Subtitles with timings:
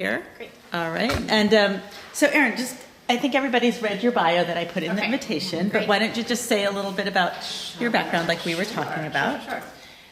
[0.00, 0.24] Here.
[0.38, 0.50] Great.
[0.72, 1.12] All right.
[1.30, 1.82] And um,
[2.14, 2.74] so, Erin, just
[3.10, 5.04] I think everybody's read your bio that I put in the Okay.
[5.04, 7.34] invitation, but why don't you just say a little bit about
[7.78, 9.42] your background, like we were talking about?
[9.42, 9.62] Sure, sure.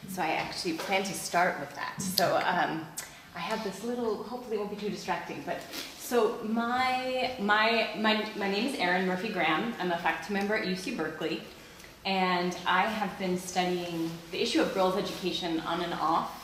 [0.08, 2.02] So I actually plan to start with that.
[2.02, 2.86] So um,
[3.34, 5.56] I have this little, hopefully it won't be too distracting, but
[5.98, 9.72] so my, my, my, my name is Erin Murphy Graham.
[9.80, 11.40] I'm a faculty member at UC Berkeley.
[12.04, 16.37] And I have been studying the issue of girls' education on and off,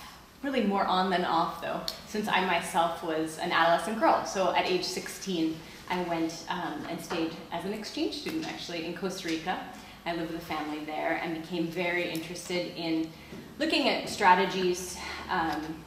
[0.44, 4.24] really more on than off though, since I myself was an adolescent girl.
[4.26, 5.56] So at age 16,
[5.88, 9.58] I went um, and stayed as an exchange student actually in Costa Rica.
[10.06, 13.10] I lived with a family there and became very interested in
[13.58, 14.98] looking at strategies.
[15.30, 15.82] Um,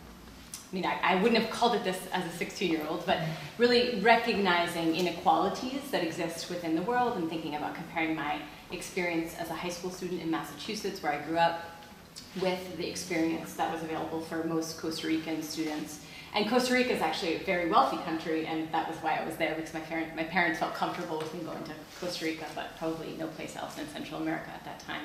[0.71, 3.19] I mean, I, I wouldn't have called it this as a 16 year old, but
[3.59, 9.49] really recognizing inequalities that exist within the world and thinking about comparing my experience as
[9.49, 11.61] a high school student in Massachusetts, where I grew up,
[12.41, 16.01] with the experience that was available for most Costa Rican students.
[16.33, 19.37] And Costa Rica is actually a very wealthy country, and that was why I was
[19.37, 22.77] there because my, parent, my parents felt comfortable with me going to Costa Rica, but
[22.77, 25.01] probably no place else in Central America at that time.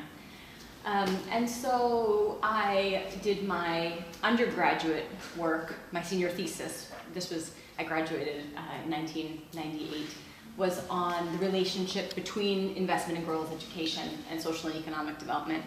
[0.84, 6.90] Um, and so I did my undergraduate work, my senior thesis.
[7.14, 10.06] This was, I graduated uh, in 1998,
[10.56, 15.64] was on the relationship between investment in girls' education and social and economic development.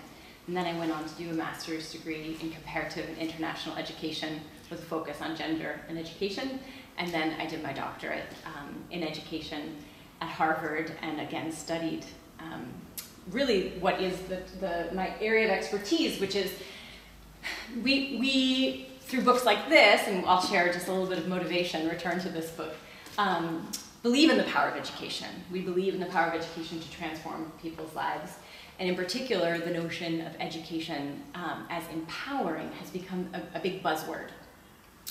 [0.47, 4.41] And then I went on to do a master's degree in comparative and international education
[4.69, 6.59] with a focus on gender and education.
[6.97, 9.75] And then I did my doctorate um, in education
[10.21, 12.05] at Harvard and again studied
[12.39, 12.65] um,
[13.31, 16.53] really what is the, the, my area of expertise, which is
[17.81, 21.87] we, we, through books like this, and I'll share just a little bit of motivation,
[21.89, 22.73] return to this book,
[23.17, 23.69] um,
[24.03, 25.27] believe in the power of education.
[25.51, 28.33] We believe in the power of education to transform people's lives.
[28.79, 33.81] And in particular, the notion of education um, as empowering has become a, a big
[33.81, 34.29] buzzword.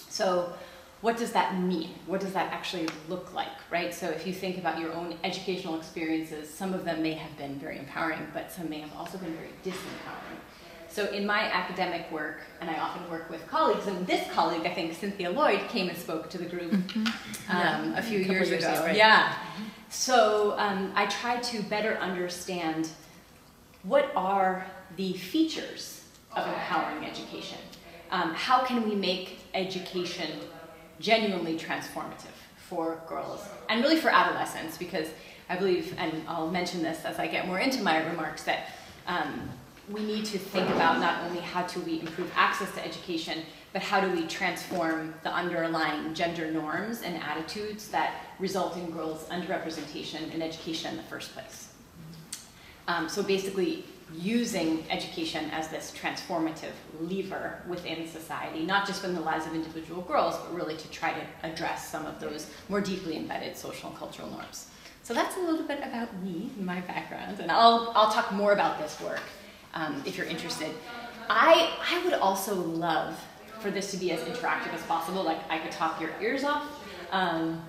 [0.09, 0.53] So,
[1.01, 1.91] what does that mean?
[2.07, 3.93] What does that actually look like, right?
[3.93, 7.59] So, if you think about your own educational experiences, some of them may have been
[7.59, 10.41] very empowering, but some may have also been very disempowering.
[10.89, 14.75] So, in my academic work, and I often work with colleagues, and this colleague, I
[14.75, 16.73] think Cynthia Lloyd, came and spoke to the group
[17.49, 18.97] um, a few Couple years, ago, right.
[18.97, 19.35] Yeah.
[19.89, 22.91] So, um, I try to better understand
[23.85, 27.59] what are the features of empowering education?
[28.11, 30.41] Um, how can we make education
[31.01, 34.79] genuinely transformative for girls and really for adolescents?
[34.79, 35.09] Because
[35.49, 38.69] I believe, and I'll mention this as I get more into my remarks, that
[39.07, 39.51] um,
[39.91, 43.43] we need to think about not only how do we improve access to education,
[43.75, 49.25] but how do we transform the underlying gender norms and attitudes that result in girls'
[49.29, 51.74] underrepresentation in education in the first place.
[52.87, 59.21] Um, so basically, using education as this transformative lever within society, not just in the
[59.21, 63.17] lives of individual girls, but really to try to address some of those more deeply
[63.17, 64.69] embedded social and cultural norms.
[65.03, 68.79] So that's a little bit about me, my background, and I'll, I'll talk more about
[68.79, 69.21] this work
[69.75, 70.71] um, if you're interested.
[71.29, 73.19] I, I would also love
[73.61, 76.65] for this to be as interactive as possible, like I could talk your ears off,
[77.11, 77.63] um,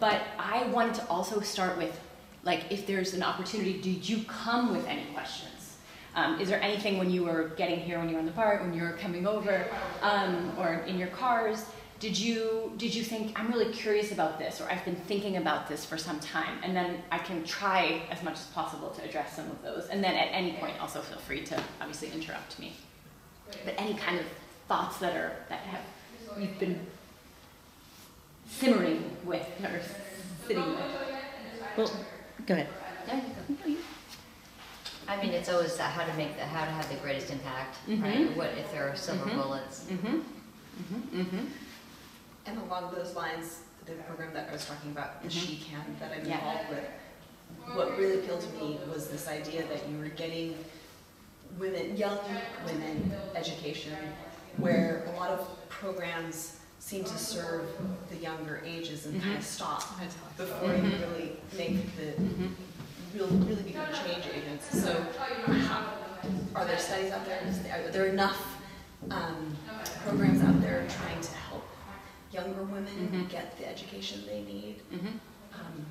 [0.00, 1.98] but I wanted to also start with
[2.44, 5.76] like if there's an opportunity, did you come with any questions?
[6.14, 8.62] Um, is there anything when you were getting here, when you were on the BART,
[8.62, 9.66] when you were coming over,
[10.02, 11.64] um, or in your cars,
[12.00, 15.68] did you did you think I'm really curious about this, or I've been thinking about
[15.68, 19.36] this for some time, and then I can try as much as possible to address
[19.36, 22.74] some of those, and then at any point also feel free to obviously interrupt me.
[23.64, 24.26] But any kind of
[24.68, 25.80] thoughts that are that have
[26.38, 26.78] you've been
[28.48, 29.80] simmering with or
[30.46, 30.78] sitting with.
[31.76, 31.90] Well,
[32.48, 32.68] go ahead.
[33.06, 33.80] Yeah, you go.
[35.06, 37.76] I mean, it's always that how to make the, how to have the greatest impact,
[37.86, 38.02] Mhm.
[38.02, 38.36] right?
[38.36, 39.36] What if there are silver Mhm.
[39.42, 39.84] bullets?
[39.84, 40.16] Mm-hmm.
[40.16, 41.20] Mm-hmm.
[41.20, 41.46] Mm-hmm.
[42.46, 45.46] And along those lines, the program that I was talking about, the Mhm.
[45.46, 46.36] She Can, that I'm Yeah.
[46.38, 46.84] involved with,
[47.76, 50.62] what really appealed to me was this idea that you were getting
[51.58, 52.18] women, young
[52.66, 53.96] women, education,
[54.58, 57.66] where a lot of programs seem to serve
[58.10, 59.82] the younger ages and kind of stop
[60.36, 61.00] before you Mhm.
[61.00, 62.48] really make the Mm-hmm.
[63.14, 64.80] real, really become change agents.
[64.82, 64.92] So,
[65.68, 65.94] how,
[66.54, 67.40] are there studies out there,
[67.72, 68.56] are there enough
[69.10, 69.56] um,
[70.04, 71.64] programs out there trying to help
[72.32, 73.28] younger women Mhm.
[73.28, 74.82] get the education they need?
[74.92, 75.18] Mm-hmm.
[75.54, 75.86] Um,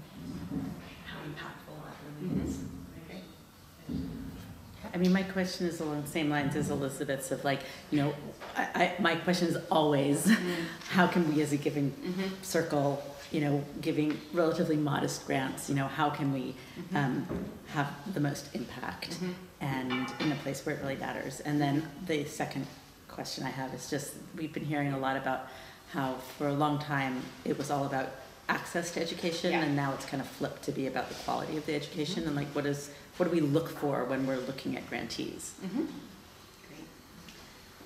[1.05, 2.47] how impactful that really Mhm.
[2.47, 2.57] is.
[4.93, 7.61] I mean, my question is along the same lines as Elizabeth's of like,
[7.91, 8.13] you know,
[8.55, 10.29] I, I, my question is always,
[10.89, 12.43] how can we as a given Mm-hmm.
[12.43, 16.95] circle, you know, giving relatively modest grants, you know, how can we Mm-hmm.
[16.97, 17.27] um,
[17.67, 19.17] have the most impact
[19.61, 21.39] and in a place where it really matters?
[21.41, 22.65] And then the second
[23.07, 25.47] question I have is just, we've been hearing a lot about
[25.91, 28.09] how for a long time it was all about
[28.49, 29.63] access to education Yeah.
[29.63, 32.35] and now it's kind of flipped to be about the quality of the education and
[32.35, 35.53] like what is what do we look for when we're looking at grantees?
[35.63, 35.85] Mm-hmm.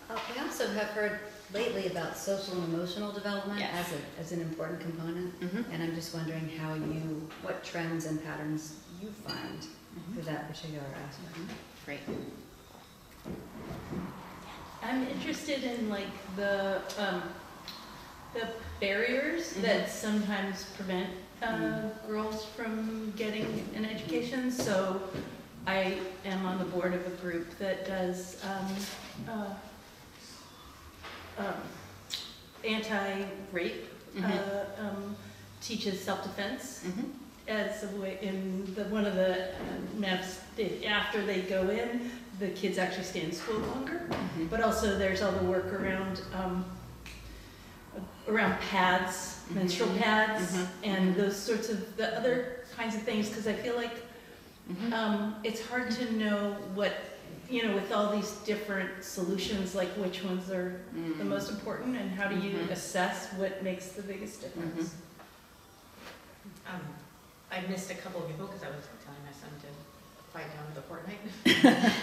[0.09, 1.19] Uh, We also have heard
[1.53, 3.87] lately about social and emotional development Yes.
[3.87, 5.39] as a, as an important component.
[5.41, 5.65] Mhm.
[5.71, 9.59] And I'm just wondering how you, what trends and patterns you find
[9.91, 10.15] Mm-hmm.
[10.15, 11.37] for that particular aspect.
[11.85, 11.99] Great.
[14.81, 16.07] I'm interested in like
[16.37, 17.23] the, um,
[18.33, 18.47] the
[18.79, 19.61] barriers Mhm.
[19.63, 21.09] that sometimes prevent,
[21.41, 24.51] uh, girls from getting an education.
[24.51, 25.01] So
[25.67, 28.75] I am on the board of a group that does, um,
[29.29, 29.53] uh,
[31.39, 31.53] um,
[32.63, 34.25] anti-rape, Mhm.
[34.25, 35.15] uh, um,
[35.61, 37.07] teaches self-defense Mm-hmm.
[37.47, 39.49] as a way, in the, one of the uh,
[39.97, 40.39] maps,
[40.87, 44.01] after they go in, the kids actually stay in school longer.
[44.09, 44.45] Mm-hmm.
[44.47, 46.65] But also there's all the work around, um,
[48.27, 49.99] around pads, menstrual Mhm.
[49.99, 50.67] pads, Mhm.
[50.83, 53.95] and those sorts of, the other kinds of things, because I feel like,
[54.71, 54.93] Mm-hmm.
[54.93, 56.93] um, it's hard to know what,
[57.49, 61.17] you know, with all these different solutions, like which ones are Mm-hmm.
[61.17, 64.89] the most important, and how do you assess what makes the biggest difference?
[64.89, 66.75] Mm-hmm.
[66.75, 66.81] Um,
[67.51, 69.67] I missed a couple of people because I was telling my son to
[70.31, 71.27] quiet down with the Fortnite.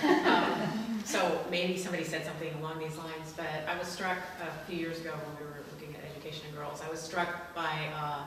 [0.29, 4.77] Um, So maybe somebody said something along these lines, but I was struck a few
[4.79, 5.78] years ago when we were looking at
[6.29, 6.83] education in girls.
[6.87, 8.21] I was struck by uh,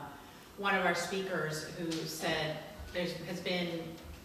[0.58, 2.56] one of our speakers who said
[2.92, 3.68] there has been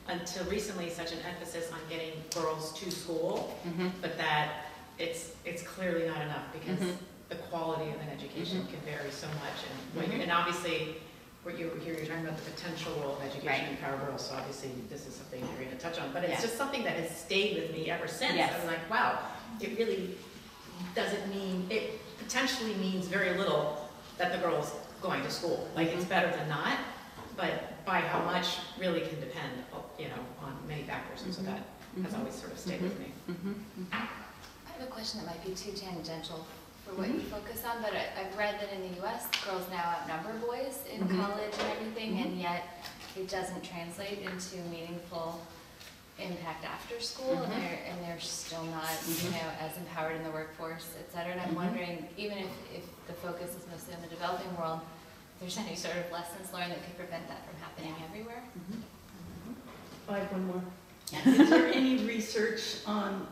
[0.07, 3.88] until recently such an emphasis on getting girls to school, Mm-hmm.
[4.01, 4.65] but that
[4.97, 6.95] it's, it's clearly not enough because Mhm.
[7.29, 8.69] the quality of an education Mhm.
[8.69, 9.59] can vary so much.
[10.03, 10.23] And, Mhm.
[10.23, 10.95] and obviously,
[11.44, 13.69] what you, here you're talking about the potential role of education Right.
[13.69, 16.12] in Power Girls, so obviously this is something you're gonna touch on.
[16.13, 18.33] But it's just something that has stayed with me ever since.
[18.35, 18.53] Yes.
[18.59, 19.19] I'm like, wow,
[19.62, 20.18] it really
[20.95, 22.00] doesn't mean, it
[22.31, 23.88] potentially means very little
[24.18, 25.65] that the girl's going to school.
[25.75, 26.09] Like, it's Mhm.
[26.09, 26.77] better than not,
[27.38, 29.63] but by how much really can depend,
[29.97, 31.21] you know, on many factors.
[31.24, 31.45] And so Mhm.
[31.45, 31.62] that
[32.03, 32.19] has Mhm.
[32.19, 33.13] always sort of stayed with me.
[33.29, 33.53] Mm-hmm.
[33.94, 33.95] I
[34.74, 36.45] have a question that might be too tangential
[36.83, 37.19] for what Mm-hmm.
[37.19, 40.80] you focus on, but I, I've read that in the US, girls now outnumber boys
[40.91, 42.25] in college and everything, Mm-hmm.
[42.27, 42.63] and yet
[43.15, 45.39] it doesn't translate into meaningful
[46.19, 47.60] impact after school, and Mhm.
[47.60, 49.31] they're, and they're still not, you Mhm.
[49.34, 51.34] know, as empowered in the workforce, et cetera.
[51.34, 51.56] And I'm Mhm.
[51.56, 54.81] wondering, even if, if the focus is mostly on the developing world,
[55.36, 58.44] if there's any sort of lessons learned that could prevent that from happening everywhere?
[60.10, 60.64] I have one more.
[61.12, 63.28] Is there any research on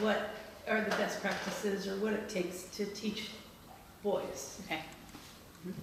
[0.00, 0.30] what
[0.68, 3.30] are the best practices or what it takes to teach
[4.02, 4.82] boys Okay.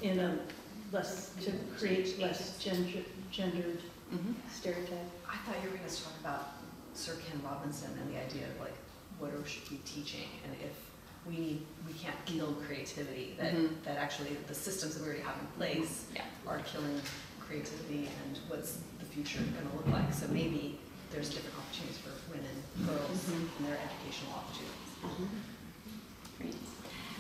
[0.01, 0.37] in a
[0.91, 2.99] less, to create less gender,
[3.31, 3.81] gendered
[4.13, 4.33] Mm-hmm.
[4.53, 5.22] stereotype?
[5.33, 6.53] I thought you were gonna talk about
[6.93, 8.75] Sir Ken Robinson and the idea of like,
[9.17, 10.29] what are should we be teaching?
[10.45, 10.75] And if
[11.25, 13.83] we need, we can't kill creativity, that, Mhm.
[13.83, 16.25] that actually the systems that we already have in place Yeah.
[16.45, 17.01] are killing
[17.39, 20.13] creativity and what's the future gonna look like?
[20.13, 20.79] So maybe
[21.11, 23.49] there's different opportunities for women, girls, Mhm.
[23.57, 25.29] and their educational opportunities.
[26.37, 26.55] Great.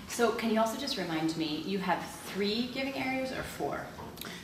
[0.09, 3.87] So can you also just remind me, you have three giving areas or four?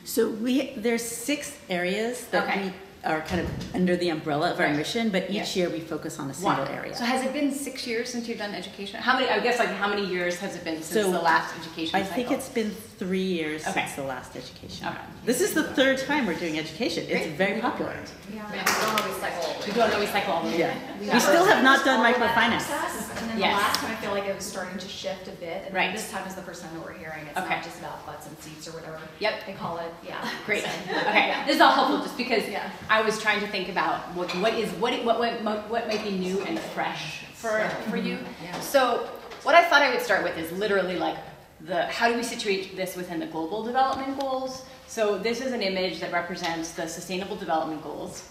[0.06, 2.66] So we there's six areas that Okay.
[2.68, 2.74] we
[3.06, 4.76] are kind of under the umbrella of our Right.
[4.76, 5.56] mission, but each Yes.
[5.56, 6.68] year we focus on a single One.
[6.74, 6.94] area.
[6.96, 9.00] So has it been six years since you've done education?
[9.02, 11.54] How many, I guess like how many years has it been since So, the last
[11.58, 12.16] education I cycle?
[12.16, 13.82] think it's been three years Okay.
[13.86, 14.88] since the last education.
[14.88, 14.98] Okay.
[15.24, 17.04] This is the third time we're doing education.
[17.08, 17.38] It's Great.
[17.38, 17.96] very popular.
[18.34, 18.44] Yeah.
[18.52, 19.56] We don't always cycle.
[19.66, 20.60] We don't always cycle all the way.
[20.60, 20.74] Yeah.
[21.00, 21.14] through.
[21.14, 22.68] We still have not done all of that microfinance.
[22.68, 25.32] process, And then the last time, I feel like it was starting to shift a
[25.32, 25.64] bit.
[25.68, 25.94] And Right.
[25.94, 27.56] this time is the first time that we're hearing it's Okay.
[27.56, 29.46] not just about butts and seats or whatever Yep.
[29.46, 29.94] they call it.
[30.06, 30.16] Yeah.
[30.46, 30.64] Great.
[30.64, 31.28] So, Okay.
[31.30, 31.46] yeah.
[31.46, 32.70] This is all helpful just because Yeah.
[32.90, 36.12] I was trying to think about what, what is what what what what might be
[36.12, 38.18] new and fresh for for you.
[38.18, 38.44] Mm-hmm.
[38.46, 38.60] Yeah.
[38.60, 39.08] So
[39.44, 41.18] what I thought I would start with is literally like
[41.62, 44.66] the how do we situate this within the global development goals?
[44.88, 48.28] So this is an image that represents the sustainable development goals.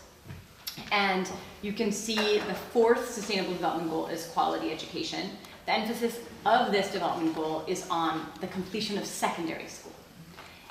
[0.93, 1.31] And
[1.63, 5.31] you can see the fourth sustainable development goal is quality education.
[5.67, 9.88] The emphasis of this development goal is on the completion of secondary school.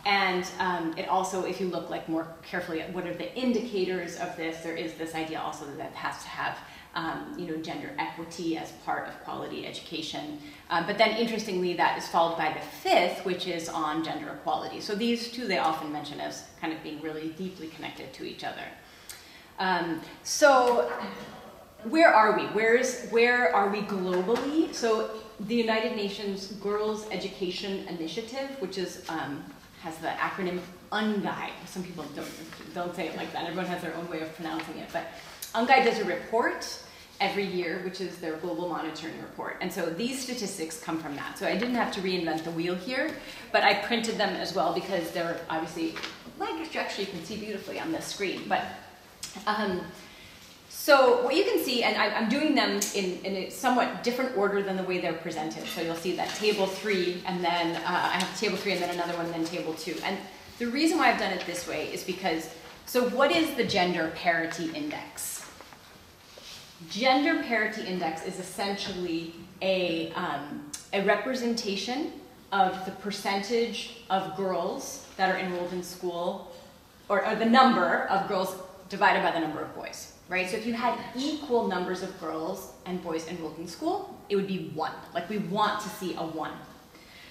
[0.07, 4.15] And um, it also, if you look like more carefully at what are the indicators
[4.15, 6.57] of this, there is this idea also that that has to have,
[6.95, 10.39] um, you know, gender equity as part of quality education.
[10.69, 14.79] Um, but then, interestingly, that is followed by the fifth, which is on gender equality.
[14.79, 18.45] So these two they often mention as kind of being really deeply connected to each
[18.45, 18.63] other.
[19.59, 20.89] Um, so
[21.83, 22.45] where are we?
[22.45, 24.73] Where's where are we globally?
[24.73, 25.09] So
[25.41, 29.43] the United Nations Girls Education Initiative, which is um,
[29.88, 30.60] has the acronym
[30.91, 31.50] UNGEI.
[31.65, 32.27] Some people don't
[32.74, 33.44] don't say it like that.
[33.46, 34.89] Everyone has their own way of pronouncing it.
[34.91, 35.06] But
[35.56, 36.84] UNGEI does a report
[37.20, 39.58] every year, which is their global monitoring report.
[39.62, 41.38] And so these statistics come from that.
[41.38, 43.12] So I didn't have to reinvent the wheel here,
[43.51, 45.96] but I printed them as well because they're obviously,
[46.75, 48.44] actually you can see beautifully on this screen.
[48.48, 48.65] But
[49.48, 49.82] um,
[50.88, 54.38] so what you can see, and I, I'm doing them in, in a somewhat different
[54.38, 55.65] order than the way they're presented.
[55.65, 58.91] So you'll see that table three, and then uh, I have table three, and then
[58.91, 59.96] another one, and then table two.
[60.06, 60.17] And
[60.60, 64.13] the reason why I've done it this way is because, so what is the gender
[64.15, 65.46] parity index?
[66.89, 72.13] Gender parity index is essentially a, um, a representation
[72.53, 76.56] of the percentage of girls that are enrolled in school,
[77.10, 78.56] or, or the number of girls
[78.88, 80.50] divided by the number of boys, right?
[80.50, 84.48] So if you had equal numbers of girls and boys enrolled in school, it would
[84.48, 84.93] be one.
[85.13, 86.53] Like we want to see a one.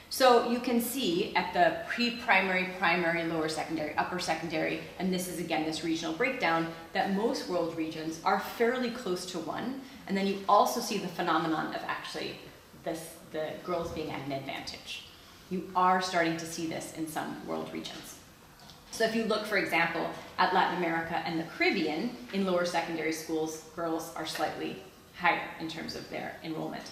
[0.08, 5.40] So you can see at the pre-primary, primary, lower secondary, upper secondary, and this is
[5.40, 9.80] again this regional breakdown, that most world regions are fairly close to one.
[10.06, 12.36] And then you also see the phenomenon of actually
[12.84, 15.06] this, the girls being at an advantage.
[15.50, 18.15] You are starting to see this in some world regions.
[18.96, 23.12] So if you look, for example, at Latin America and the Caribbean, in lower secondary
[23.12, 24.82] schools, girls are slightly
[25.18, 26.84] higher in terms of their enrollment.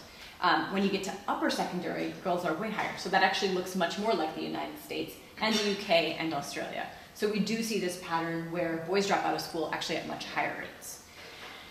[0.43, 2.93] Um, when you get to upper secondary, girls are way higher.
[2.99, 6.87] So that actually looks much more like the United States and the UK and Australia.
[7.15, 10.27] So we do see this pattern where boys drop out of school actually at much
[10.27, 11.05] higher rates.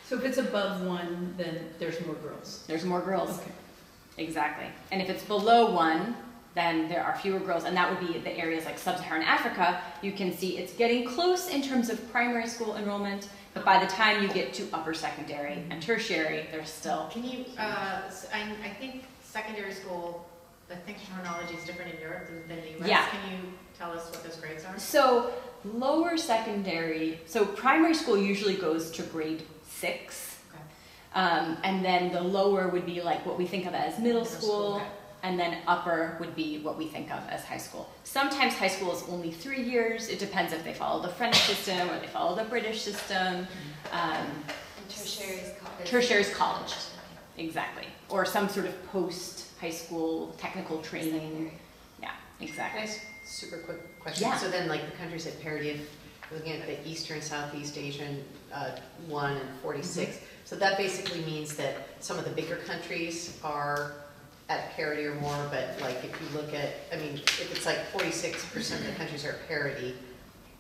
[0.03, 2.63] So if it's above one, then there's more girls.
[2.65, 3.37] There's more girls.
[3.37, 3.51] Okay.
[4.17, 4.65] Exactly.
[4.91, 6.15] And if it's below one,
[6.55, 9.81] then there are fewer girls, and that would be the areas like sub-Saharan Africa.
[10.01, 13.89] You can see it's getting close in terms of primary school enrollment, but by the
[13.89, 18.41] time you get to upper secondary and tertiary, there's still Can you, uh, s- I,
[18.63, 20.27] I think secondary school,
[20.71, 22.87] I think terminology is different in Europe than, than the US.
[22.89, 23.05] Yeah.
[23.09, 24.77] Can you tell us what those grades are?
[24.77, 25.31] So
[25.65, 30.37] lower secondary, so primary school usually goes to grade six.
[30.53, 30.61] Okay.
[31.19, 34.25] Um, and then the lower would be like what we think of as middle Middle
[34.25, 34.85] school, school, okay.
[35.23, 37.89] And then upper would be what we think of as high school.
[38.03, 40.09] Sometimes high school is only three years.
[40.09, 43.47] It depends if they follow the French system or they follow the British system.
[43.91, 44.27] Um,
[44.89, 45.89] tertiary is college.
[45.89, 46.73] Tertiary is college.
[47.37, 47.85] exactly.
[48.09, 51.57] Or some sort of post high school technical training.
[52.01, 52.81] Yeah, exactly.
[52.81, 54.27] Nice, super quick question.
[54.27, 54.37] Yeah.
[54.37, 55.89] So then, like, the countries at parity, if
[56.29, 58.71] we're looking at the Eastern, Southeast Asian, uh,
[59.07, 60.17] one and forty-six.
[60.17, 60.25] Mm-hmm.
[60.45, 63.93] So that basically means that some of the bigger countries are
[64.49, 67.79] at parity or more, but like, if you look at, I mean, if it's like
[67.87, 69.95] forty-six percent of the countries are at parity,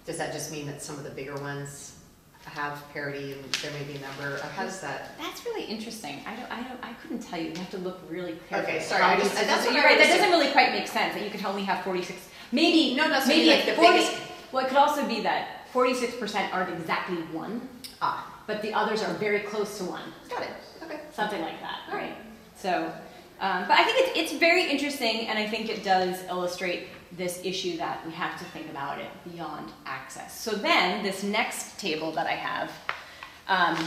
[0.05, 1.99] does that just mean that some of the bigger ones
[2.45, 5.11] have parity and there may be a number, or how does that?
[5.17, 6.21] That's really interesting.
[6.27, 7.49] I don't, I don't, I couldn't tell you.
[7.51, 8.75] You have to look really carefully.
[8.77, 9.97] Okay, sorry, I just- that's that's- what you're I right.
[9.97, 12.19] That was- doesn't really quite make sense that you could only have 46.
[12.51, 14.17] Maybe No, no, so maybe like the 40 biggest-
[14.51, 17.67] Well, it could also be that 46% aren't exactly one,
[18.01, 20.03] Ah, but the others are very close to one.
[20.29, 20.49] got it,
[20.83, 20.99] okay.
[21.13, 22.15] something like that, right?
[22.57, 22.93] So,
[23.43, 27.41] um, but I think it's, it's very interesting, and I think it does illustrate this
[27.43, 30.39] issue that we have to think about it beyond access.
[30.39, 32.71] So then, this next table that I have
[33.49, 33.77] um,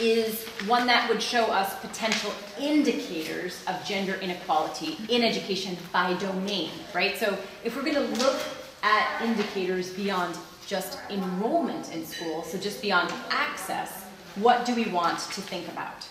[0.00, 6.70] is one that would show us potential indicators of gender inequality in education by domain,
[6.92, 7.16] right?
[7.16, 8.40] So if we're going to look
[8.82, 14.02] at indicators beyond just enrollment in school, so just beyond access,
[14.34, 16.08] what do we want to think about?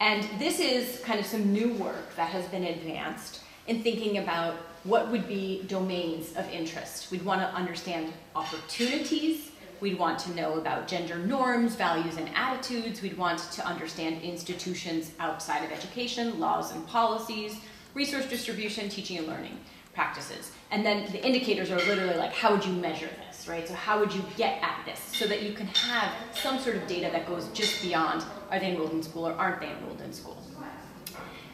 [0.00, 4.54] And this is kind of some new work that has been advanced in thinking about
[4.84, 7.10] what would be domains of interest.
[7.10, 9.50] We'd want to understand opportunities.
[9.80, 13.02] We'd want to know about gender norms, values, and attitudes.
[13.02, 17.56] We'd want to understand institutions outside of education, laws and policies,
[17.92, 19.58] resource distribution, teaching and learning
[19.94, 20.52] practices.
[20.70, 23.66] And then the indicators are literally like, how would you measure this, right?
[23.66, 26.86] So how would you get at this so that you can have some sort of
[26.86, 30.12] data that goes just beyond, are they enrolled in school or aren't they enrolled in
[30.12, 30.36] school?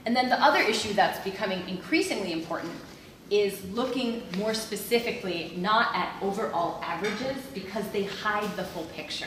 [0.04, 2.72] And then the other issue that's becoming increasingly important
[3.28, 9.26] is looking more specifically not at overall averages because they hide the full picture,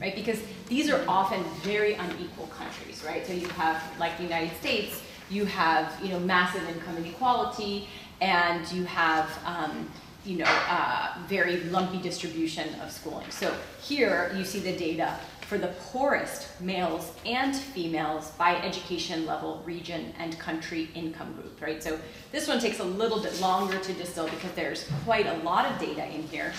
[0.00, 0.16] right?
[0.16, 3.24] Because these are often very unequal countries, right?
[3.24, 7.88] So you have, like the United States, you have, you know, massive income inequality,
[8.20, 9.88] and you have, um,
[10.26, 13.30] you know, uh, very lumpy distribution of schooling.
[13.30, 19.62] So here you see the data for the poorest males and females by education level,
[19.64, 21.80] region, and country income group, right?
[21.80, 21.98] So
[22.32, 25.78] this one takes a little bit longer to distill because there's quite a lot of
[25.78, 26.52] data in here.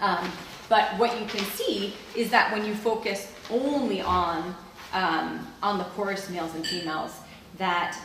[0.00, 0.30] Um,
[0.70, 4.54] but what you can see is that when you focus only on,
[4.94, 7.12] um, on the poorest males and females,
[7.58, 7.98] that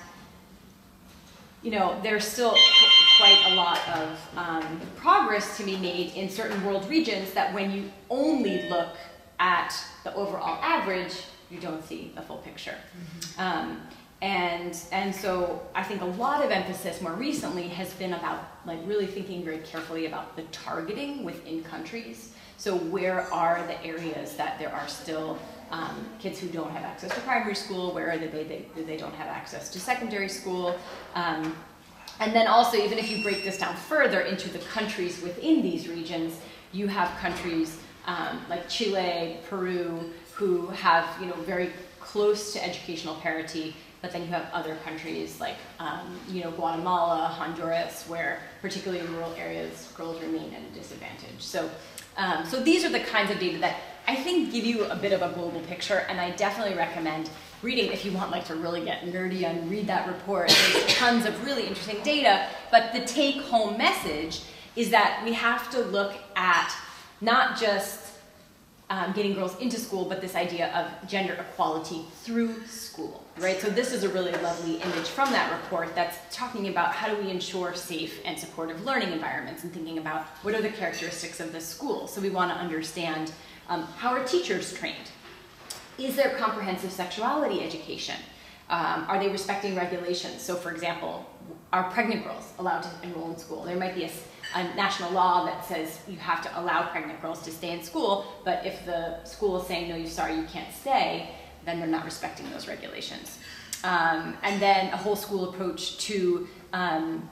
[1.64, 2.56] you know, there's still
[3.18, 7.72] quite a lot of um, progress to be made in certain world regions that when
[7.72, 8.90] you only look
[9.40, 12.76] at the overall average, you don't see the full picture.
[13.38, 13.82] Um,
[14.22, 18.80] and and so I think a lot of emphasis more recently has been about like
[18.86, 22.34] really thinking very carefully about the targeting within countries.
[22.58, 25.38] So where are the areas that there are still
[25.74, 27.94] um, kids who don't have access to primary school?
[27.94, 30.78] Where they, they, they don't have access to secondary school?
[31.16, 31.56] Um,
[32.20, 35.90] and then also, even if you break this down further into the countries within these
[35.90, 36.40] regions,
[36.72, 43.16] you have countries um, like Chile, Peru, who have you know very close to educational
[43.16, 49.04] parity, but then you have other countries like um, you know Guatemala, Honduras, where particularly
[49.04, 51.40] in rural areas, girls remain at a disadvantage.
[51.40, 51.68] So,
[52.16, 55.14] um, so these are the kinds of data that I think give you a bit
[55.14, 57.30] of a global picture, and I definitely recommend
[57.62, 60.50] reading if you want like to really get nerdy and read that report.
[60.50, 64.42] There's tons of really interesting data, but the take-home message
[64.76, 66.76] is that we have to look at
[67.22, 68.14] not just
[68.90, 73.60] um, getting girls into school, but this idea of gender equality through school, right?
[73.60, 77.20] So this is a really lovely image from that report that's talking about how do
[77.24, 81.54] we ensure safe and supportive learning environments and thinking about what are the characteristics of
[81.54, 82.08] the school.
[82.08, 83.32] So we want to understand
[83.70, 85.12] um, how are teachers trained?
[85.98, 88.16] Is there comprehensive sexuality education?
[88.70, 90.42] Um, are they respecting regulations?
[90.42, 91.26] So, for example,
[91.72, 93.64] are pregnant girls allowed to enroll in school?
[93.64, 94.12] There might be a,
[94.56, 98.26] a, national law that says you have to allow pregnant girls to stay in school,
[98.44, 101.30] but if the school is saying, no, you're sorry, you can't stay,
[101.66, 103.40] then they're not respecting those regulations.
[103.84, 107.30] Um, and then a whole school approach to, um,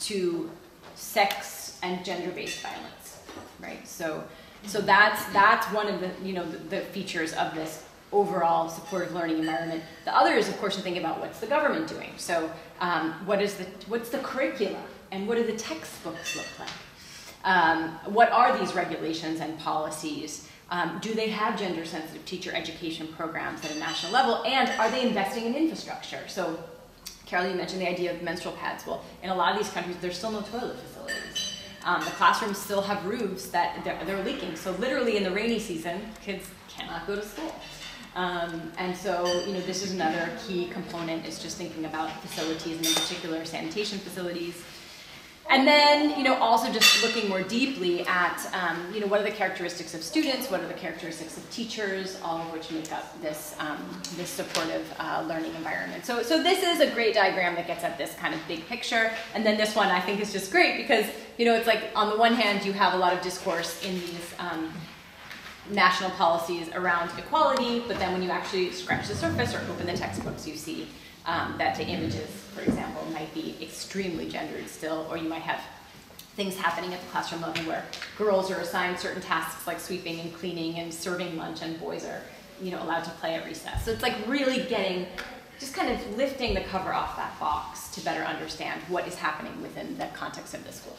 [0.00, 0.50] to
[0.94, 3.20] sex and gender-based violence,
[3.60, 3.86] right?
[3.88, 4.22] So,
[4.66, 9.14] so that's, that's one of the, you know, the, the features of this overall supportive
[9.14, 9.82] learning environment.
[10.04, 12.12] The other is, of course, to think about what's the government doing.
[12.16, 12.50] So,
[12.80, 16.68] um, what is the what's the curricula and what do the textbooks look like?
[17.44, 20.48] Um, what are these regulations and policies?
[20.70, 24.42] Um, do they have gender sensitive teacher education programs at a national level?
[24.44, 26.20] And are they investing in infrastructure?
[26.28, 26.62] So,
[27.26, 28.86] Carol, you mentioned the idea of menstrual pads.
[28.86, 30.76] Well, in a lot of these countries, there's still no toilet.
[31.84, 34.56] Um, the classrooms still have roofs that they're, they're leaking.
[34.56, 37.54] So, literally, in the rainy season, kids cannot go to school.
[38.16, 42.76] Um, and so, you know, this is another key component is just thinking about facilities
[42.76, 44.62] and in particular sanitation facilities.
[45.48, 49.24] And then, you know, also just looking more deeply at, um, you know, what are
[49.24, 53.20] the characteristics of students, what are the characteristics of teachers, all of which make up
[53.20, 53.78] this, um,
[54.16, 56.06] this supportive uh, learning environment.
[56.06, 59.10] So, so this is a great diagram that gets at this kind of big picture.
[59.34, 62.10] And then this one I think is just great because, you know, it's like on
[62.10, 64.72] the one hand you have a lot of discourse in these um,
[65.72, 69.96] national policies around equality, but then when you actually scratch the surface or open the
[69.96, 70.88] textbooks, you see
[71.26, 75.60] um, that the images, for example, might be extremely gendered still, or you might have
[76.36, 77.84] things happening at the classroom level where
[78.18, 82.22] girls are assigned certain tasks like sweeping and cleaning and serving lunch, and boys are,
[82.62, 83.84] you know, allowed to play at recess.
[83.84, 85.06] So it's like really getting,
[85.58, 89.60] just kind of lifting the cover off that box to better understand what is happening
[89.62, 90.96] within the context of the school.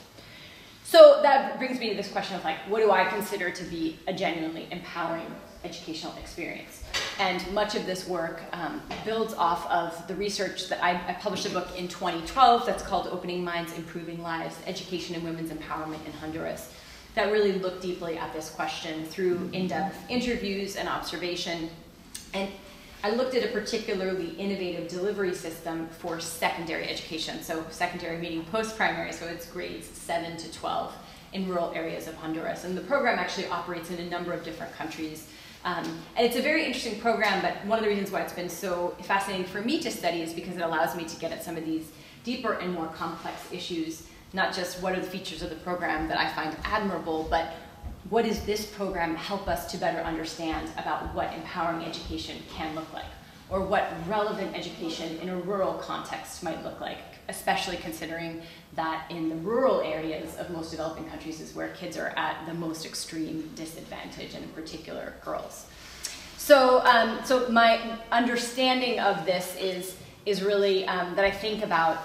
[0.83, 3.99] So that brings me to this question of like, what do I consider to be
[4.07, 6.83] a genuinely empowering educational experience?
[7.19, 11.45] And much of this work um, builds off of the research that I, I, published
[11.45, 16.13] a book in 2012 that's called Opening Minds, Improving Lives, Education and Women's Empowerment in
[16.13, 16.71] Honduras
[17.15, 21.69] that really looked deeply at this question through in-depth interviews and observation.
[22.33, 22.49] And
[23.03, 27.41] I looked at a particularly innovative delivery system for secondary education.
[27.41, 30.93] So secondary meaning post-primary, so it's grades 7 to 12
[31.33, 32.63] in rural areas of Honduras.
[32.63, 35.27] And the program actually operates in a number of different countries.
[35.63, 38.49] Um, and it's a very interesting program, but one of the reasons why it's been
[38.49, 41.55] so fascinating for me to study is because it allows me to get at some
[41.55, 41.91] of these
[42.23, 46.19] deeper and more complex issues, not just what are the features of the program that
[46.19, 47.53] I find admirable, but
[48.09, 52.91] what does this program help us to better understand about what empowering education can look
[52.91, 53.05] like,
[53.51, 58.41] or what relevant education in a rural context might look like, especially considering
[58.75, 62.53] that in the rural areas of most developing countries is where kids are at the
[62.53, 65.65] most extreme disadvantage, and in particular girls.
[66.37, 72.01] So, um, so my understanding of this is, is really um, that I think about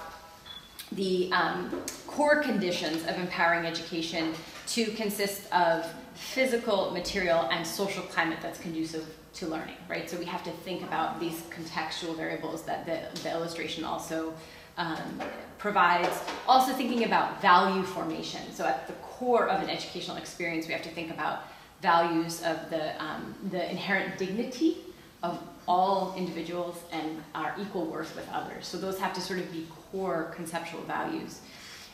[0.93, 1.71] the um,
[2.09, 4.35] core conditions of empowering education
[4.69, 10.09] to consist of physical, material, and social climate that's conducive to learning, right?
[10.09, 14.33] So we have to think about these contextual variables that the, the illustration also
[14.79, 15.21] um,
[15.59, 16.23] provides.
[16.47, 18.41] Also thinking about value formation.
[18.53, 21.45] So at the core of an educational experience, we have to think about
[21.83, 24.79] values of the, um, the inherent dignity
[25.23, 28.67] of all individuals and our equal worth with others.
[28.67, 31.41] So those have to sort of be core conceptual values.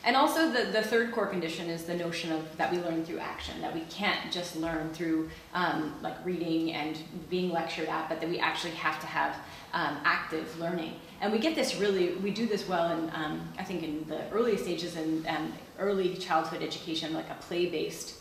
[0.05, 3.19] And also the, the third core condition is the notion of that we learn through
[3.19, 6.97] action, that we can't just learn through um, like reading and
[7.29, 9.35] being lectured at, but that we actually have to have
[9.73, 10.95] um, active learning.
[11.21, 14.29] And we get this really, we do this well in, um, I think in the
[14.31, 18.15] early stages in um, early childhood education, like a play-based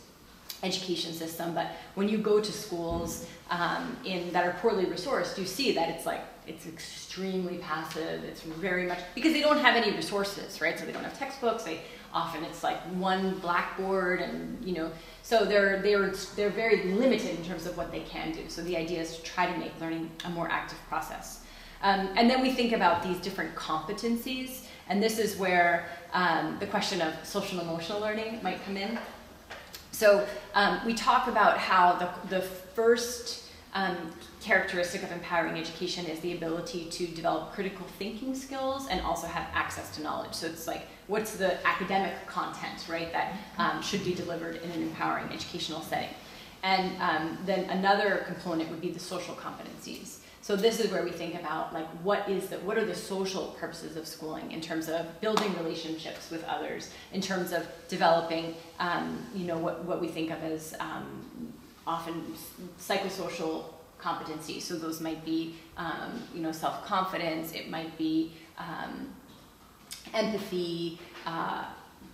[0.62, 1.52] education system.
[1.52, 5.88] But when you go to schools um, in that are poorly resourced, you see that
[5.88, 8.24] it's like it's extremely passive.
[8.24, 10.78] It's very much because they don't have any resources, right?
[10.78, 11.62] So they don't have textbooks.
[11.62, 11.80] They
[12.12, 14.90] often it's like one blackboard, and you know,
[15.22, 18.48] so they're they're they're very limited in terms of what they can do.
[18.48, 21.40] So the idea is to try to make learning a more active process.
[21.82, 26.66] Um, and then we think about these different competencies, and this is where um, the
[26.66, 28.98] question of social emotional learning might come in.
[29.90, 33.96] So um, we talk about how the, the first um,
[34.42, 39.46] characteristic of empowering education is the ability to develop critical thinking skills and also have
[39.54, 40.34] access to knowledge.
[40.34, 44.82] So it's like, what's the academic content, right, that um, should be delivered in an
[44.82, 46.10] empowering educational setting.
[46.62, 50.18] And um, then another component would be the social competencies.
[50.42, 53.56] So this is where we think about like what is the what are the social
[53.60, 59.24] purposes of schooling in terms of building relationships with others, in terms of developing um,
[59.36, 61.52] you know what, what we think of as um,
[61.86, 62.34] often
[62.80, 63.71] psychosocial
[64.02, 64.62] competencies.
[64.62, 69.14] So those might be um, you know self confidence, it might be um,
[70.14, 70.98] empathy.
[71.26, 71.64] Uh,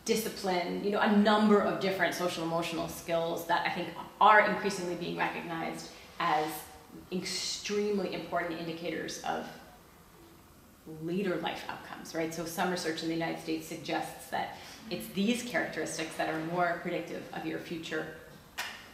[0.04, 3.88] discipline, you know, a number of different social emotional skills that I think
[4.22, 6.46] are increasingly being recognized as
[7.12, 9.46] extremely important indicators of
[11.02, 12.32] later life outcomes, right?
[12.32, 14.56] So some research in the United States suggests that
[14.90, 18.06] it's these characteristics that are more predictive of your future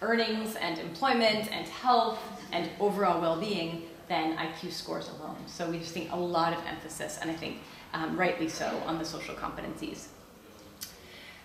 [0.04, 2.20] earnings and employment and health
[2.52, 5.36] and overall well-being than IQ scores alone.
[5.46, 7.58] So we just think a lot of emphasis, and I think
[7.94, 10.08] um, rightly so, on the social competencies.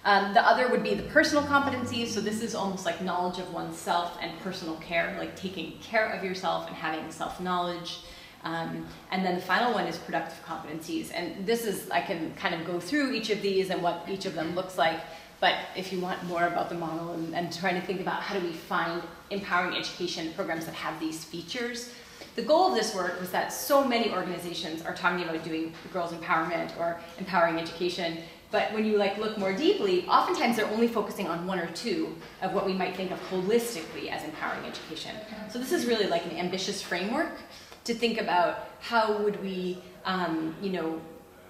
[0.05, 2.07] Um, the other would be the personal competencies.
[2.07, 6.23] So this is almost like knowledge of oneself and personal care, like taking care of
[6.23, 7.99] yourself and having self-knowledge.
[8.43, 11.11] Um, and then the final one is productive competencies.
[11.13, 14.25] And this is, I can kind of go through each of these and what each
[14.25, 14.99] of them looks like.
[15.39, 18.37] But if you want more about the model and, and trying to think about how
[18.37, 21.93] do we find empowering education programs that have these features,
[22.35, 26.11] the goal of this work was that so many organizations are talking about doing girls
[26.11, 28.17] empowerment or empowering education
[28.51, 32.15] but when you like look more deeply, oftentimes they're only focusing on one or two
[32.41, 35.15] of what we might think of holistically as empowering education.
[35.51, 37.37] So this is really like an ambitious framework
[37.83, 40.99] to think about how would we, um, you know,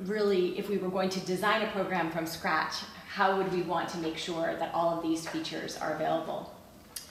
[0.01, 2.75] really, if we were going to design a program from scratch,
[3.19, 6.55] how would we want to make sure that all of these features are available?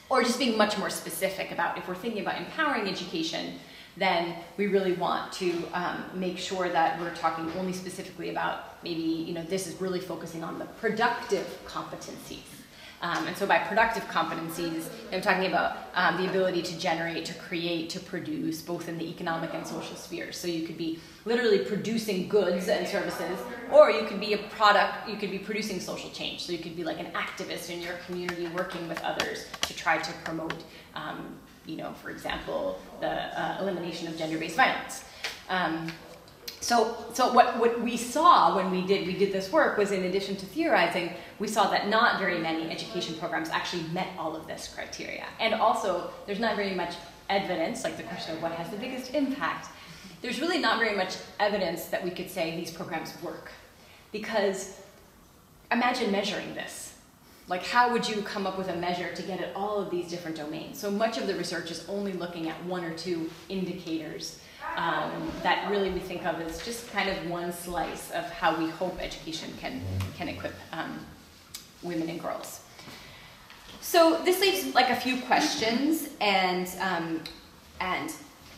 [0.08, 3.58] Or just being much more specific about if we're thinking about empowering education,
[3.98, 9.02] then we really want to um, make sure that we're talking only specifically about maybe,
[9.02, 12.57] you know, this is really focusing on the productive competencies.
[13.00, 17.34] Um, and so by productive competencies, I'm talking about um, the ability to generate, to
[17.34, 20.36] create, to produce, both in the economic and social spheres.
[20.36, 23.38] So you could be literally producing goods and services,
[23.70, 26.40] or you could be a product, you could be producing social change.
[26.40, 29.98] So you could be like an activist in your community working with others to try
[29.98, 35.04] to promote um, you know, for example, the uh, elimination of gender-based violence.
[36.60, 40.04] So, so what, what we saw when we did, we did this work was in
[40.04, 44.46] addition to theorizing, we saw that not very many education programs actually met all of
[44.46, 45.26] this criteria.
[45.40, 46.94] And also, there's not very much
[47.30, 49.68] evidence, like the question of what has the biggest impact,
[50.20, 53.52] there's really not very much evidence that we could say these programs work.
[54.10, 54.80] Because
[55.70, 56.88] imagine measuring this
[57.48, 60.08] like how would you come up with a measure to get at all of these
[60.08, 60.78] different domains?
[60.78, 64.38] So much of the research is only looking at one or two indicators
[64.76, 68.68] um, that really we think of as just kind of one slice of how we
[68.68, 69.82] hope education can,
[70.16, 70.98] can equip um,
[71.82, 72.60] women and girls.
[73.80, 77.20] So this leaves like a few questions and, um,
[77.80, 78.12] and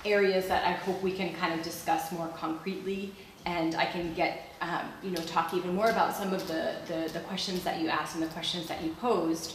[0.04, 3.14] areas that I hope we can kind of discuss more concretely
[3.46, 7.10] and I can get, um, you know, talk even more about some of the, the,
[7.12, 9.54] the, questions that you asked and the questions that you posed.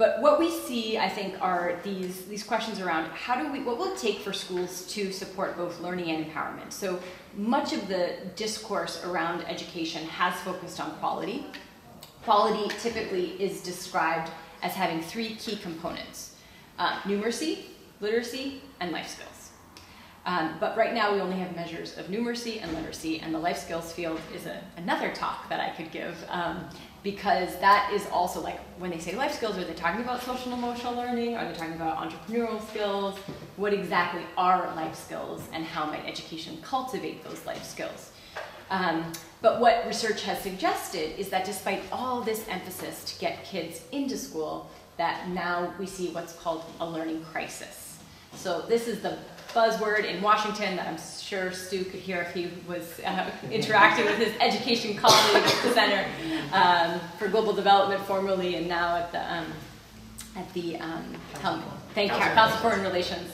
[0.00, 3.76] But what we see, I think, are these, these questions around how do we, what
[3.76, 6.72] will it take for schools to support both learning and empowerment?
[6.72, 6.98] So
[7.36, 11.44] much of the discourse around education has focused on quality.
[12.24, 14.30] Quality typically is described
[14.62, 16.34] as having three key components,
[16.78, 17.64] uh, numeracy,
[18.00, 19.39] literacy, and life skills.
[20.26, 23.56] Um, but right now we only have measures of numeracy and literacy, and the life
[23.56, 26.68] skills field is a, another talk that I could give um,
[27.02, 30.52] because that is also like when they say life skills, are they talking about social
[30.52, 31.36] and emotional learning?
[31.36, 33.16] Are they talking about entrepreneurial skills?
[33.56, 38.12] What exactly are life skills, and how might education cultivate those life skills?
[38.70, 43.82] Um, but what research has suggested is that despite all this emphasis to get kids
[43.90, 47.98] into school, that now we see what's called a learning crisis.
[48.34, 49.18] So this is the
[49.52, 54.16] buzzword in Washington that I'm sure Stu could hear if he was uh, interacting with
[54.16, 56.04] his education colleague at the Center
[56.52, 59.46] um, for Global Development formerly and now at the um,
[60.36, 61.04] at the um,
[61.40, 61.62] help-
[61.94, 63.30] thank you, Council for Foreign Relations.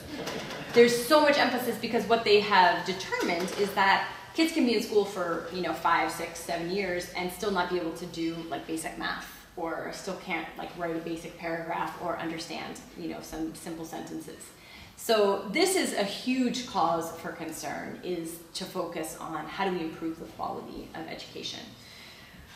[0.72, 4.82] There's so much emphasis because what they have determined is that kids can be in
[4.82, 8.36] school for you know five, six, seven years and still not be able to do
[8.48, 13.20] like basic math or still can't like write a basic paragraph or understand you know
[13.20, 14.42] some simple sentences.
[14.96, 19.84] So this is a huge cause for concern is to focus on how do we
[19.84, 21.60] improve the quality of education.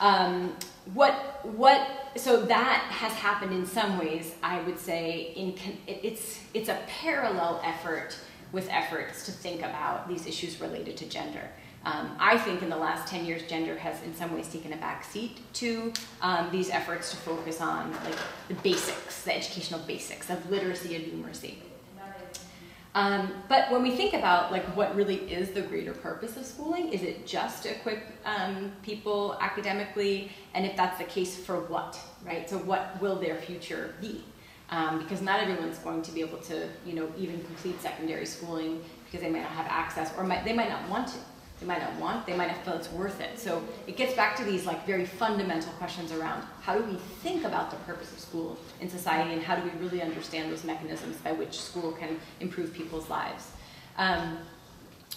[0.00, 0.56] Um,
[0.94, 5.54] what what so that has happened in some ways I would say in
[5.86, 8.16] it's it's a parallel effort
[8.50, 11.48] with efforts to think about these issues related to gender.
[11.84, 14.76] Um, I think in the last 10 years, gender has in some ways taken a
[14.76, 20.28] back seat to um, these efforts to focus on like the basics, the educational basics
[20.28, 21.54] of literacy and numeracy.
[22.94, 26.92] Um, but when we think about like what really is the greater purpose of schooling,
[26.92, 30.32] is it just to equip um, people academically?
[30.54, 32.50] And if that's the case, for what, right?
[32.50, 34.24] So what will their future be?
[34.70, 38.82] Um, because not everyone's going to be able to, you know, even complete secondary schooling
[39.04, 41.18] because they might not have access, or might, they might not want to.
[41.60, 42.26] They might not want.
[42.26, 43.38] They might not feel it's worth it.
[43.38, 47.44] So it gets back to these like very fundamental questions around how do we think
[47.44, 51.16] about the purpose of school in society, and how do we really understand those mechanisms
[51.18, 53.50] by which school can improve people's lives.
[53.98, 54.38] Um,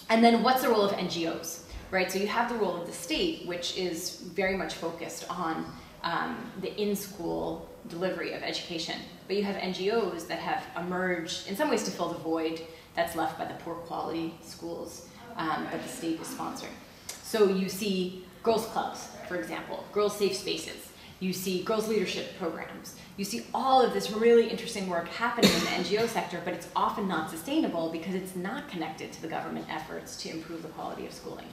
[0.10, 2.12] and then what's the role of NGOs, right?
[2.12, 5.65] So you have the role of the state, which is very much focused on
[6.03, 8.95] um, the in-school delivery of education.
[9.27, 12.62] But you have NGOs that have emerged in some ways to fill the void
[12.95, 16.76] that's left by the poor quality schools um, that the state is sponsoring.
[17.24, 20.89] So you see girls' clubs, for example, girls' safe spaces.
[21.19, 22.96] You see girls' leadership programs.
[23.15, 26.67] You see all of this really interesting work happening in the NGO sector, but it's
[26.76, 31.06] often not sustainable because it's not connected to the government efforts to improve the quality
[31.06, 31.46] of schooling.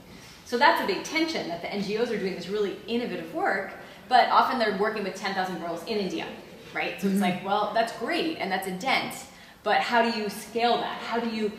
[0.45, 3.73] So that's a big tension that the NGOs are doing this really innovative work,
[4.09, 6.27] but often they're working with 10,000 girls in India,
[6.75, 7.01] right?
[7.01, 9.15] So it's like, well, that's great and that's a dent,
[9.63, 10.99] but how do you scale that?
[10.99, 11.53] How do you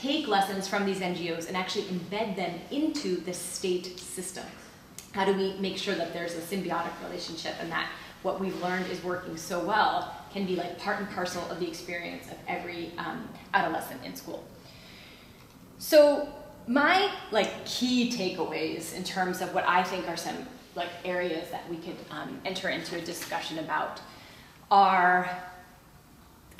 [0.00, 4.44] take lessons from these NGOs and actually embed them into the state system?
[5.12, 7.90] How do we make sure that there's a symbiotic relationship and that
[8.22, 11.66] what we've learned is working so well can be like part and parcel of the
[11.66, 14.44] experience of every um, adolescent in school?
[15.78, 16.28] So
[16.66, 21.68] my like key takeaways in terms of what I think are some like areas that
[21.68, 24.00] we could um, enter into a discussion about
[24.70, 25.28] are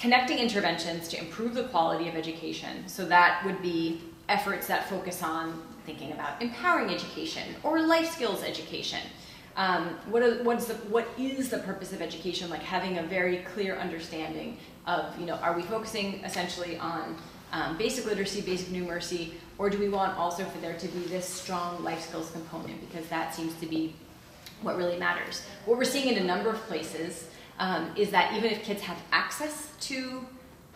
[0.00, 2.88] connecting interventions to improve the quality of education.
[2.88, 8.42] So that would be efforts that focus on thinking about empowering education or life skills
[8.42, 9.00] education.
[9.56, 12.48] Um, what, are, what's the, what is the purpose of education?
[12.48, 17.16] Like having a very clear understanding of, you know, are we focusing essentially on
[17.52, 21.26] um, basic literacy, basic numeracy, or do we want also for there to be this
[21.26, 23.92] strong life skills component because that seems to be
[24.62, 25.42] what really matters.
[25.66, 27.28] What we're seeing in a number of places
[27.60, 30.24] um, is that even if kids have access to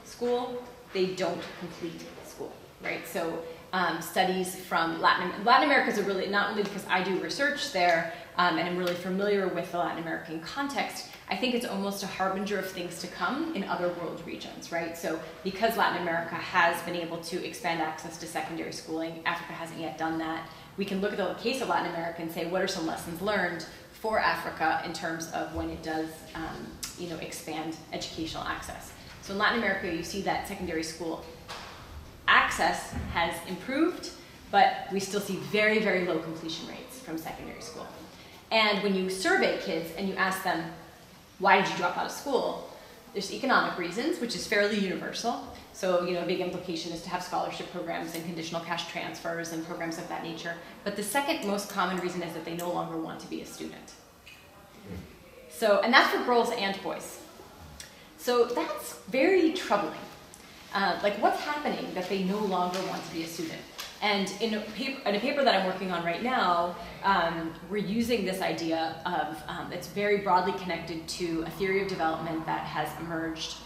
[0.04, 3.06] school, they don't complete school, right?
[3.08, 3.42] So
[3.72, 7.72] um, studies from Latin, Latin America is a really, not only because I do research
[7.72, 12.02] there um, and I'm really familiar with the Latin American context, I think it's almost
[12.02, 14.96] a harbinger of things to come in other world regions, right?
[14.96, 19.80] So because Latin America has been able to expand access to secondary schooling, Africa hasn't
[19.80, 20.48] yet done that.
[20.76, 23.22] We can look at the case of Latin America and say, what are some lessons
[23.22, 23.64] learned
[24.04, 26.66] for Africa in terms of when it does, um,
[26.98, 28.92] you know, expand educational access.
[29.22, 31.24] So in Latin America, you see that secondary school
[32.28, 34.10] access has improved,
[34.50, 37.86] but we still see very, very low completion rates from secondary school.
[38.50, 40.70] And when you survey kids and you ask them,
[41.38, 42.70] why did you drop out of school?
[43.14, 45.48] There's economic reasons, which is fairly universal.
[45.74, 49.52] So, you know, a big implication is to have scholarship programs and conditional cash transfers
[49.52, 50.54] and programs of that nature.
[50.84, 53.46] But the second most common reason is that they no longer want to be a
[53.46, 53.92] student.
[55.50, 57.18] So, and that's for girls and boys.
[58.18, 59.98] So that's very troubling.
[60.72, 63.60] Uh, like, what's happening that they no longer want to be a student?
[64.00, 67.78] And in a, paper, in a paper that I'm working on right now, um, we're
[67.78, 72.64] using this idea of um, it's very broadly connected to a theory of development that
[72.64, 73.56] has emerged.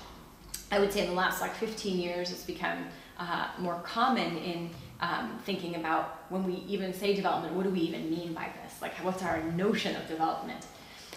[0.70, 2.86] I would say in the last like 15 years, it's become
[3.18, 7.80] uh, more common in um, thinking about when we even say development, what do we
[7.80, 8.82] even mean by this?
[8.82, 10.66] Like, what's our notion of development?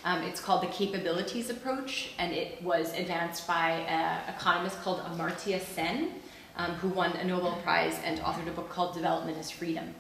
[0.03, 5.59] Um, it's called the capabilities approach, and it was advanced by an economist called Amartya
[5.59, 6.13] Sen,
[6.55, 9.93] um, who won a Nobel Prize and authored a book called Development as Freedom.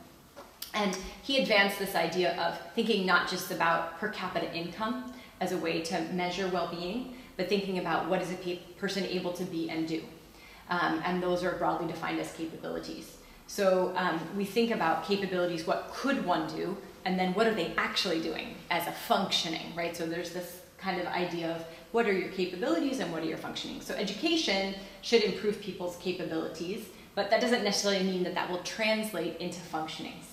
[0.73, 5.57] And he advanced this idea of thinking not just about per capita income as a
[5.57, 9.43] way to measure well being, but thinking about what is a pe- person able to
[9.43, 10.03] be and do.
[10.69, 13.17] Um, and those are broadly defined as capabilities.
[13.47, 17.73] So um, we think about capabilities, what could one do, and then what are they
[17.77, 19.97] actually doing as a functioning, right?
[19.97, 23.39] So there's this kind of idea of what are your capabilities and what are your
[23.39, 23.81] functioning.
[23.81, 29.37] So education should improve people's capabilities, but that doesn't necessarily mean that that will translate
[29.37, 30.25] into functionings.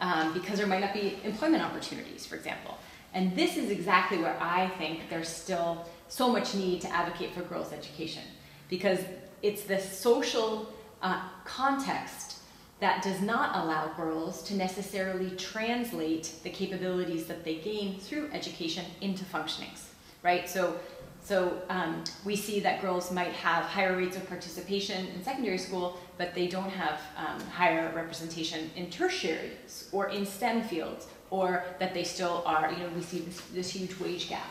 [0.00, 2.76] Um, because there might not be employment opportunities, for example.
[3.14, 7.42] And this is exactly where I think there's still so much need to advocate for
[7.42, 8.22] girls' education,
[8.68, 9.00] because
[9.42, 10.72] it's the social
[11.02, 12.38] uh, context
[12.78, 18.84] that does not allow girls to necessarily translate the capabilities that they gain through education
[19.00, 19.80] into functionings,
[20.22, 20.48] right?
[20.48, 20.76] So,
[21.20, 25.98] so um, we see that girls might have higher rates of participation in secondary school,
[26.16, 29.50] but they don't have um, higher representation in tertiary
[29.90, 33.70] or in STEM fields, or that they still are, you know, we see this, this
[33.70, 34.46] huge wage gap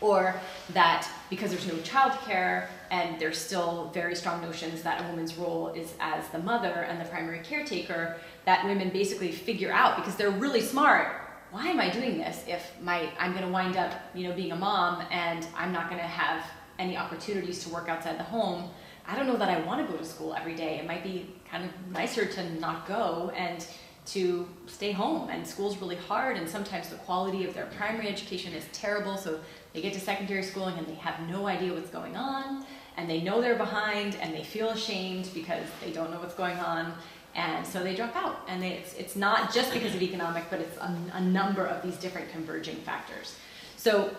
[0.00, 0.34] or
[0.72, 5.68] that because there's no childcare and there's still very strong notions that a woman's role
[5.68, 10.30] is as the mother and the primary caretaker, that women basically figure out because they're
[10.30, 11.08] really smart.
[11.50, 14.52] Why am I doing this if my I'm going to wind up, you know, being
[14.52, 16.44] a mom and I'm not going to have
[16.78, 18.70] any opportunities to work outside the home?
[19.08, 20.78] I don't know that I want to go to school every day.
[20.78, 23.66] It might be kind of nicer to not go and
[24.06, 28.52] to stay home and school's really hard and sometimes the quality of their primary education
[28.52, 29.40] is terrible so
[29.76, 32.64] they get to secondary schooling and they have no idea what's going on
[32.96, 36.56] and they know they're behind and they feel ashamed because they don't know what's going
[36.58, 36.94] on
[37.34, 40.60] and so they drop out and they, it's, it's not just because of economic but
[40.60, 43.36] it's a, a number of these different converging factors
[43.76, 44.10] so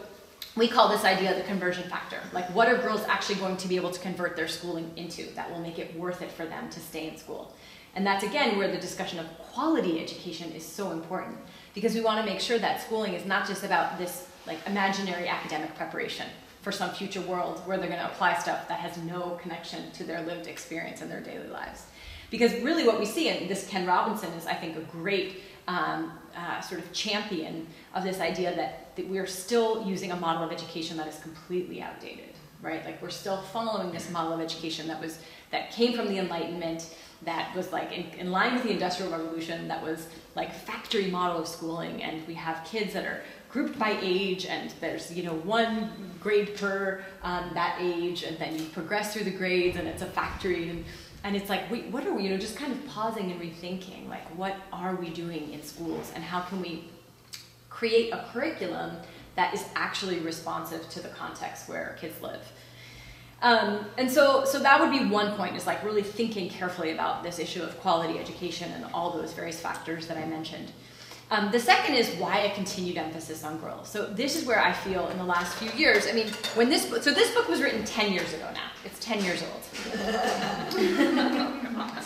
[0.55, 2.19] we call this idea the conversion factor.
[2.33, 5.51] Like, what are girls actually going to be able to convert their schooling into that
[5.51, 7.53] will make it worth it for them to stay in school?
[7.93, 11.37] And that's again where the discussion of quality education is so important
[11.75, 15.27] because we want to make sure that schooling is not just about this like imaginary
[15.27, 16.25] academic preparation
[16.62, 20.03] for some future world where they're going to apply stuff that has no connection to
[20.03, 21.83] their lived experience in their daily lives.
[22.29, 26.12] Because really, what we see, and this Ken Robinson is, I think, a great um,
[26.36, 30.51] uh, sort of champion of this idea that, that we're still using a model of
[30.51, 32.83] education that is completely outdated, right?
[32.86, 35.19] Like we're still following this model of education that was
[35.51, 39.67] that came from the Enlightenment, that was like in, in line with the Industrial Revolution,
[39.69, 43.97] that was like factory model of schooling, and we have kids that are grouped by
[44.01, 49.13] age, and there's you know one grade per um, that age, and then you progress
[49.13, 50.86] through the grades, and it's a factory, and
[51.23, 54.07] and it's like, wait, what are we, you know, just kind of pausing and rethinking,
[54.07, 56.86] like, what are we doing in schools and how can we
[57.69, 58.95] create a curriculum
[59.36, 62.49] that is actually responsive to the context where kids live?
[63.41, 67.23] Um, and so, so that would be one point, is like really thinking carefully about
[67.23, 70.71] this issue of quality education and all those various factors that I mentioned.
[71.29, 73.89] Um, the second is why a continued emphasis on girls.
[73.89, 76.07] So this is where I feel in the last few years.
[76.07, 78.69] I mean, when this book, so this book was written 10 years ago now.
[78.85, 79.63] It's 10 years old.
[79.73, 79.89] so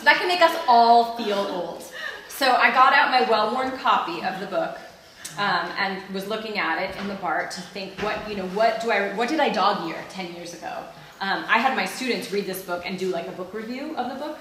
[0.03, 1.83] that can make us all feel old.
[2.29, 4.79] So I got out my well-worn copy of the book
[5.37, 8.81] um, and was looking at it in the BART to think, what you know, what
[8.81, 10.83] do I, what did I dog ear 10 years ago?
[11.19, 14.11] Um, I had my students read this book and do like a book review of
[14.11, 14.39] the book,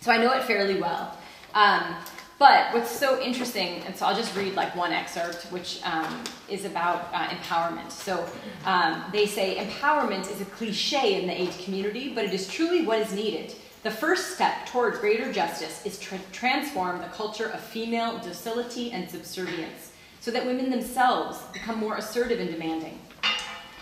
[0.00, 1.18] so I know it fairly well.
[1.52, 1.94] Um,
[2.40, 6.64] but what's so interesting, and so I'll just read like one excerpt, which um, is
[6.64, 7.90] about uh, empowerment.
[7.90, 8.26] So
[8.64, 12.86] um, they say empowerment is a cliche in the AIDS community, but it is truly
[12.86, 13.54] what is needed.
[13.82, 19.08] The first step towards greater justice is to transform the culture of female docility and
[19.10, 22.98] subservience so that women themselves become more assertive and demanding.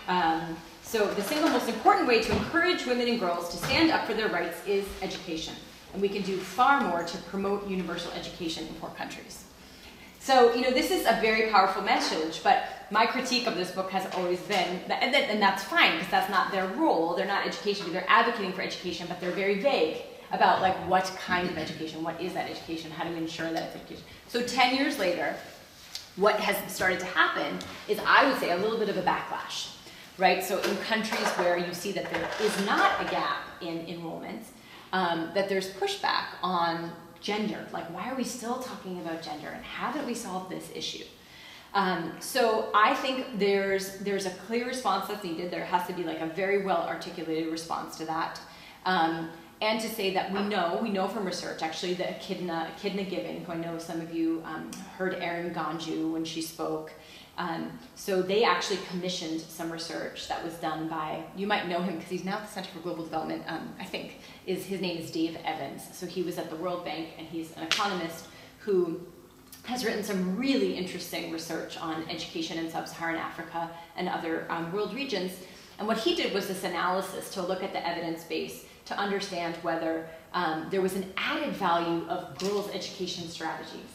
[0.09, 4.05] Um, so the single most important way to encourage women and girls to stand up
[4.05, 5.53] for their rights is education
[5.93, 9.45] and we can do far more to promote universal education in poor countries.
[10.19, 13.89] So, you know, this is a very powerful message, but my critique of this book
[13.91, 17.15] has always been, that, and, and that's fine because that's not their role.
[17.15, 21.49] They're not education, they're advocating for education, but they're very vague about like what kind
[21.49, 24.03] of education, what is that education, how do we ensure that it's education.
[24.27, 25.35] So 10 years later,
[26.15, 29.75] what has started to happen is I would say a little bit of a backlash,
[30.17, 30.43] right?
[30.43, 34.43] So in countries where you see that there is not a gap in enrollment,
[34.93, 37.65] um, that there's pushback on gender.
[37.71, 41.03] Like, why are we still talking about gender and haven't we solved this issue?
[41.73, 45.51] Um, so I think there's there's a clear response that's needed.
[45.51, 48.41] There has to be like a very well articulated response to that.
[48.85, 49.29] Um,
[49.61, 53.43] and to say that we know, we know from research actually that Echidna, Echidna Given,
[53.43, 56.93] who I know some of you um, heard Erin Ganju when she spoke,
[57.39, 61.95] um, so they actually commissioned some research that was done by, you might know him
[61.95, 64.19] because he's now at the Center for Global Development, um, I think,
[64.49, 65.83] is his name is Dave Evans.
[65.93, 68.25] So he was at the World Bank and he's an economist
[68.59, 68.99] who
[69.63, 74.95] has written some really interesting research on education in sub-Saharan Africa and other um, world
[74.95, 75.33] regions.
[75.77, 79.55] And what he did was this analysis to look at the evidence base to understand
[79.61, 83.91] whether um, there was an added value of girls' education strategies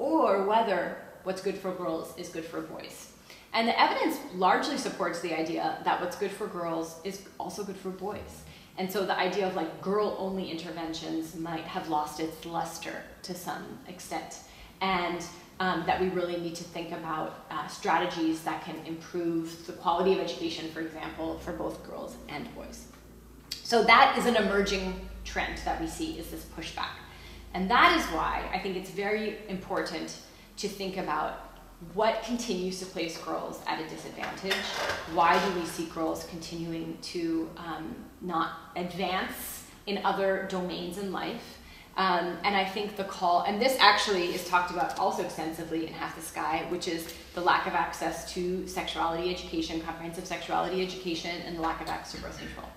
[0.00, 3.12] or whether what's good for girls is good for boys.
[3.54, 7.76] And the evidence largely supports the idea that what's good for girls is also good
[7.76, 8.42] for boys.
[8.78, 13.34] And so the idea of like girl only interventions might have lost its luster to
[13.34, 14.38] some extent.
[14.80, 15.24] And
[15.60, 20.12] um, that we really need to think about uh, strategies that can improve the quality
[20.12, 22.86] of education, for example, for both girls and boys.
[23.50, 26.96] So that is an emerging trend that we see is this pushback.
[27.54, 30.16] And that is why I think it's very important
[30.56, 31.41] to think about
[31.94, 34.54] what continues to place girls at a disadvantage?
[35.14, 41.58] Why do we see girls continuing to um, not advance in other domains in life?
[41.96, 45.92] Um, and I think the call, and this actually is talked about also extensively in
[45.92, 51.42] Half the Sky, which is the lack of access to sexuality education, comprehensive sexuality education,
[51.44, 52.68] and the lack of access to birth control.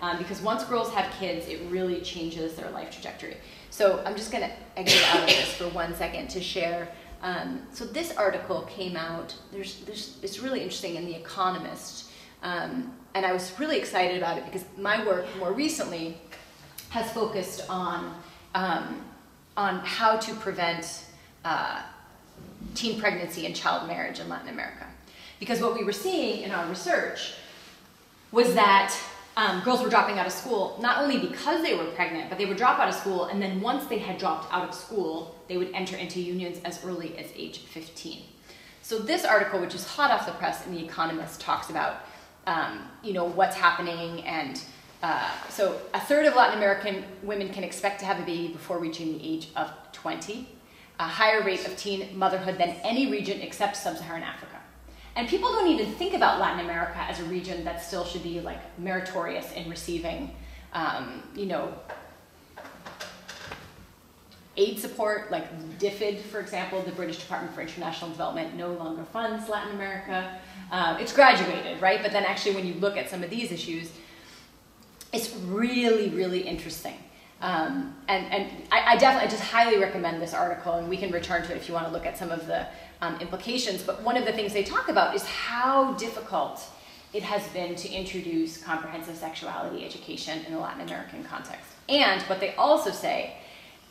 [0.00, 3.36] Um, because once girls have kids, it really changes their life trajectory.
[3.70, 6.88] So I'm just going to exit out of this for one second to share.
[7.24, 9.34] Um, so this article came out.
[9.50, 12.10] There's, there's, it's really interesting in The Economist,
[12.42, 16.18] um, and I was really excited about it because my work more recently
[16.90, 18.14] has focused on
[18.54, 19.00] um,
[19.56, 21.06] on how to prevent
[21.44, 21.82] uh,
[22.74, 24.86] teen pregnancy and child marriage in Latin America.
[25.40, 27.34] Because what we were seeing in our research
[28.32, 28.94] was that
[29.36, 32.46] um, girls were dropping out of school not only because they were pregnant, but they
[32.46, 35.56] would drop out of school, and then once they had dropped out of school, they
[35.56, 38.22] would enter into unions as early as age 15.
[38.82, 42.04] So this article, which is hot off the press in The Economist, talks about
[42.46, 44.62] um, you know what's happening, and
[45.02, 48.78] uh, so a third of Latin American women can expect to have a baby before
[48.78, 50.46] reaching the age of 20,
[51.00, 54.53] a higher rate of teen motherhood than any region except sub-Saharan Africa.
[55.16, 58.40] And people don't even think about Latin America as a region that still should be
[58.40, 60.34] like meritorious in receiving,
[60.72, 61.72] um, you know,
[64.56, 65.46] aid support, like
[65.78, 70.38] DFID, for example, the British Department for International Development no longer funds Latin America.
[70.70, 72.02] Um, it's graduated, right?
[72.02, 73.92] But then actually, when you look at some of these issues,
[75.12, 76.96] it's really, really interesting.
[77.40, 81.42] Um, and and I, I, definitely just highly recommend this article, and we can return
[81.42, 82.66] to it if you want to look at some of the
[83.00, 83.82] um, implications.
[83.82, 86.62] But one of the things they talk about is how difficult
[87.12, 91.70] it has been to introduce comprehensive sexuality education in the Latin American context.
[91.88, 93.36] And what they also say,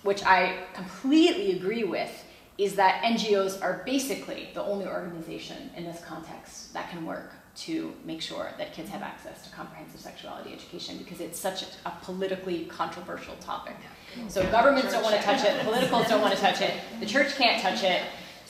[0.03, 2.25] which I completely agree with,
[2.57, 7.93] is that NGOs are basically the only organization in this context that can work to
[8.03, 11.93] make sure that kids have access to comprehensive sexuality education because it's such a, a
[12.01, 13.75] politically controversial topic.
[14.27, 17.35] So governments don't want to touch it, politicals don't want to touch it, the church
[17.35, 18.01] can't touch it.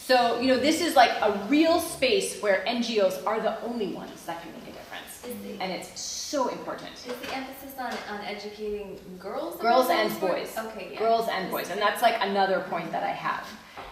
[0.06, 4.22] So, you know, this is like a real space where NGOs are the only ones
[4.26, 5.22] that can make a difference.
[5.22, 6.92] The, and it's so important.
[7.08, 9.62] Is the emphasis on, on educating girls?
[9.62, 10.54] Girls and boys.
[10.58, 11.00] Okay, yeah.
[11.00, 11.70] Girls and boys.
[11.70, 13.48] And that's like another point that I have.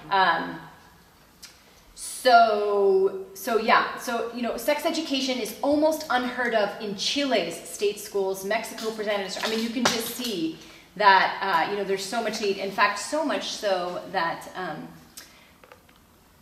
[0.10, 0.60] Um,
[1.96, 8.02] so, so yeah, so you know, sex education is almost unheard of in Chile's state
[8.02, 8.44] schools.
[8.44, 9.38] Mexico presented.
[9.46, 10.58] I mean, you can just see
[10.98, 12.58] that uh, you know there's so much need.
[12.58, 14.90] In fact, so much so that um,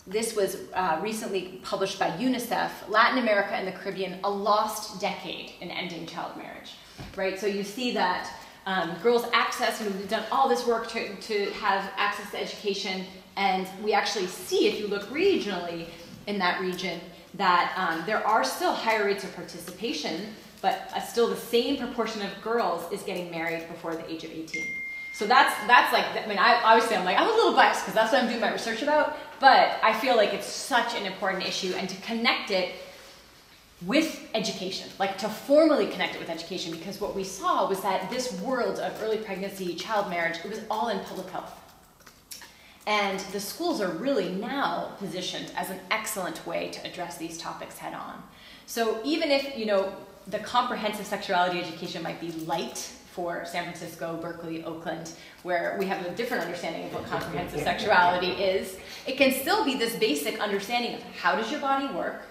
[0.10, 2.72] this was uh, recently published by UNICEF.
[2.90, 6.74] Latin America and the Caribbean, a lost decade in ending child marriage.
[7.16, 7.40] Right.
[7.40, 8.30] So you see that
[8.66, 9.80] um, girls access.
[9.80, 13.06] You know, we've done all this work to to have access to education
[13.40, 15.86] and we actually see, if you look regionally
[16.28, 17.00] in that region,
[17.36, 22.22] that um, there are still higher rates of participation, but uh, still the same proportion
[22.22, 24.76] of girls is getting married before the age of 18.
[25.20, 27.94] So that's that's like I mean I obviously I'm like I'm a little biased because
[27.94, 31.46] that's what I'm doing my research about, but I feel like it's such an important
[31.46, 32.74] issue and to connect it
[33.86, 38.10] with education, like to formally connect it with education, because what we saw was that
[38.10, 41.52] this world of early pregnancy, child marriage, it was all in public health.
[42.88, 47.78] And the schools are really now positioned as an excellent way to address these topics
[47.78, 48.24] head on.
[48.68, 49.94] So even if, you know,
[50.28, 55.12] the comprehensive sexuality education might be light for San Francisco, Berkeley, Oakland,
[55.44, 59.78] where we have a different understanding of what comprehensive sexuality is, it can still be
[59.78, 62.22] this basic understanding of how does your body work,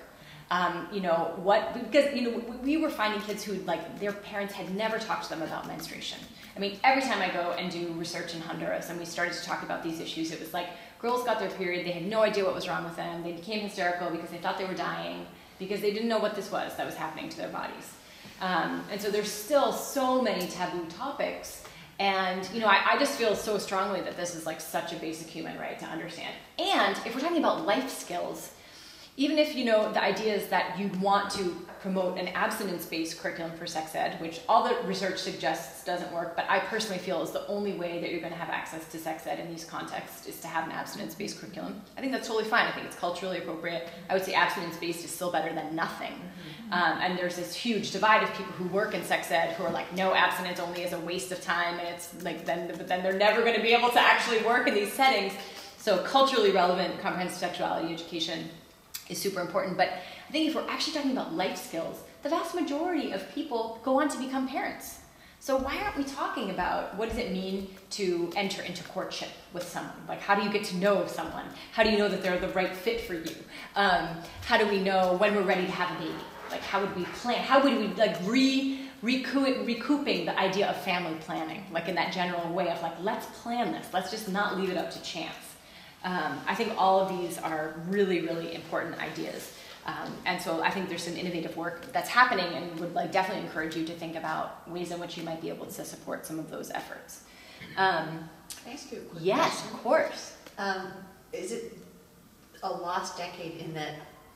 [0.50, 4.54] um, you know what because you know we were finding kids who like their parents
[4.54, 6.18] had never talked to them about menstruation.
[6.56, 9.44] I mean every time i go and do research in honduras and we started to
[9.44, 10.68] talk about these issues it was like
[10.98, 13.60] girls got their period they had no idea what was wrong with them they became
[13.60, 15.24] hysterical because they thought they were dying
[15.58, 17.92] because they didn't know what this was that was happening to their bodies
[18.41, 21.64] um, and so there's still so many taboo topics
[21.99, 24.97] And you know, I, I just feel so strongly that this is like such a
[24.97, 26.34] basic human right to understand.
[26.59, 28.53] And if we're talking about life skills,
[29.16, 33.53] even if you know the idea is that you want to promote an abstinence-based curriculum
[33.57, 37.32] for sex ed, which all the research suggests doesn't work, but I personally feel is
[37.32, 40.28] the only way that you're going to have access to sex ed in these contexts
[40.28, 41.80] is to have an abstinence-based curriculum.
[41.97, 42.66] I think that's totally fine.
[42.66, 43.89] I think it's culturally appropriate.
[44.09, 46.14] I would say abstinence-based is still better than nothing.
[46.70, 49.70] Um, and there's this huge divide of people who work in sex ed who are
[49.70, 53.02] like, no, abstinence only is a waste of time, and it's like then, but then
[53.02, 55.32] they're never going to be able to actually work in these settings.
[55.78, 58.50] So culturally relevant comprehensive sexuality education
[59.08, 59.76] is super important.
[59.76, 59.88] But
[60.28, 64.00] I think if we're actually talking about life skills, the vast majority of people go
[64.00, 64.98] on to become parents.
[65.40, 69.62] So why aren't we talking about what does it mean to enter into courtship with
[69.62, 69.94] someone?
[70.08, 71.44] Like how do you get to know someone?
[71.72, 73.34] How do you know that they're the right fit for you?
[73.76, 74.08] Um,
[74.42, 76.14] how do we know when we're ready to have a baby?
[76.51, 77.42] Like how would we plan?
[77.42, 82.12] How would we like re recoup, recouping the idea of family planning, like in that
[82.12, 83.86] general way of like let's plan this.
[83.92, 85.34] Let's just not leave it up to chance.
[86.05, 89.53] Um, I think all of these are really, really important ideas.
[89.86, 93.44] Um, and so I think there's some innovative work that's happening and would like definitely
[93.44, 96.38] encourage you to think about ways in which you might be able to support some
[96.38, 97.22] of those efforts.
[97.76, 98.28] Um,
[98.62, 99.74] Can I ask you a quick yes, question?
[99.74, 100.36] of course.
[100.59, 100.92] Um,
[101.32, 101.78] is it
[102.62, 103.94] a lost decade in that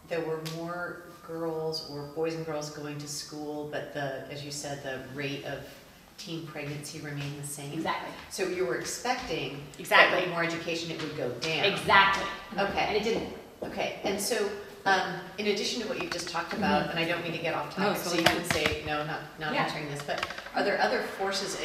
[0.09, 4.51] there were more girls or boys and girls going to school, but the, as you
[4.51, 5.61] said, the rate of
[6.19, 7.73] teen pregnancy remained the same?
[7.73, 8.11] Exactly.
[8.31, 10.21] So you were expecting that Exactly.
[10.21, 11.65] with more education it would go down?
[11.65, 12.27] Exactly.
[12.59, 12.85] Okay.
[12.89, 13.29] And it didn't.
[13.63, 14.49] okay, and so,
[14.85, 17.55] um, in addition to what you've just talked about, and I don't mean to get
[17.55, 17.83] off Mm-hmm.
[17.83, 19.63] No, topic, so you can say, no, not, not Yeah.
[19.65, 21.57] answering this, but are there other forces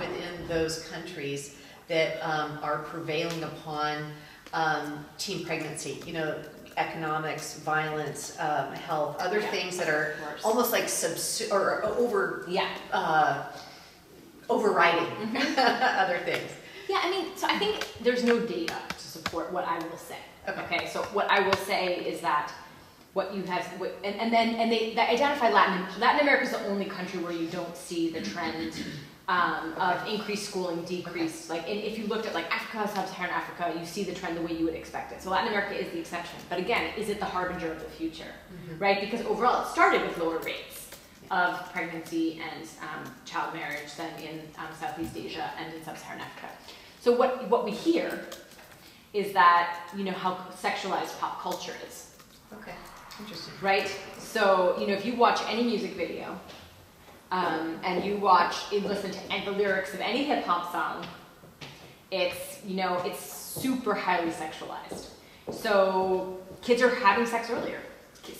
[0.00, 1.56] within those countries
[1.88, 4.12] that, um, are prevailing upon,
[4.52, 6.02] um, teen pregnancy?
[6.06, 6.42] You know,
[6.76, 10.42] economics, violence, um, health, other Yeah, things that are course.
[10.44, 12.68] almost like subs, or over, Yeah.
[12.92, 13.44] uh,
[14.48, 15.58] overriding Mm-hmm.
[15.98, 16.50] other things.
[16.88, 20.16] Yeah, I mean, so I think there's no data to support what I will say.
[20.48, 20.88] Okay.
[20.92, 22.52] so what I will say is that
[23.14, 26.50] what you have, what, and, and then and they, they identify Latin Latin America is
[26.50, 28.72] the only country where you don't see the trend
[29.28, 31.48] um, of increased schooling, decreased.
[31.48, 34.42] Like, and if you looked at like Africa, Sub-Saharan Africa, you see the trend the
[34.42, 35.22] way you would expect it.
[35.22, 36.38] So Latin America is the exception.
[36.48, 38.32] But again, is it the harbinger of the future,
[38.78, 39.00] right?
[39.00, 40.90] Because overall, it started with lower rates
[41.30, 46.48] of pregnancy and um, child marriage than in um, Southeast Asia and in Sub-Saharan Africa.
[47.00, 48.26] So what what we hear
[49.12, 52.10] is that you know how sexualized pop culture is,
[52.52, 52.72] Okay,
[53.20, 53.54] interesting.
[53.60, 53.88] right?
[54.18, 56.38] So you know if you watch any music video,
[57.32, 61.04] um, and you watch and listen to and the lyrics of any hip hop song,
[62.10, 65.08] it's you know it's super highly sexualized.
[65.50, 67.80] So kids are having sex earlier.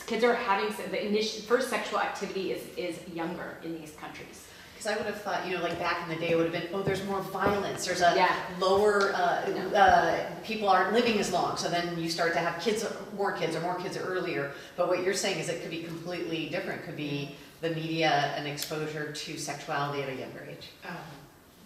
[0.06, 4.46] Kids, are having the initial first sexual activity is is younger in these countries.
[4.74, 6.52] Because I would have thought, you know, like back in the day, it would have
[6.52, 8.34] been, oh, there's more violence, there's a Yeah.
[8.58, 9.78] lower, uh, No.
[9.78, 12.84] uh, people aren't living as long, so then you start to have kids,
[13.16, 14.50] more kids, or more kids earlier.
[14.76, 18.34] But what you're saying is it could be completely different, It could be the media
[18.36, 20.68] and exposure to sexuality at a younger age.
[20.86, 20.96] Um,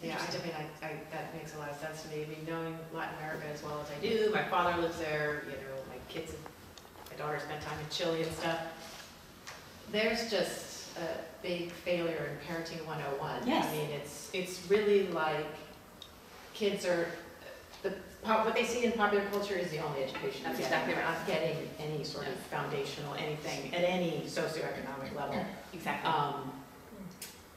[0.02, 2.22] Yeah, I mean, I, I, that makes a lot of sense to me.
[2.22, 5.52] I mean, knowing Latin America as well as I do, my father lives there, you
[5.52, 6.32] know, my kids,
[7.10, 8.60] my daughter spent time in Chile and stuff.
[9.90, 13.46] There's just a big failure in parenting 101.
[13.48, 13.66] Yes.
[13.66, 15.46] I mean, it's, it's really like
[16.52, 17.08] kids are,
[17.90, 20.42] the, what they see in popular culture is the only education.
[20.44, 21.04] That's exactly right.
[21.04, 25.44] Not getting any sort of foundational anything at any socioeconomic level.
[25.72, 26.10] Exactly.
[26.10, 26.52] Um,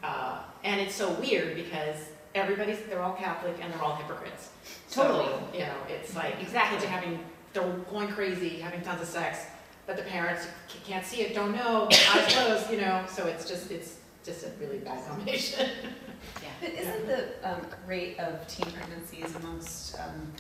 [0.04, 1.96] uh, and it's so weird because
[2.36, 4.50] everybody's, they're all Catholic and they're all hypocrites.
[4.92, 5.26] Totally.
[5.26, 6.78] So, you know, it's like, Exactly.
[6.78, 7.20] kids are having,
[7.54, 9.46] they're going crazy, having tons of sex,
[9.88, 13.48] but the parents c- can't see it, don't know, eyes closed, you know, so it's
[13.50, 15.70] just, it's just a really bad combination.
[16.60, 20.32] But isn't the um, rate of teen pregnancies amongst um,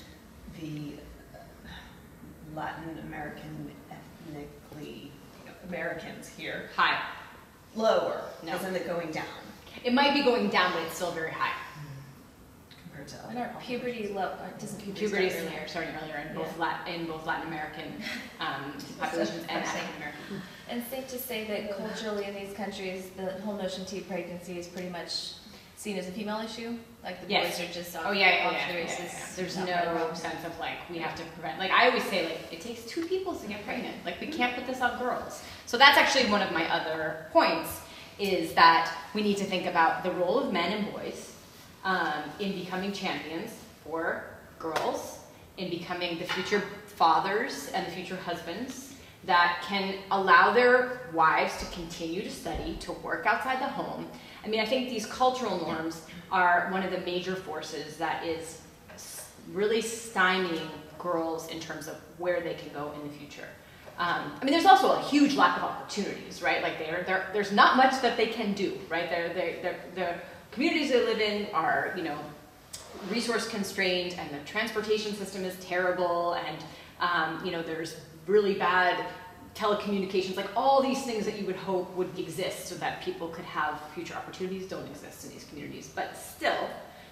[0.60, 0.94] the
[1.34, 1.38] uh,
[2.56, 5.12] Latin American ethnically
[5.68, 7.00] Americans here High.
[7.76, 8.22] lower?
[8.44, 8.56] No.
[8.56, 9.26] Isn't it going down
[9.84, 11.54] It might be going down, but it's still very high.
[12.84, 15.68] compared to And our puberty level, doesn't puberty Puberty start is earlier?
[15.68, 17.94] starting earlier in both Lat, in both Latin American
[18.42, 19.58] um, populations and I'm.
[19.64, 20.42] African American.
[20.70, 24.60] And safe to say that culturally in these countries, the whole notion of teen pregnancy
[24.60, 25.32] is pretty much
[25.80, 26.76] seen as a female issue.
[27.04, 27.58] Like the Yes.
[27.58, 29.14] boys are just Oh yeah, yeah, off yeah, to the races.
[29.14, 29.26] yeah.
[29.38, 31.58] There's no sense of like we have to prevent.
[31.58, 33.96] Like I always say, like it takes two people to get pregnant.
[34.04, 35.42] Like we can't put this on girls.
[35.66, 37.80] So that's actually one of my other points
[38.20, 41.34] is that we need to think about the role of men and boys
[41.86, 43.52] um, in becoming champions
[43.86, 44.26] for
[44.60, 45.20] girls,
[45.56, 51.66] in becoming the future fathers and the future husbands that can allow their wives to
[51.68, 54.06] continue to study, to work outside the home.
[54.44, 58.62] I mean, I think these cultural norms are one of the major forces that is
[59.52, 63.48] really stymieing girls in terms of where they can go in the future.
[63.98, 66.62] Um, I mean, there's also a huge lack of opportunities, right?
[66.62, 69.10] Like, they're, they're, there's not much that they can do, right?
[69.10, 70.14] They're, they're, the
[70.52, 72.18] communities they live in are, you know,
[73.10, 76.58] resource constrained and the transportation system is terrible and
[77.00, 79.06] um, you know there's really bad
[79.56, 83.46] telecommunications like all these things that you would hope would exist so that people could
[83.46, 85.92] have future opportunities don't exist in these communities.
[85.94, 86.70] But still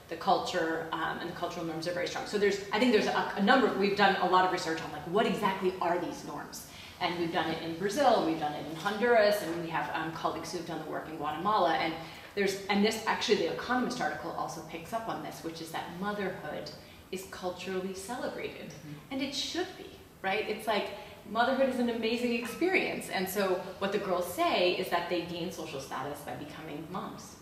[0.10, 2.26] the culture um, and the cultural norms are very strong.
[2.26, 4.82] So there's i think there's a, a number of, we've done a lot of research
[4.82, 6.68] on like what exactly are these norms?
[7.00, 10.12] And we've done it in brazil we've done it in honduras and we have um,
[10.14, 11.74] colleagues who've done the work in guatemala.
[11.74, 11.94] And
[12.36, 15.84] there's and this actually the economist article also picks up on this which is that
[16.00, 16.72] motherhood
[17.12, 18.74] is culturally celebrated.
[19.12, 20.50] And it should be right?
[20.50, 20.90] It's like
[21.32, 23.10] motherhood is an amazing experience.
[23.10, 27.36] And so what the girls say is that they gain social status by becoming moms.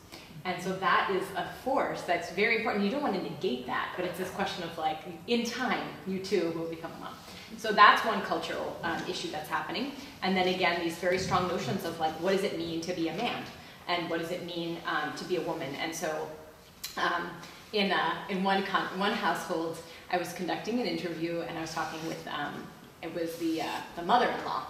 [0.44, 2.84] And so that is a force that's very important.
[2.84, 6.20] You don't want to negate that but it's this question of like in time you
[6.20, 7.14] too will become a mom.
[7.58, 9.94] So that's one cultural um, issue that's happening.
[10.22, 13.10] And then again these very strong notions of like what does it mean to be
[13.10, 13.44] a man?
[13.88, 15.74] And what does it mean um, to be a woman.
[15.76, 16.28] And so,
[16.98, 17.30] um,
[17.74, 18.64] in uh, in one
[18.98, 19.78] one household,
[20.12, 22.54] I was conducting an interview and I was talking with um,
[23.06, 24.64] it was the uh, the mother-in-law,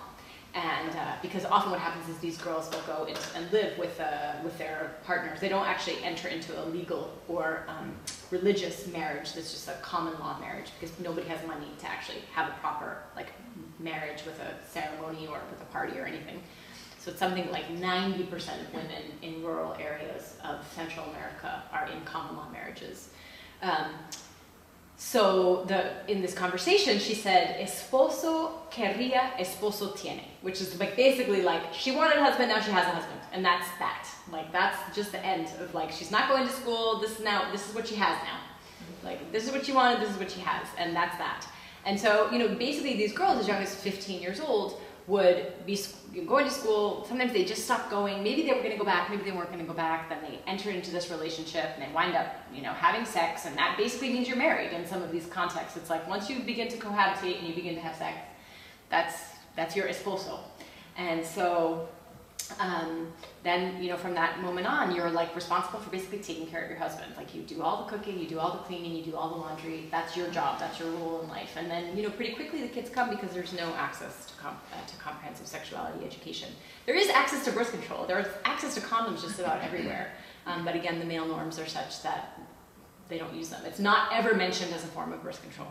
[0.54, 4.34] and uh, because often what happens is these girls will go and live with uh,
[4.44, 5.40] with their partners.
[5.40, 7.94] They don't actually enter into a legal or um,
[8.32, 9.34] religious marriage.
[9.34, 13.04] That's just a common law marriage because nobody has money to actually have a proper
[13.16, 13.32] like
[13.80, 16.42] marriage with a ceremony or with a party or anything.
[17.00, 22.02] So it's something like 90% of women in rural areas of Central America are in
[22.04, 23.10] common law marriages.
[23.62, 23.94] Um,
[24.98, 31.42] so the, in this conversation, she said, "Esposo querría, esposo tiene," which is like basically
[31.42, 34.08] like she wanted a husband, now she has a husband, and that's that.
[34.32, 37.00] Like that's just the end of like she's not going to school.
[37.02, 38.40] This is now this is what she has now.
[39.04, 41.46] Like this is what she wanted, this is what she has, and that's that.
[41.86, 45.78] And so you know, basically these girls as young as 15 years old would be
[46.26, 47.06] going to school.
[47.08, 48.24] Sometimes they just stop going.
[48.24, 49.10] Maybe they were going to go back.
[49.10, 50.10] Maybe they weren't going to go back.
[50.10, 53.56] Then they enter into this relationship and they wind up, you know, having sex, and
[53.58, 54.72] that basically means you're married.
[54.72, 57.76] In some of these contexts, it's like once you begin to cohabitate and you begin
[57.76, 58.18] to have sex,
[58.90, 59.16] that's
[59.56, 60.40] that's your esposo.
[60.98, 61.88] And so
[62.60, 63.12] um,
[63.44, 66.70] then you know from that moment on you're like responsible for basically taking care of
[66.70, 67.12] your husband.
[67.18, 69.38] Like you do all the cooking you do all the cleaning you do all the
[69.38, 69.88] laundry.
[69.92, 71.52] That's your job that's your role in life.
[71.58, 74.58] And then you know pretty quickly the kids come because there's no access to, com-
[74.74, 76.50] uh, to comprehensive sexuality education.
[76.86, 78.06] There is access to birth control.
[78.06, 80.12] There's access to condoms just about everywhere.
[80.46, 82.35] Um, but again the male norms are such that
[83.08, 85.68] they don't use them it's not ever mentioned as a form of birth control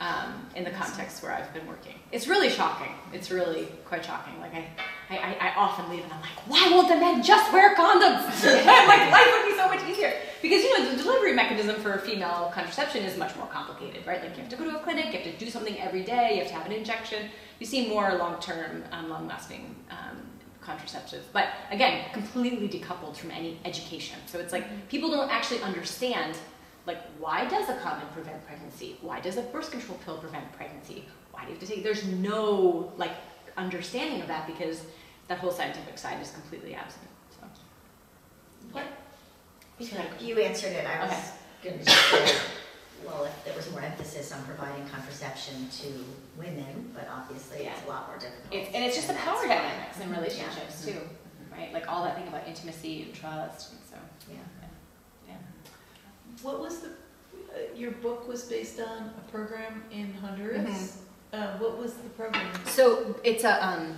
[0.00, 1.94] um, in the context where I've been working.
[2.10, 2.92] It's really shocking.
[3.12, 4.38] It's really quite shocking.
[4.40, 4.66] Like I,
[5.10, 8.24] I, I- often leave and I'm like, why won't the men just wear condoms?
[8.44, 10.14] like life would be so much easier.
[10.40, 14.22] Because you know the delivery mechanism for female contraception is much more complicated, right?
[14.22, 16.32] Like you have to go to a clinic, you have to do something every day,
[16.34, 17.28] you have to have an injection.
[17.58, 20.16] You see more long-term, um, long-lasting um,
[20.64, 24.18] contraceptives, but again, completely decoupled from any education.
[24.26, 26.38] So it's like people don't actually understand
[26.86, 31.04] like why does a condom prevent pregnancy why does a birth control pill prevent pregnancy
[31.32, 33.12] why do you have to take there's no like
[33.56, 34.82] understanding of that because
[35.28, 37.46] that whole scientific side is completely absent so
[38.72, 38.84] What?
[39.78, 40.26] You had a question.
[40.28, 41.32] You answered it, I was
[41.64, 41.70] Okay.
[41.70, 42.36] gonna say,
[43.04, 45.88] well, if there was more emphasis on providing contraception to
[46.38, 48.52] women, but obviously it's a lot more difficult.
[48.52, 50.96] it's, and it's just the power dynamics in relationships too
[51.52, 53.96] right like all that thing about intimacy and trust and so
[54.30, 54.36] Yeah.
[54.59, 54.59] yeah
[56.42, 61.02] What was the, uh, your book was based on a program in Honduras?
[61.32, 62.50] Uh, what was the program?
[62.66, 63.94] So it's a um,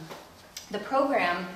[0.70, 1.46] the program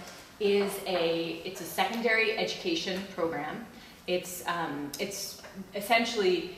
[0.41, 3.67] is a it's a secondary education program.
[4.07, 5.43] It's um, it's
[5.75, 6.57] essentially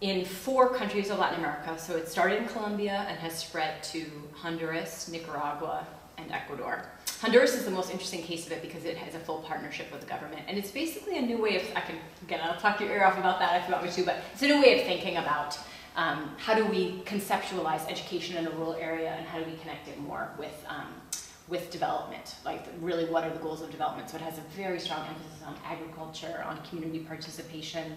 [0.00, 1.78] in four countries of Latin America.
[1.78, 4.04] So it started in Colombia and has spread to
[4.34, 5.86] Honduras, Nicaragua,
[6.18, 6.84] and Ecuador.
[7.22, 10.00] Honduras is the most interesting case of it because it has a full partnership with
[10.00, 11.94] the government, and it's basically a new way of I can
[12.24, 14.42] again I'll talk your ear off about that if you want me to, but it's
[14.42, 15.56] a new way of thinking about
[15.94, 19.86] um, how do we conceptualize education in a rural area and how do we connect
[19.86, 20.88] it more with um,
[21.46, 22.34] with development?
[22.44, 24.10] Like really what are the goals of development?
[24.10, 27.92] So it has a very strong emphasis on agriculture on community participation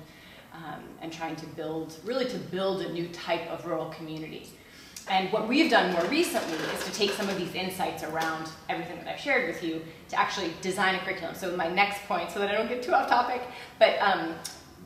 [0.53, 4.51] um, and trying to build really to build a new type of rural community
[5.09, 8.97] and what we've done more recently is to take some of these insights around everything
[8.97, 11.35] that I've shared with you to actually design a curriculum.
[11.35, 13.41] So my next point, so that I don't get too off topic,
[13.77, 14.33] but um,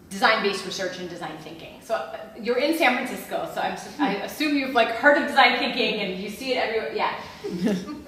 [0.09, 1.79] design-based research and design thinking.
[1.81, 5.57] So uh, you're in San Francisco, so I'm, I assume you've like heard of design
[5.57, 6.93] thinking and you see it everywhere.
[6.93, 7.15] Yeah.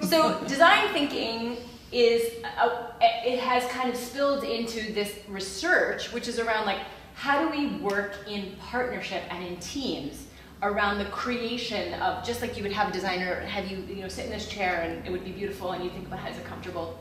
[0.02, 1.56] so design thinking
[1.92, 6.80] is uh, it has kind of spilled into this research, which is around like
[7.14, 10.21] how do we work in partnership and in teams
[10.62, 14.08] around the creation of just like you would have a designer have you you know
[14.08, 16.38] sit in this chair and it would be beautiful and you think about how is
[16.38, 16.98] it comfortable,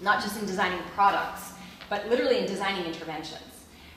[0.00, 1.52] not just in designing products,
[1.88, 3.42] but literally in designing interventions.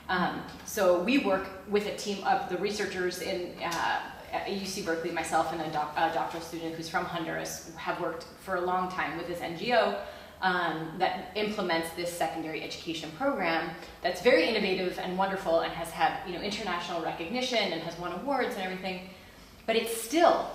[0.10, 4.02] Um, so we work with a team of the researchers in uh,
[4.34, 8.56] UC Berkeley, myself and a, doc, a, doctoral student who's from Honduras, have worked for
[8.56, 9.98] a long time with this NGO
[10.44, 13.72] um, that implements this secondary education program
[14.02, 18.12] that's very innovative and wonderful and has had you know international recognition and has won
[18.12, 19.10] awards and everything,
[19.66, 20.48] but it still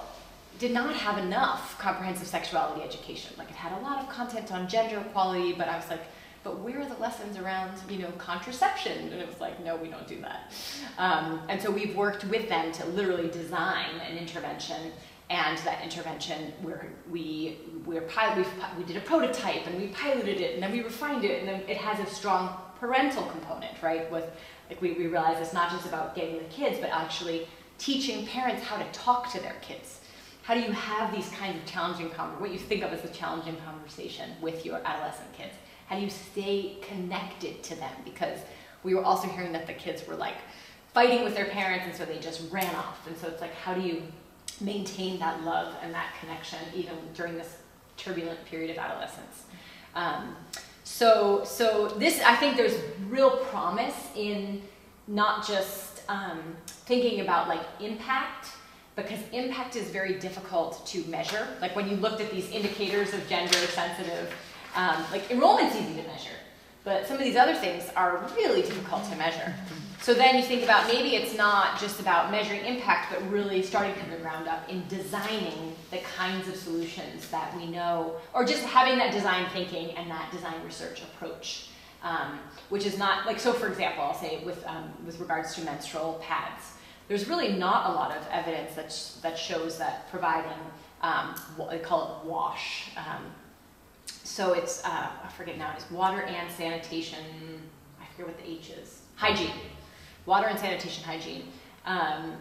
[0.58, 3.32] did not have enough comprehensive sexuality education.
[3.38, 6.02] Like it had a lot of content on gender equality, but I was like,
[6.44, 9.12] but where are the lessons around, you know, contraception?
[9.12, 10.52] And it was like, no, we don't do that.
[10.98, 14.92] Um, and so we've worked with them to literally design an intervention
[15.30, 18.46] and that intervention where we we're pilot,
[18.78, 21.62] we did a prototype and we piloted it and then we refined it and then
[21.68, 24.10] it has a strong parental component, right?
[24.10, 24.24] With
[24.68, 27.46] like we, we realize it's not just about getting the kids, but actually
[27.78, 30.00] teaching parents how to talk to their kids.
[30.42, 33.12] How do you have these kinds of challenging conversations, what you think of as a
[33.12, 35.54] challenging conversation with your adolescent kids?
[35.86, 37.92] How do you stay connected to them?
[38.04, 38.38] Because
[38.82, 40.36] we were also hearing that the kids were like
[40.94, 43.06] fighting with their parents and so they just ran off.
[43.06, 44.02] And so it's like, how do you
[44.60, 47.58] maintain that love and that connection even during this
[47.96, 49.44] turbulent period of adolescence?
[49.94, 50.36] Um,
[50.84, 52.78] so, so this, I think there's
[53.08, 54.62] real promise in
[55.06, 58.48] not just um, thinking about like impact,
[58.96, 61.46] because impact is very difficult to measure.
[61.60, 64.32] Like when you looked at these indicators of gender sensitive
[64.74, 66.36] um, like enrollment's easy to measure,
[66.84, 69.54] but some of these other things are really difficult to measure.
[70.00, 73.94] So then you think about maybe it's not just about measuring impact, but really starting
[73.94, 78.62] from the ground up in designing the kinds of solutions that we know, or just
[78.64, 81.68] having that design thinking and that design research approach.
[82.00, 82.38] Um,
[82.68, 83.52] which is not like so.
[83.52, 86.74] For example, I'll say with um, with regards to menstrual pads,
[87.08, 90.60] there's really not a lot of evidence that that shows that providing
[91.02, 93.24] um, what they call it wash um,
[94.28, 97.18] so it's, uh, I forget now, it's water and sanitation,
[98.00, 99.50] I forget what the H is, hygiene.
[100.28, 101.44] Water and sanitation hygiene.
[101.86, 102.34] Um,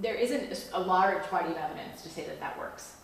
[0.00, 2.96] there isn't a large body of evidence to say that that works.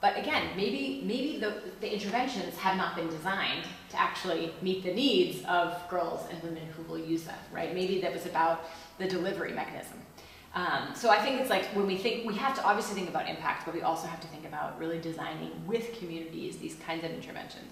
[0.00, 4.92] But again, maybe, maybe the, the interventions have not been designed to actually meet the
[4.92, 7.72] needs of girls and women who will use them, right?
[7.72, 8.64] Maybe that was about
[8.98, 9.98] the delivery mechanism.
[10.56, 13.28] Um, so I think it's like when we think, we have to obviously think about
[13.28, 17.12] impact, but we also have to think about really designing with communities these kinds of
[17.12, 17.70] interventions.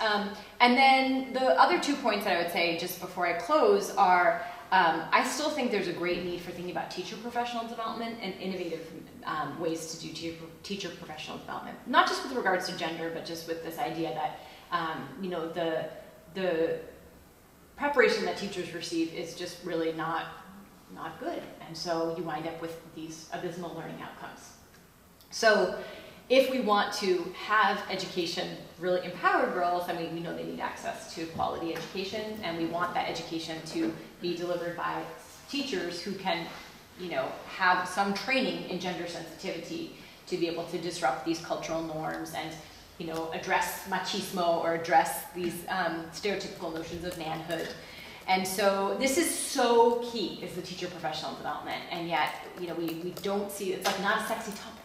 [0.00, 0.30] Um,
[0.60, 4.42] and then the other two points that I would say just before I close are
[4.72, 8.34] um, I still think there's a great need for thinking about teacher professional development and
[8.34, 8.86] innovative
[9.24, 11.76] um, ways to do teacher, teacher professional development.
[11.86, 14.40] Not just with regards to gender, but just with this idea that,
[14.70, 15.88] um, you know, the,
[16.34, 16.78] the
[17.76, 20.26] preparation that teachers receive is just really not
[20.94, 21.42] not good.
[21.66, 24.54] And so you wind up with these abysmal learning outcomes.
[25.30, 25.78] So
[26.28, 30.60] if we want to have education really empower girls, I mean, we know they need
[30.60, 35.02] access to quality education, and we want that education to be delivered by
[35.48, 36.46] teachers who can,
[37.00, 39.96] you know, have some training in gender sensitivity
[40.26, 42.54] to be able to disrupt these cultural norms and,
[42.98, 47.68] you know, address machismo or address these um, stereotypical notions of manhood
[48.30, 51.82] and so this is so key is the teacher professional development.
[51.90, 54.84] And yet, you know, we, we don't see, it's like not a sexy topic,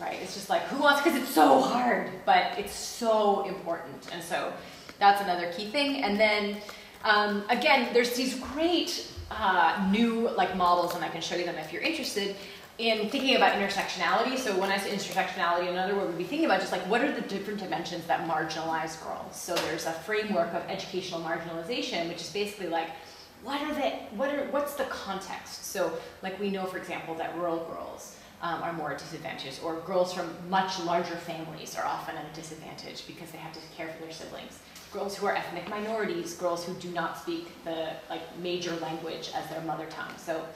[0.00, 0.18] right?
[0.22, 4.08] It's just like, who wants, because it's so hard, but it's so important.
[4.12, 4.52] And so
[5.00, 6.04] that's another key thing.
[6.04, 6.58] And then,
[7.04, 11.56] um, again, there's these great uh, new like models, and I can show you them
[11.56, 12.36] if you're interested,
[12.78, 16.58] in thinking about intersectionality, so when I say intersectionality, another word would be thinking about
[16.58, 19.36] just like what are the different dimensions that marginalize girls.
[19.36, 22.90] So there's a framework of educational marginalization, which is basically like
[23.44, 25.66] what are the what are what's the context?
[25.66, 25.92] So
[26.22, 30.34] like we know, for example, that rural girls um, are more disadvantaged, or girls from
[30.50, 34.12] much larger families are often at a disadvantage because they have to care for their
[34.12, 34.58] siblings.
[34.94, 39.44] Girls who are ethnic minorities, girls who do not speak the like major language as
[39.50, 40.14] their mother tongue.
[40.16, 40.46] So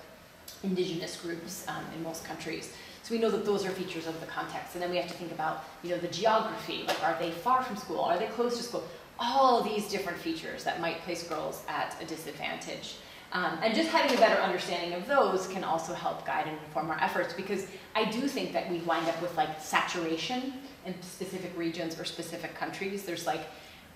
[0.62, 2.72] indigenous groups um, in most countries.
[3.02, 4.74] So we know that those are features of the context.
[4.74, 7.64] And then we have to think about, you know, the geography, like are they far
[7.64, 7.98] from school?
[7.98, 8.84] Are they close to school?
[9.18, 12.98] All these different features that might place girls at a disadvantage.
[13.32, 16.90] Um, and just having a better understanding of those can also help guide and inform
[16.90, 17.66] our efforts because
[17.96, 20.54] I do think that we wind up with like saturation
[20.86, 23.02] in specific regions or specific countries.
[23.02, 23.42] There's like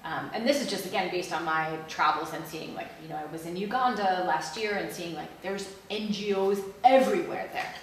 [0.05, 3.17] Um, and this is just again based on my travels and seeing like you know
[3.17, 7.75] I was in Uganda last year and seeing like there's NGOs everywhere there.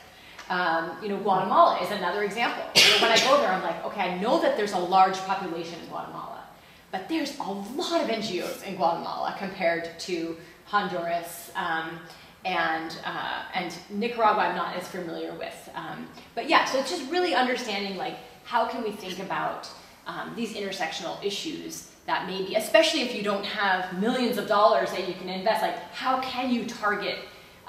[0.49, 2.63] Um, you know Guatemala is another example.
[2.76, 5.17] You know, when I go there, I'm like, okay, I know that there's a large
[5.20, 6.43] population in Guatemala,
[6.91, 11.51] but there's a lot of NGOs in Guatemala compared to Honduras.
[11.55, 11.99] Um,
[12.45, 15.70] and uh, and Nicaragua I'm not as familiar with.
[15.76, 19.70] Um, but yeah, so it's just really understanding like how can we think about
[20.07, 25.07] um, these intersectional issues that maybe, especially if you don't have millions of dollars that
[25.07, 27.20] you can invest, like how can you target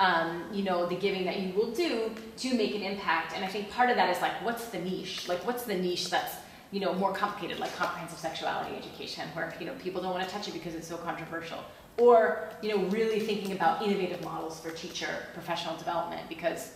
[0.00, 3.34] um, you know, the giving that you will do to make an impact.
[3.36, 5.28] And I think part of that is like, what's the niche?
[5.28, 6.36] Like, what's the niche that's,
[6.72, 10.34] you know, more complicated, like comprehensive sexuality education, where, you know, people don't want to
[10.34, 11.58] touch it because it's so controversial.
[11.98, 16.72] Or, you know, really thinking about innovative models for teacher professional development because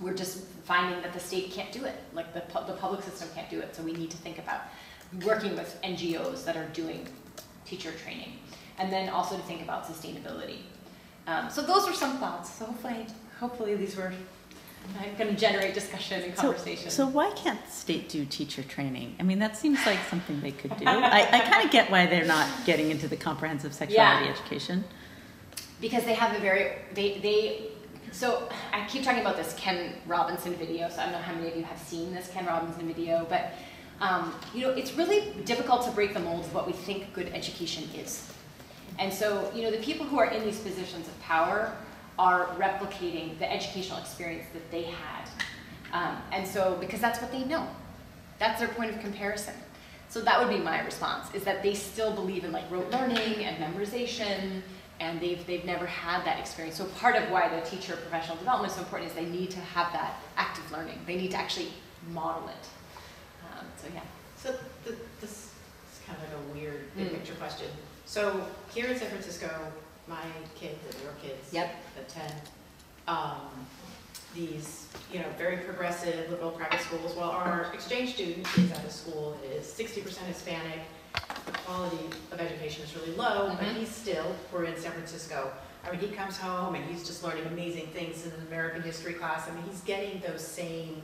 [0.00, 1.94] we're just finding that the state can't do it.
[2.12, 3.76] Like, the, pu- the public system can't do it.
[3.76, 4.62] So we need to think about
[5.24, 7.06] working with NGOs that are doing
[7.64, 8.32] teacher training.
[8.78, 10.58] And then also to think about sustainability.
[11.26, 12.52] Um, so those are some thoughts.
[12.52, 13.06] So hopefully,
[13.40, 14.12] hopefully these were
[15.18, 16.90] going to generate discussion and So, conversation.
[16.90, 19.16] so why can't the state do teacher training?
[19.18, 20.84] I mean, that seems like something they could do.
[20.86, 24.30] I, I kind of get why they're not getting into the comprehensive sexuality Yeah.
[24.32, 24.84] education.
[25.80, 27.68] because they have a very they they
[28.12, 30.88] so I keep talking about this Ken Robinson video.
[30.88, 33.52] So I don't know how many of you have seen this Ken Robinson video, but
[34.00, 37.28] um, you know it's really difficult to break the mold of what we think good
[37.28, 38.30] education is.
[38.98, 41.76] And so you know the people who are in these positions of power
[42.18, 45.28] are replicating the educational experience that they had,
[45.92, 47.66] um, and so because that's what they know,
[48.38, 49.54] that's their point of comparison.
[50.08, 53.44] So that would be my response: is that they still believe in like rote learning
[53.44, 54.62] and memorization
[55.00, 56.76] and they've, they've never had that experience.
[56.76, 59.60] So part of why the teacher professional development is so important is they need to
[59.60, 60.98] have that active learning.
[61.06, 61.68] They need to actually
[62.12, 62.68] model it.
[63.86, 64.02] So yeah.
[64.36, 64.50] So
[64.84, 65.30] th this
[65.92, 67.14] is kind of a weird big Mm.
[67.18, 67.68] picture question.
[68.04, 69.50] So here in San Francisco,
[70.08, 70.22] my
[70.54, 71.74] kids and your kids Yep.
[72.00, 72.34] attend
[73.08, 73.66] um,
[74.34, 77.14] these, you know, very progressive liberal private schools.
[77.14, 80.80] While our exchange student is at a school that is 60% Hispanic.
[81.46, 83.76] The quality of education is really low, but Mhm.
[83.76, 85.52] he's still, we're in San Francisco.
[85.84, 89.14] I mean, he comes home and he's just learning amazing things in an American history
[89.14, 89.46] class.
[89.48, 91.00] I mean, he's getting those same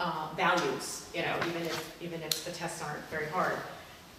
[0.00, 3.56] uh, values, you know, even if, even if the tests aren't very hard.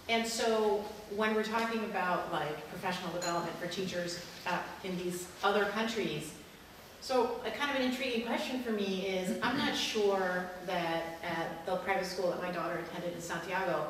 [0.08, 5.66] And so when we're talking about like professional development for teachers uh, in these other
[5.66, 6.32] countries,
[7.00, 11.66] so a kind of an intriguing question for me is, I'm not sure that at
[11.66, 13.88] the private school that my daughter attended in Santiago,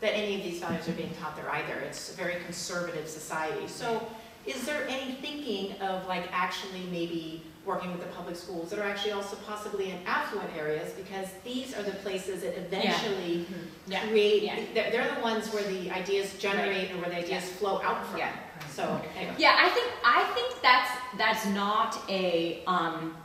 [0.00, 1.74] that any of these values are being taught there either.
[1.80, 3.68] It's a very conservative society.
[3.68, 4.06] So
[4.46, 8.82] is there any thinking of like actually maybe working with the public schools that are
[8.88, 10.92] actually also possibly in affluent areas?
[10.92, 13.46] Because these are the places that eventually
[13.86, 14.06] Yeah.
[14.08, 14.56] create, Yeah.
[14.74, 18.18] they're, they're the ones where the ideas generate and where the ideas flow out from.
[18.18, 18.32] Yeah.
[18.70, 19.34] So, anyway.
[19.38, 23.16] Yeah, I think I think that's that's not a um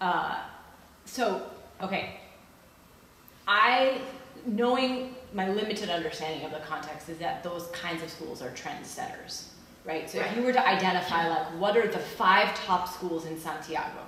[0.00, 0.38] uh
[1.04, 1.50] so
[1.82, 2.20] okay.
[3.46, 4.00] I
[4.46, 9.44] knowing my limited understanding of the context is that those kinds of schools are trendsetters,
[9.84, 10.08] right?
[10.08, 14.00] So if you were to identify like what are the five top schools in Santiago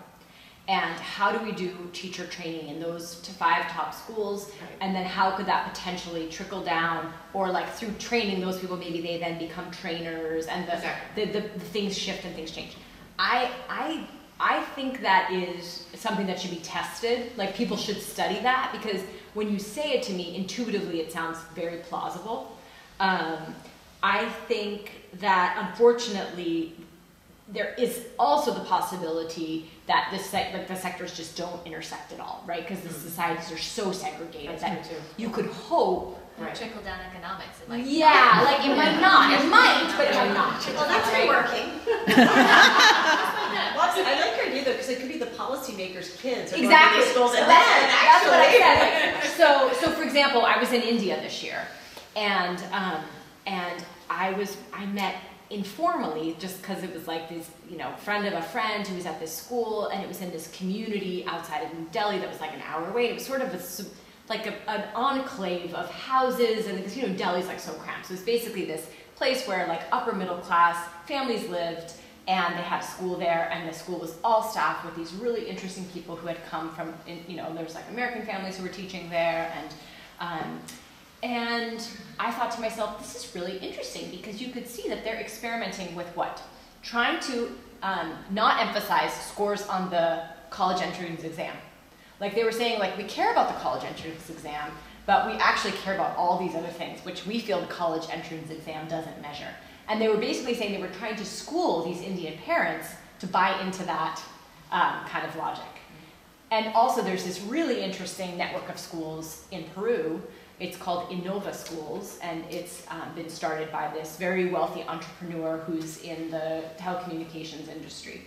[0.68, 4.70] and how do we do teacher training in those to five top schools Right.
[4.80, 9.00] and then how could that potentially trickle down or like through training those people maybe
[9.00, 11.26] they then become trainers and the Exactly.
[11.26, 12.76] the, the, the things shift and things change.
[13.18, 14.06] I, I,
[14.40, 17.32] I think that is something that should be tested.
[17.38, 19.02] Like people should study that because
[19.34, 22.56] when you say it to me, intuitively it sounds very plausible.
[23.00, 23.54] Um,
[24.02, 26.74] I think that unfortunately
[27.48, 32.18] there is also the possibility that the sec- like the sectors just don't intersect at
[32.20, 32.66] all, right?
[32.66, 33.02] Because the Mhm.
[33.02, 36.20] societies are so segregated That's that true you could hope.
[36.38, 36.54] Right.
[36.54, 37.84] Trickle down economics, it might.
[37.86, 39.32] Yeah, like it might not.
[39.32, 40.66] It might, but it might not.
[40.74, 41.28] Well, that's Right?
[41.28, 41.70] working.
[43.76, 47.02] Well, I like your idea though, because it could be the policymakers' kids are Exactly.
[47.02, 49.14] these schools, that's, that's what I said.
[49.14, 51.66] Like, so, so for example, I was in India this year,
[52.14, 53.02] and um,
[53.46, 55.16] and I was I met
[55.48, 59.06] informally just because it was like this you know friend of a friend who was
[59.06, 62.40] at this school, and it was in this community outside of New Delhi that was
[62.40, 63.08] like an hour away.
[63.08, 63.84] It was sort of a
[64.28, 68.14] like a, an enclave of houses, and because you know Delhi's like so cramped, so
[68.14, 70.76] it's basically this place where like upper middle class
[71.06, 71.94] families lived
[72.28, 75.48] and they had a school there and the school was all staffed with these really
[75.48, 76.92] interesting people who had come from
[77.28, 79.74] you know there was like american families who were teaching there and
[80.18, 80.60] um,
[81.22, 81.88] and
[82.18, 85.94] i thought to myself this is really interesting because you could see that they're experimenting
[85.94, 86.42] with what
[86.82, 87.50] trying to
[87.82, 91.56] um, not emphasize scores on the college entrance exam
[92.20, 94.70] like they were saying like we care about the college entrance exam
[95.06, 98.50] but we actually care about all these other things, which we feel the college entrance
[98.50, 99.48] exam doesn't measure.
[99.88, 102.88] And they were basically saying they were trying to school these Indian parents
[103.20, 104.20] to buy into that
[104.72, 105.64] um, kind of logic.
[106.50, 110.20] And also, there's this really interesting network of schools in Peru.
[110.58, 115.98] It's called Innova Schools, and it's um, been started by this very wealthy entrepreneur who's
[116.02, 118.22] in the telecommunications industry.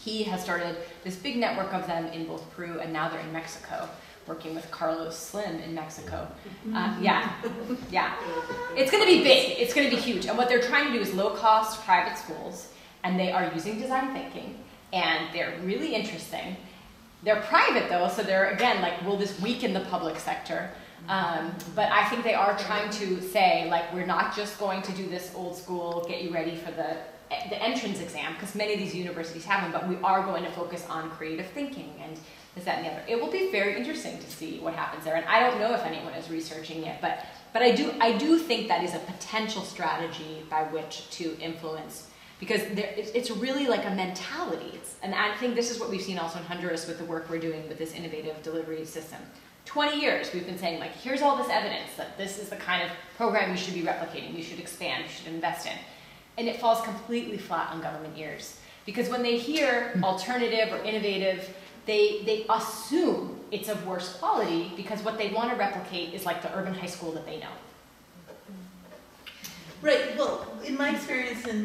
[0.00, 3.32] He has started this big network of them in both Peru and now they're in
[3.32, 3.86] Mexico,
[4.26, 6.26] working with Carlos Slim in Mexico.
[6.74, 7.30] Uh, yeah,
[7.90, 8.14] yeah.
[8.74, 9.58] It's going to be big.
[9.58, 10.24] It's going to be huge.
[10.24, 12.72] And what they're trying to do is low-cost private schools,
[13.04, 14.56] and they are using design thinking,
[14.94, 16.56] and they're really interesting.
[17.22, 20.70] They're private though, so they're again like, will this weaken the public sector?
[21.10, 24.92] Um, but I think they are trying to say like, we're not just going to
[24.92, 26.96] do this old school, get you ready for the
[27.48, 30.50] the entrance exam, because many of these universities have them, but we are going to
[30.50, 32.18] focus on creative thinking and
[32.56, 33.02] this, that, and the other.
[33.06, 35.82] It will be very interesting to see what happens there, and I don't know if
[35.82, 39.62] anyone is researching it, but but I do I do think that is a potential
[39.62, 42.08] strategy by which to influence
[42.40, 44.70] because there, it's, it's really like a mentality.
[44.74, 47.28] It's, and I think this is what we've seen also in Honduras with the work
[47.30, 49.20] we're doing with this innovative delivery system.
[49.70, 52.82] 20 years we've been saying like, here's all this evidence that this is the kind
[52.82, 55.72] of program we should be replicating, we should expand, we should invest in.
[56.38, 58.58] And it falls completely flat on government ears.
[58.84, 61.54] Because when they hear alternative or innovative,
[61.86, 66.42] they, they assume it's of worse quality because what they want to replicate is like
[66.42, 67.52] the urban high school that they know.
[69.82, 71.64] Right, well, in my experience in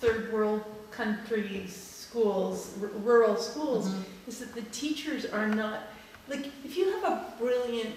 [0.00, 4.02] third world countries, schools, r- rural schools, Mm-hmm.
[4.28, 5.80] is that the teachers are not,
[6.28, 7.94] like, if you have a brilliant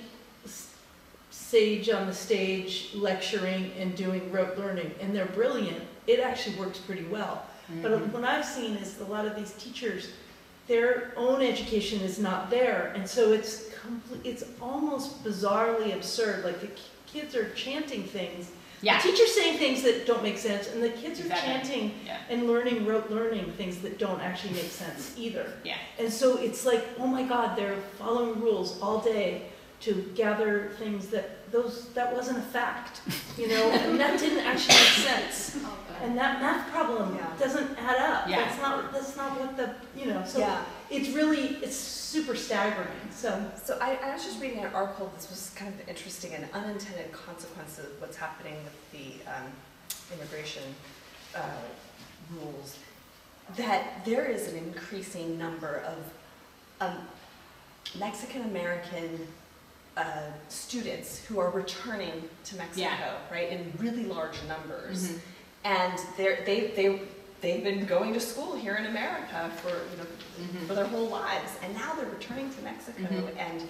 [1.29, 6.79] sage on the stage lecturing and doing rote learning, and they're brilliant, it actually works
[6.79, 7.45] pretty well.
[7.81, 8.11] But Mm-hmm.
[8.13, 10.09] what I've seen is a lot of these teachers,
[10.67, 16.45] their own education is not there, and so it's complete, it's almost bizarrely absurd.
[16.45, 18.51] Like the ki- kids are chanting things,
[18.81, 21.51] Yeah, the teacher's saying things that don't make sense, and the kids are Exactly.
[21.53, 25.51] chanting yeah, and learning rote learning things that don't actually make sense either.
[25.63, 25.77] yeah.
[25.99, 29.43] And so it's like, oh my God, they're following rules all day
[29.79, 33.01] to gather things that those that wasn't a fact,
[33.37, 35.57] you know, and that didn't actually make sense.
[36.01, 37.27] And that math problem Yeah.
[37.39, 38.27] doesn't add up.
[38.29, 38.45] Yeah.
[38.45, 40.23] That's not that's not what the you know.
[40.25, 40.63] So Yeah.
[40.89, 42.87] It's really it's super staggering.
[43.11, 46.47] So So I, I was just reading an article, this was kind of interesting, an
[46.53, 49.47] unintended consequence of what's happening with the um,
[50.13, 50.63] immigration
[51.35, 51.39] uh,
[52.33, 52.77] rules,
[53.55, 55.97] that there is an increasing number of
[56.79, 56.97] um,
[57.99, 59.27] Mexican-American
[59.95, 63.13] uh, students who are returning to Mexico, Yeah.
[63.31, 65.09] right, in really large numbers.
[65.11, 65.19] Mhm.
[65.63, 67.01] And they're, they, they,
[67.41, 70.07] they've been going to school here in America for, you know,
[70.39, 70.67] Mhm.
[70.67, 73.37] for their whole lives, and now they're returning to Mexico Mhm.
[73.37, 73.67] and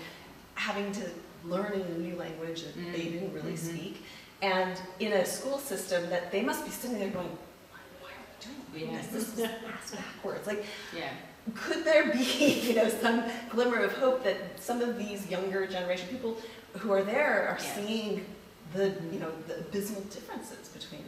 [0.55, 1.09] having to
[1.43, 3.11] learn in a new language that they Mm.
[3.13, 3.57] didn't really Mhm.
[3.57, 4.05] speak,
[4.41, 7.37] and in a school system that they must be sitting there going,
[7.71, 9.01] why, why are we doing Yeah.
[9.01, 9.07] this?
[9.07, 9.39] This is
[9.73, 10.47] ass backwards.
[10.47, 10.65] Like,
[10.95, 11.09] Yeah.
[11.55, 12.19] could there be,
[12.69, 16.41] you know, some glimmer of hope that some of these younger generation people
[16.79, 18.25] who are there are seeing
[18.73, 21.05] the, you know, the abysmal differences between,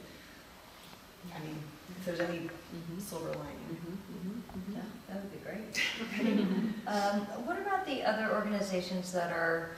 [1.35, 1.61] I mean,
[1.99, 2.39] if there's any
[2.73, 3.01] Mhm.
[3.01, 3.77] silver lining.
[3.77, 4.73] Mhm.
[4.75, 4.79] Yeah,
[5.09, 5.81] that would be great.
[6.87, 9.71] Um, what about the other organizations that are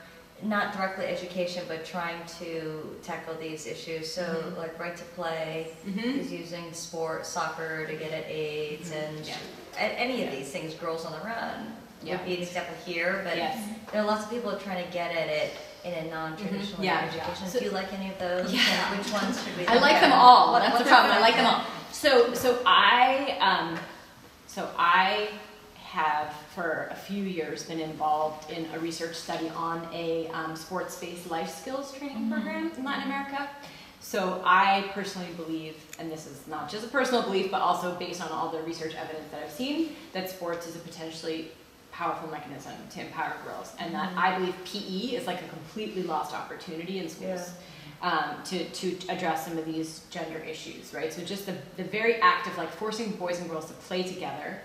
[0.44, 4.12] not directly education, but trying to tackle these issues?
[4.14, 9.36] So like Right to Play is using sport, soccer to get at AIDS and Yeah.
[9.78, 10.36] any of Yeah.
[10.40, 12.16] these things, Girls on the Run Yeah.
[12.18, 13.58] would be an example here, but Yes.
[13.92, 15.52] there are lots of people trying to get at it
[15.84, 16.86] in a non-traditional Mhm.
[16.86, 17.02] Yeah.
[17.10, 17.48] education.
[17.50, 18.54] So- Do you like any of those?
[18.54, 18.96] Yeah.
[18.98, 20.54] Which ones should we I like them all.
[20.54, 21.12] What- That's the problem.
[21.12, 21.62] I like them all.
[21.92, 23.78] So, so I, um,
[24.48, 25.30] so I
[25.84, 31.30] have for a few years been involved in a research study on a um, sports-based
[31.30, 32.32] life skills training Mhm.
[32.32, 33.50] program in Latin America.
[34.00, 38.22] So I personally believe, and this is not just a personal belief, but also based
[38.22, 41.50] on all the research evidence that I've seen, that sports is a potentially
[41.92, 46.34] powerful mechanism to empower girls, and that I believe PE is like a completely lost
[46.34, 47.52] opportunity in schools
[48.02, 51.14] um, to, to address some of these gender issues, right?
[51.14, 54.60] So just the, the very act of like forcing boys and girls to play together,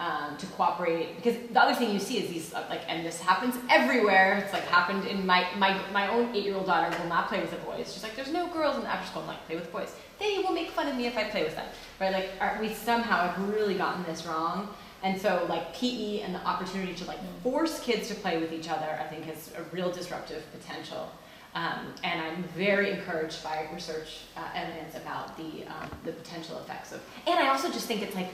[0.00, 3.20] um, to cooperate, because the other thing you see is these, uh, like, and this
[3.20, 7.40] happens everywhere, it's like happened in my, my, my own eight-year-old daughter will not play
[7.40, 7.92] with the boys.
[7.92, 9.92] She's like, there's no girls in the after school, I'm like, play with boys.
[10.18, 11.66] They will make fun of me if I play with them,
[12.00, 12.12] right?
[12.12, 14.74] Like, are, we somehow have really gotten this wrong.
[15.02, 18.68] And so, like, PE and the opportunity to, like, force kids to play with each
[18.68, 21.10] other, I think has a real disruptive potential.
[21.54, 26.92] Um, and I'm very encouraged by research uh, evidence about the, um, the potential effects
[26.92, 28.28] of, and I also just think it's like,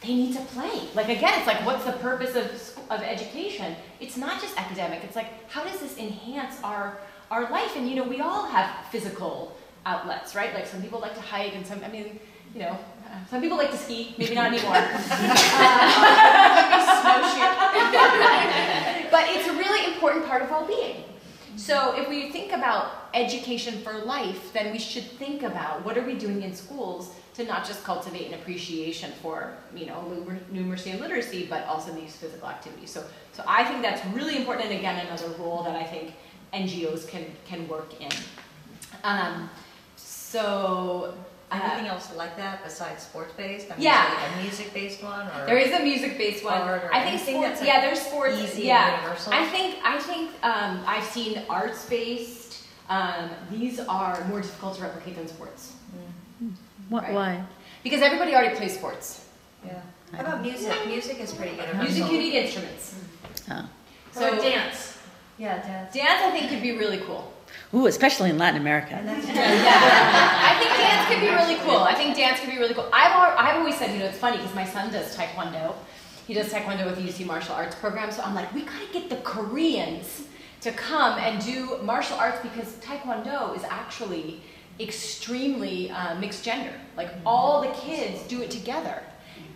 [0.00, 0.88] they need to play.
[0.94, 3.74] Like again, it's like, what's the purpose of, of education?
[4.00, 5.04] It's not just academic.
[5.04, 6.98] It's like, how does this enhance our,
[7.30, 7.76] our life.
[7.76, 9.56] And you know, we all have physical
[9.86, 10.52] outlets, right?
[10.54, 12.18] Like some people like to hike, and some, I mean,
[12.54, 14.14] you know, uh, some people like to ski.
[14.18, 14.76] Maybe not anymore.
[14.76, 14.80] Uh,
[19.10, 21.04] but it's a really important part of well-being.
[21.56, 26.02] So if we think about education for life, then we should think about what are
[26.02, 30.04] we doing in schools to not just cultivate an appreciation for, you know,
[30.52, 32.90] numeracy and literacy, but also these physical activities.
[32.90, 36.14] So, so I think that's really important, and again, another role that I think
[36.52, 38.12] NGOs can can work in.
[39.02, 39.50] Um,
[39.96, 41.14] so.
[41.50, 43.70] Uh, Anything else like that besides sports-based?
[43.70, 44.02] I mean, Yeah.
[44.04, 45.46] is there like a music-based one or?
[45.46, 46.62] There is a music-based one.
[46.68, 47.40] Or I think sports.
[47.60, 48.38] that's, Yeah, there's sports.
[48.40, 49.32] Easy yeah, and universal?
[49.32, 52.62] I think I think um, I've seen arts-based.
[52.88, 55.72] Um, these are more difficult to replicate than sports
[56.90, 57.14] What, Right.
[57.14, 57.44] why?
[57.82, 59.24] because everybody already plays sports.
[59.64, 59.80] Yeah.
[60.12, 60.72] How about music?
[60.86, 61.82] Music is pretty universal.
[61.82, 62.94] Music, you need instruments.
[63.50, 63.68] Oh.
[64.12, 64.98] So dance.
[65.38, 65.92] Yeah, dance.
[65.94, 67.32] dance, I think, could be really cool.
[67.74, 68.94] Ooh, especially in Latin America.
[69.04, 71.82] I think dance could be really cool.
[71.82, 72.88] I think dance could be really cool.
[72.92, 75.74] I've, I've always said, you know, it's funny because my son does taekwondo.
[76.26, 78.12] He does taekwondo with the UC martial arts program.
[78.12, 80.22] So I'm like, we gotta get the Koreans
[80.60, 84.40] to come and do martial arts because taekwondo is actually
[84.78, 86.72] extremely uh, mixed gender.
[86.96, 89.02] Like all the kids do it together.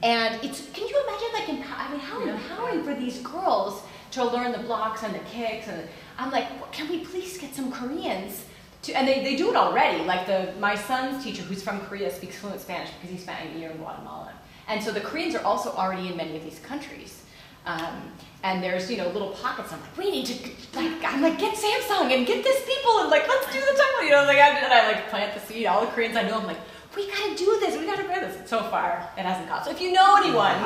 [0.02, 4.52] And it's, can you imagine like, I mean, how empowering for these girls to learn
[4.52, 5.88] the blocks and the kicks and
[6.18, 8.44] I'm like, can we please get some Koreans
[8.82, 10.04] to, and they, they do it already.
[10.04, 13.58] Like the my son's teacher, who's from Korea, speaks fluent Spanish because he spent a
[13.58, 14.32] year in Guatemala.
[14.68, 17.22] And so the Koreans are also already in many of these countries.
[17.66, 18.12] Um,
[18.44, 19.72] and there's you know little pockets.
[19.72, 20.34] I'm like, we need to
[20.74, 24.04] like I'm like get Samsung and get this people and like let's do the time.
[24.04, 25.66] You know, like I, and I like plant the seed.
[25.66, 26.60] All the Koreans I know, I'm like,
[26.98, 27.78] we gotta do this.
[27.78, 28.50] We gotta do this.
[28.50, 29.64] So far, it hasn't caught.
[29.64, 30.52] So if you know anyone,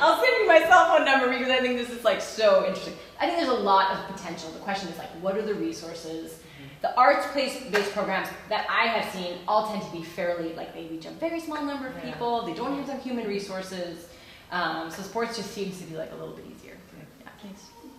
[0.00, 2.94] I'll send you my cell phone number because I think this is like so interesting.
[3.20, 4.50] I think there's a lot of potential.
[4.50, 6.40] The question is like, what are the resources?
[6.82, 11.06] The arts-based programs that I have seen all tend to be fairly like they reach
[11.06, 12.42] a very small number of people.
[12.44, 14.08] They don't have some human resources.
[14.50, 16.76] Um, so sports just seems to be like a little bit easier.
[16.98, 17.30] Yeah.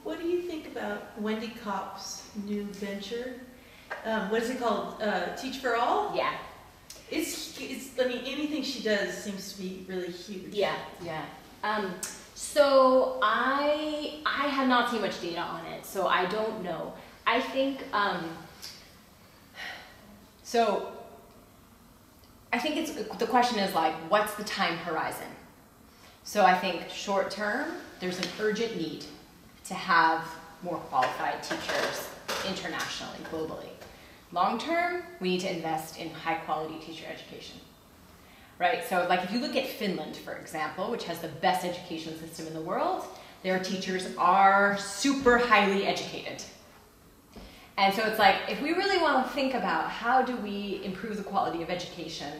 [0.03, 3.39] What do you think about Wendy Kopp's new venture?
[4.03, 5.01] Um, what is it called?
[5.01, 6.15] Uh, Teach for All?
[6.15, 6.33] Yeah.
[7.09, 10.53] It's, it's, I mean, anything she does seems to be really huge.
[10.53, 11.23] Yeah, yeah.
[11.63, 11.93] Um,
[12.33, 16.93] so I I have not seen much data on it, so I don't know.
[17.25, 18.29] I think um,
[20.43, 20.91] so.
[22.51, 25.27] I think it's the question is like, what's the time horizon?
[26.23, 29.05] So I think short term, there's an urgent need
[29.65, 30.25] to have
[30.63, 32.09] more qualified teachers
[32.47, 33.74] internationally, globally.
[34.35, 37.57] Long term, we need to invest in high quality teacher education.
[38.59, 38.83] Right?
[38.83, 42.45] So, like if you look at Finland, for example, which has the best education system
[42.47, 43.05] in the world,
[43.43, 46.43] their teachers are super highly educated.
[47.77, 51.15] And so it's like, if we really want to think about how do we improve
[51.15, 52.33] the quality of education,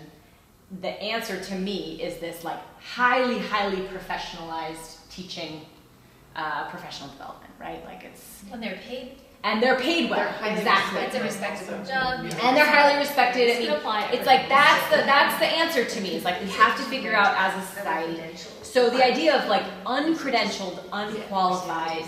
[0.82, 5.62] the answer to me is this like highly, highly professionalized teaching,
[6.36, 7.86] uh, professional development, right?
[7.86, 11.02] Like it's, When they're paid, and they're paid well, They're exactly.
[11.02, 12.20] it's a respectable job.
[12.22, 13.41] And they're highly respected.
[13.48, 16.16] I It's mean, gonna it's like that's the that's the answer to me.
[16.16, 18.20] It's like we have to figure out as a society.
[18.64, 22.06] So the idea of like uncredentialed, unqualified,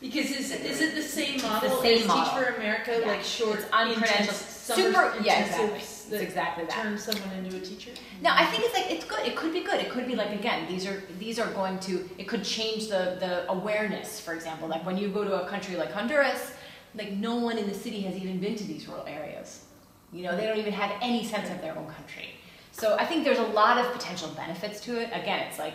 [0.00, 2.24] Because is, it- is it the same model The same as model.
[2.24, 3.06] Teach for America, Yeah.
[3.12, 5.68] like short, It's uncredentialed, intense, super- yeah, exactly.
[5.68, 6.72] intensives It's that exactly that.
[6.82, 7.90] turn someone into a teacher?
[8.22, 9.26] No, I think it's like it's good.
[9.26, 9.80] It could be good.
[9.80, 13.16] It could be like again, these are these are going to it could change the
[13.20, 14.20] the awareness.
[14.20, 16.52] For example, like when you go to a country like Honduras,
[16.94, 19.64] like no one in the city has even been to these rural areas.
[20.12, 22.28] You know, they don't even have any sense of their own country.
[22.70, 25.08] So I think there's a lot of potential benefits to it.
[25.12, 25.74] Again, it's like,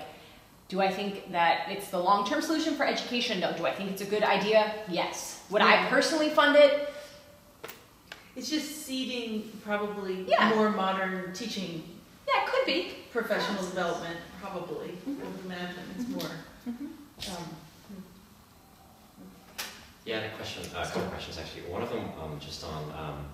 [0.70, 3.40] do I think that it's the long-term solution for education?
[3.40, 3.52] No.
[3.54, 4.74] Do I think it's a good idea?
[4.90, 5.44] Yes.
[5.50, 6.94] Would I personally fund it?
[8.40, 10.56] It's just seeding probably Yeah.
[10.56, 11.84] more modern teaching
[12.26, 12.94] Yeah, it could be.
[13.12, 14.92] professional development, probably.
[15.06, 16.32] I would imagine it's more.
[16.66, 17.36] Mhm.
[17.36, 17.56] Um,
[20.06, 21.64] Yeah, I had a question, uh, a couple of questions actually.
[21.64, 23.26] One of them um, just on, um,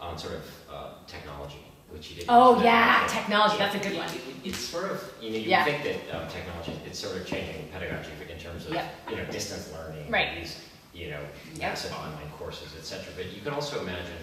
[0.00, 2.30] on sort of uh, technology, which you didn't.
[2.30, 3.08] Oh mention yeah, that.
[3.08, 3.58] technology.
[3.58, 4.08] That's a good It- one.
[4.08, 5.64] it- It's sort of, you know, you Yeah.
[5.64, 9.10] think that um, technology, it's sort of changing pedagogy in terms of, Yep.
[9.10, 10.08] you know, distance learning.
[10.08, 10.36] Right.
[10.38, 10.56] These,
[10.98, 11.20] you know,
[11.54, 11.58] Yep.
[11.60, 13.12] massive online courses, et cetera.
[13.16, 14.18] But you can also imagine,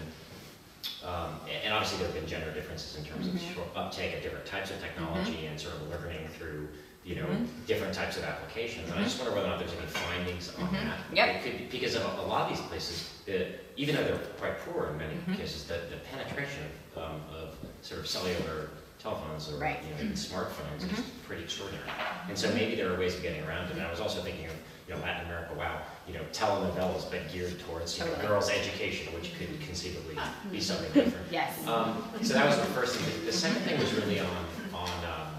[1.02, 3.34] um, and obviously there have been gender differences in terms Mhm.
[3.34, 6.68] of short uptake of different types of technology and sort of learning through,
[7.04, 7.46] you know, Mhm.
[7.66, 8.90] different types of applications.
[8.90, 10.72] And I just wonder whether or not there's any findings on Mhm.
[10.72, 10.98] that.
[11.12, 11.28] Yep.
[11.36, 13.46] It could be, because of a, a lot of these places, the,
[13.76, 15.36] even though they're quite poor in many Mhm.
[15.36, 16.62] cases, the, the penetration
[16.94, 19.78] of, um, of sort of cellular telephones or Right.
[19.84, 21.04] you know, smartphones is Mhm.
[21.26, 21.88] pretty extraordinary.
[22.28, 23.72] And so maybe there are ways of getting around it.
[23.76, 24.52] And I was also thinking of
[24.88, 28.28] you know, Latin America, wow, you know, telenovelas, but geared towards, you know, Totally.
[28.28, 30.16] girls' education, which could conceivably
[30.50, 31.26] be something different.
[31.32, 31.66] Yes.
[31.66, 33.26] Um, so that was the first thing.
[33.26, 35.34] The- second thing was really on, on, um,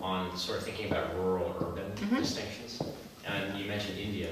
[0.00, 2.18] on sort of thinking about rural-urban Mhm.
[2.18, 2.80] distinctions.
[3.26, 4.30] And you mentioned India.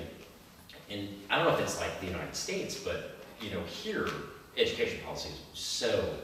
[0.90, 4.06] And I don't know if it's like the United States, but, you know, here,
[4.56, 6.14] education policy is so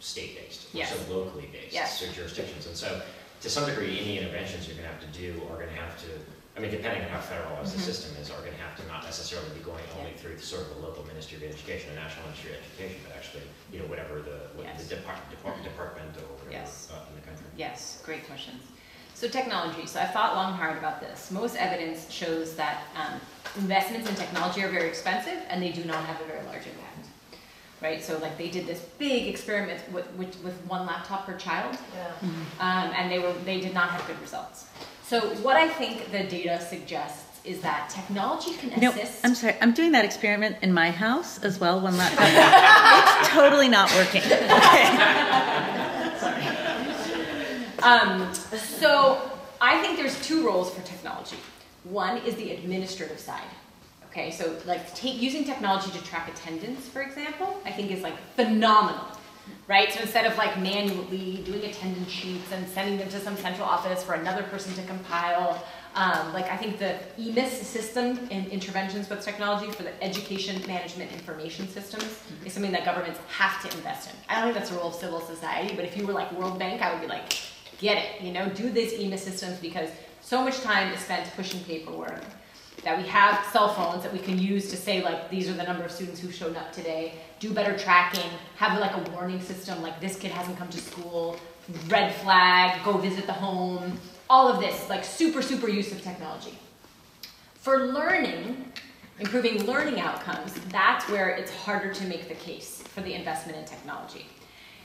[0.00, 0.90] state-based, Yes.
[0.90, 2.00] so locally based, Yes.
[2.00, 2.66] so jurisdictions.
[2.66, 3.00] And so,
[3.42, 6.08] to some degree, any interventions you're gonna have to do are gonna have to,
[6.56, 7.90] I mean, depending on how federalized the Mhm.
[7.90, 10.76] system is, are gonna have to not necessarily be going only through the sort of
[10.76, 14.20] a local Ministry of Education, the National Ministry of Education, but actually, you know, whatever
[14.20, 14.84] the, what Yes.
[14.86, 16.88] the depart, depart, department or whatever Yes.
[16.92, 17.46] uh, in the country.
[17.56, 18.62] Yes, great questions.
[19.14, 21.30] So technology, so I thought long and hard about this.
[21.32, 23.20] Most evidence shows that um,
[23.56, 27.06] investments in technology are very expensive and they do not have a very large impact.
[27.80, 31.76] Right, so like they did this big experiment with, with, with one laptop per child
[31.94, 32.06] Yeah.
[32.60, 34.66] um, and they were they did not have good results.
[35.14, 39.24] So what I think the data suggests is that technology can No, assist.
[39.24, 39.54] I'm sorry.
[39.60, 41.80] I'm doing that experiment in my house as well.
[41.80, 42.26] One laptop.
[43.20, 44.22] it's totally not working.
[47.84, 49.20] Um, so
[49.60, 51.36] I think there's two roles for technology.
[51.84, 53.52] One is the administrative side.
[54.06, 58.18] Okay, so like take, using technology to track attendance, for example, I think is like
[58.34, 59.06] phenomenal,
[59.68, 59.92] right?
[59.92, 64.02] So instead of like manually doing attendance sheets and sending them to some central office
[64.02, 65.64] for another person to compile,
[65.94, 71.12] um, like I think the EMIS system in interventions with technology for the education management
[71.12, 74.16] information systems is something that governments have to invest in.
[74.28, 76.58] I don't think that's a role of civil society, but if you were like World
[76.58, 77.38] Bank, I would be like,
[77.78, 79.88] get it, you know, do these EMIS systems because
[80.20, 82.22] so much time is spent pushing paperwork
[82.84, 85.62] that we have cell phones that we can use to say like these are the
[85.62, 87.14] number of students who showed up today.
[87.40, 88.30] Do better tracking.
[88.56, 91.36] Have like a warning system like this kid hasn't come to school.
[91.88, 93.98] Red flag go visit the home.
[94.28, 96.58] All of this like super super use of technology.
[97.54, 98.72] For learning
[99.20, 103.64] improving learning outcomes that's where it's harder to make the case for the investment in
[103.64, 104.26] technology.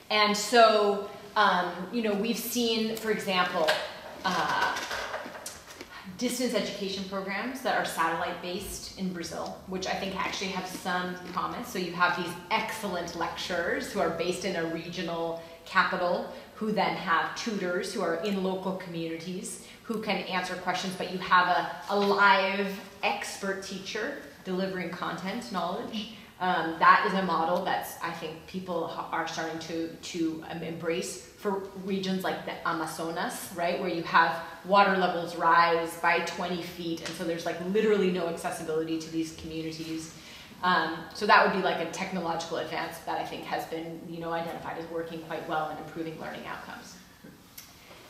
[0.09, 3.69] And so um, you know we've seen for example
[4.23, 4.75] uh,
[6.17, 11.15] distance education programs that are satellite based in Brazil, which I think actually have some
[11.33, 11.67] promise.
[11.67, 16.95] So you have these excellent lecturers who are based in a regional capital who then
[16.95, 21.95] have tutors who are in local communities who can answer questions, but you have a,
[21.95, 26.09] a live expert teacher delivering content knowledge.
[26.39, 31.28] Um, that is a model that's I think people are starting to to um, embrace
[31.39, 36.99] for regions like the Amazonas, right, where you have water levels rise by 20 feet,
[36.99, 40.13] and so there's like literally no accessibility to these communities.
[40.63, 44.19] Um, so that would be like a technological advance that I think has been you
[44.19, 46.95] know identified as working quite well in improving learning outcomes.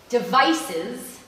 [0.10, 1.20] Devices,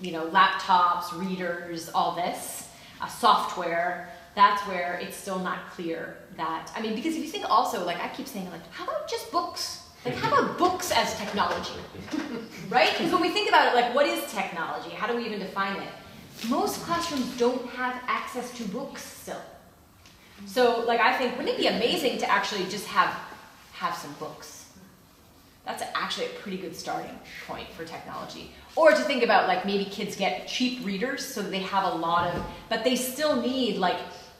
[0.00, 2.68] you know, laptops, readers, all this,
[3.00, 7.50] uh, software that's where it's still not clear that I mean because if you think
[7.50, 11.16] also like I keep saying like how about just books like how about books as
[11.16, 11.74] technology?
[12.68, 12.92] Right?
[12.92, 14.90] Because when we think about it like what is technology?
[14.90, 15.88] How do we even define it?
[16.50, 19.40] Most classrooms don't have access to books still.
[20.44, 23.18] So like I think wouldn't it be amazing to actually just have
[23.72, 24.58] have some books?
[25.68, 28.52] That's actually a pretty good starting point for technology.
[28.74, 32.34] Or to think about like maybe kids get cheap readers so they have a lot
[32.34, 33.98] of, but they still need like,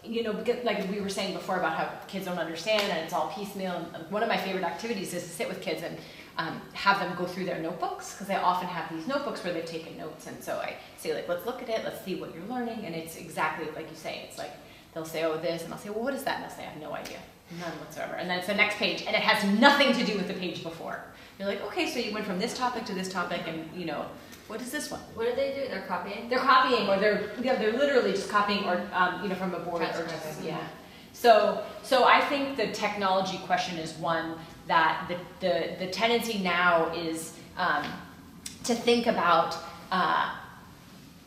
[0.08, 3.12] you know, because, like we were saying before about how kids don't understand and it's
[3.12, 3.72] all piecemeal.
[3.72, 5.96] And one of my favorite activities is to sit with kids and
[6.38, 9.64] um, have them go through their notebooks because they often have these notebooks where they've
[9.64, 10.26] taken notes.
[10.26, 12.84] And so I say like, let's look at it, let's see what you're learning.
[12.84, 14.52] And it's exactly like you say, it's like
[14.94, 16.36] they'll say, oh, this, and I'll say, well, what is that?
[16.36, 17.18] And they'll say, I have no idea.
[17.60, 18.14] None whatsoever.
[18.14, 20.62] And then it's the next page, and it has nothing to do with the page
[20.62, 21.02] before.
[21.38, 24.04] You're like, okay, so you went from this topic to this topic, and you know,
[24.48, 25.00] what is this one?
[25.14, 25.68] What do they do?
[25.68, 26.28] They're copying?
[26.28, 29.60] They're copying, or they're yeah, they're literally just copying, or um, you know, from a
[29.60, 30.66] board, or just yeah.
[31.12, 34.34] So so I think the technology question is one
[34.66, 35.16] that the
[35.46, 37.84] the, the tendency now is um,
[38.64, 39.56] to think about
[39.92, 40.34] uh,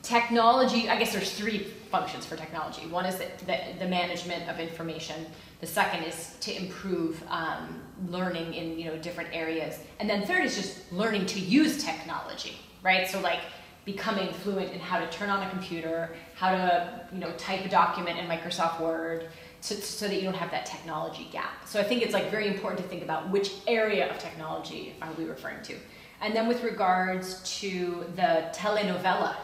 [0.01, 0.89] technology.
[0.89, 2.87] I guess there's three functions for technology.
[2.87, 5.25] One is the, the, the management of information.
[5.59, 10.43] The second is to improve um, learning in you know different areas, and then third
[10.43, 13.07] is just learning to use technology, right?
[13.07, 13.39] So like
[13.85, 17.69] becoming fluent in how to turn on a computer, how to you know type a
[17.69, 19.29] document in Microsoft Word,
[19.59, 21.67] so, so that you don't have that technology gap.
[21.67, 25.11] So I think it's like very important to think about which area of technology are
[25.17, 25.75] we referring to,
[26.21, 29.35] and then with regards to the telenovela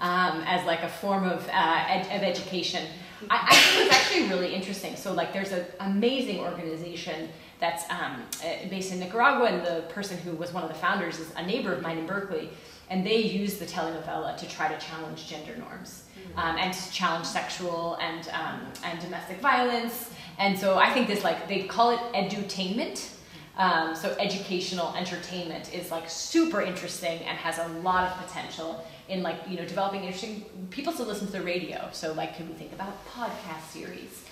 [0.00, 2.86] um, as like a form of, uh, ed- of education.
[3.30, 4.96] I, I think it's actually really interesting.
[4.96, 7.28] So like there's an amazing organization
[7.60, 11.18] that's um, uh, based in Nicaragua, and the person who was one of the founders
[11.18, 12.50] is a neighbor of mine in Berkeley,
[12.90, 16.04] and they use the telenovela to try to challenge gender norms
[16.36, 20.10] um, and to challenge sexual and um, and domestic violence.
[20.38, 23.14] And so I think this like they call it edutainment.
[23.56, 29.24] Um, so educational entertainment is like super interesting and has a lot of potential in
[29.24, 30.44] like you know developing interesting.
[30.70, 34.24] People still listen to the radio, so like can we think about podcast series?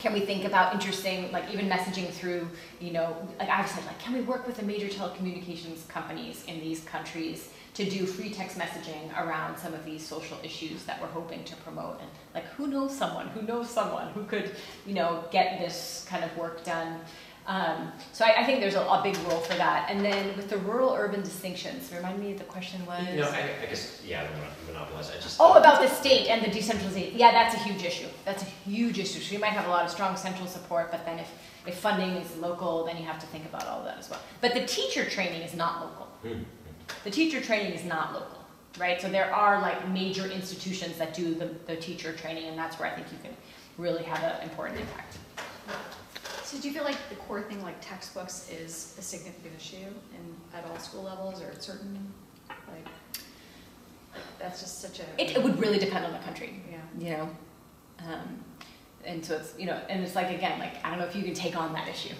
[0.00, 2.48] Can we think about interesting like even messaging through
[2.80, 6.58] you know like i've said like can we work with the major telecommunications companies in
[6.58, 11.08] these countries to do free text messaging around some of these social issues that we're
[11.08, 12.00] hoping to promote?
[12.00, 13.28] And like who knows someone?
[13.28, 14.52] Who knows someone who could
[14.86, 17.00] you know get this kind of work done
[17.46, 20.48] um, so I, I think there's a, a big role for that and then with
[20.48, 24.20] the rural urban distinctions remind me the question was You know, I, I guess, yeah,
[24.20, 25.38] I don't want to monopolize, I just.
[25.40, 27.18] Oh, about the state and the decentralization.
[27.18, 28.06] Yeah, that's a huge issue.
[28.24, 29.20] That's a huge issue.
[29.20, 31.30] So you might have a lot of strong central support, but then if,
[31.66, 34.20] if funding is local, then you have to think about all that as well.
[34.40, 36.06] But the teacher training is not local.
[36.22, 36.42] Hmm.
[37.04, 38.44] The teacher training is not local,
[38.78, 39.00] right?
[39.00, 42.90] So there are like major institutions that do the, the teacher training, and that's where
[42.90, 43.36] I think you can
[43.78, 45.18] really have an important impact.
[46.50, 50.58] So do you feel like the core thing, like textbooks, is a significant issue in,
[50.58, 52.12] at all school levels or at certain,
[52.48, 52.84] like,
[54.14, 55.04] like, that's just such a.
[55.16, 56.60] It, it would really depend on the country.
[56.68, 56.78] Yeah.
[56.98, 57.30] you know
[58.00, 58.44] um,
[59.04, 61.22] and so it's you know and it's like again like i don't know if you
[61.22, 62.14] can take on that issue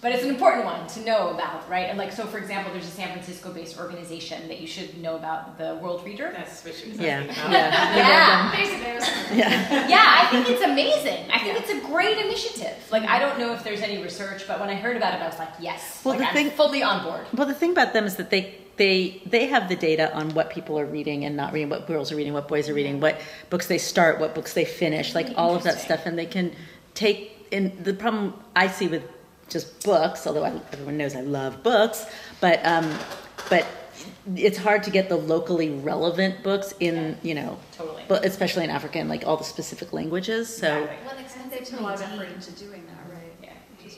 [0.00, 1.86] but it's an important one to know about right?
[1.88, 5.16] And like so for example there's a san francisco based organization that you should know
[5.16, 6.30] about the world reader.
[6.34, 7.50] That's what she was Yeah, about.
[7.50, 7.96] yeah.
[7.96, 8.50] yeah.
[8.52, 9.34] Basically, I.
[9.34, 9.88] Yeah.
[9.94, 11.30] yeah i think it's amazing.
[11.30, 12.76] I think it's a great initiative.
[12.90, 15.26] Like i don't know if there's any research but when i heard about it i
[15.26, 16.00] was like yes.
[16.04, 17.26] Well, like, the i'm thing- fully on board.
[17.34, 20.50] Well, the thing about them is that they they they have the data on what
[20.50, 23.20] people are reading and not reading, what girls are reading, what boys are reading, what
[23.50, 26.52] books they start, what books they finish, like all of that stuff, and they can
[26.94, 27.48] take.
[27.50, 29.02] And the problem I see with
[29.48, 32.06] just books, although I, everyone knows I love books,
[32.40, 32.98] but um,
[33.48, 33.66] but
[34.36, 38.70] it's hard to get the locally relevant books in you know, totally but especially in
[38.70, 40.54] African, like all the specific languages.
[40.54, 41.04] So Exactly.
[41.04, 42.97] Well, like, And they a lot of effort into doing that, right?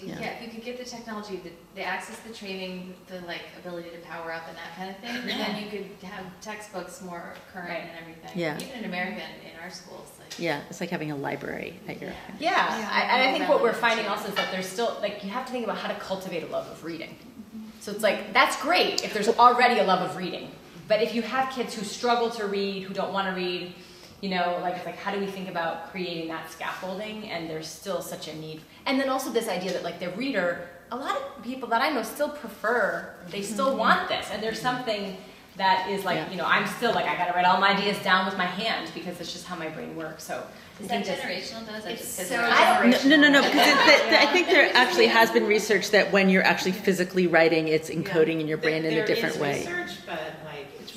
[0.03, 0.21] Yeah Yeah.
[0.21, 3.91] Yeah, if you could get the technology, the, the access, the training, the like ability
[3.91, 7.69] to power up and that kind of thing, then you could have textbooks more current
[7.69, 7.79] Right.
[7.83, 8.31] and everything.
[8.39, 8.57] Yeah.
[8.61, 10.39] Even in America, in our schools, like.
[10.39, 12.11] yeah, it's like having a library at your.
[12.39, 15.23] Yeah, Yeah, I, and I think what we're finding also is that there's still like
[15.25, 17.17] you have to think about how to cultivate a love of reading.
[17.81, 20.51] So it's like that's great if there's already a love of reading,
[20.89, 23.73] but if you have kids who struggle to read, who don't want to read,
[24.21, 27.31] you know, like it's like how do we think about creating that scaffolding?
[27.31, 28.61] And there's still such a need.
[28.87, 31.91] And then also this idea that like the reader, a lot of people that I
[31.91, 33.79] know still prefer, they still mm-hmm.
[33.79, 35.17] want this, and there's something
[35.57, 36.31] that is like Yeah.
[36.31, 38.47] you know I'm still like I got to write all my ideas down with my
[38.47, 40.23] hand because it's just how my brain works.
[40.25, 40.43] So
[40.81, 41.75] Is I that just- generational though?
[41.75, 44.27] Is that It's just 'cause so they're- I don't- No, no, no, because it, that,
[44.29, 48.41] I think there actually has been research that when you're actually physically writing, it's encoding
[48.41, 49.59] in your brain in a different There way.
[49.59, 50.21] research, but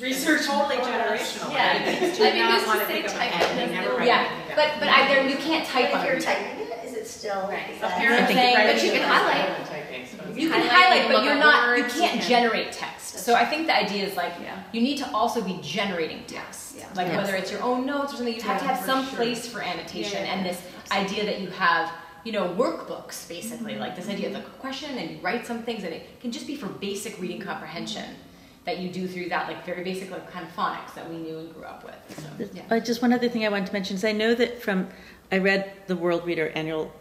[0.04, 1.52] like, it's research totally generational.
[1.52, 1.72] Yeah.
[1.76, 1.98] right?
[1.98, 3.74] Kids I do mean, not who's want to say pick up a type pen, they
[3.74, 6.18] never write yeah, anything but but I, there you can't type But on if you're
[6.18, 6.22] it.
[6.24, 7.42] typing it, is it still?
[7.48, 7.70] Right.
[7.70, 9.58] is that- Apparently, saying- but you can highlight.
[9.58, 11.78] than typing, so You can Highlight, highlight, but you're not.
[11.78, 13.18] You can't generate text.
[13.18, 14.62] So I think the idea is like Yeah.
[14.72, 16.76] you need to also be generating text.
[16.76, 16.86] Yeah.
[16.94, 17.16] Like Yes.
[17.16, 19.16] whether it's your own notes or something, you have to have some sure.
[19.16, 20.52] place for annotation Yeah, yeah, and yeah.
[20.52, 20.62] this
[20.92, 21.90] idea that you have.
[22.24, 25.84] You know, workbooks basically, like this idea of the question, and you write some things,
[25.84, 28.16] and it can just be for basic reading comprehension
[28.64, 31.38] that you do through that, like very basic, like kind of phonics that we knew
[31.38, 32.24] and grew up with.
[32.38, 32.78] So, yeah.
[32.78, 34.88] Just one other thing I wanted to mention is I know that from
[35.30, 36.92] I read the World Reader annual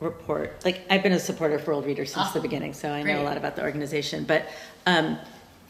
[0.00, 0.64] report.
[0.64, 3.22] Like I've been a supporter of World Reader since the Ah, beginning, so I know
[3.22, 4.24] a lot about the organization.
[4.24, 4.46] But
[4.86, 5.18] um,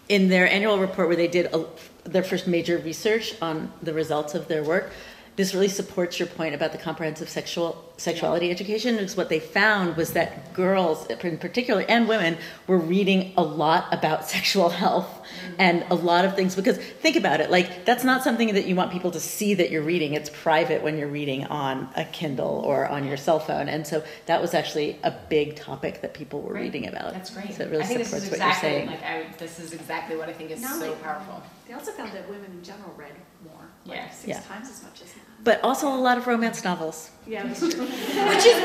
[0.08, 1.64] in their annual report, where they did a,
[2.04, 4.90] their first major research on the results of their work,
[5.38, 8.96] this really supports your point about the comprehensive sexual sexuality education.
[8.96, 12.36] Because what they found was that girls, in particular, and women,
[12.66, 15.54] were reading a lot about sexual health mm-hmm.
[15.60, 16.56] and a lot of things.
[16.56, 19.70] Because think about it, like that's not something that you want people to see that
[19.70, 20.14] you're reading.
[20.14, 23.68] It's private when you're reading on a Kindle or on your cell phone.
[23.68, 26.62] And so that was actually a big topic that people were Great.
[26.62, 27.12] reading about.
[27.12, 27.54] That's great.
[27.54, 28.86] So it really I think this supports is what you're saying.
[28.88, 31.44] like I, this is exactly what I think is Not so like- powerful.
[31.68, 33.12] They also found that women in general read
[33.44, 34.10] more, like Yeah.
[34.10, 34.40] six Yeah.
[34.40, 35.24] times as much as men.
[35.44, 37.10] But also a lot of romance novels.
[37.26, 37.44] Yeah.
[37.48, 37.64] Which is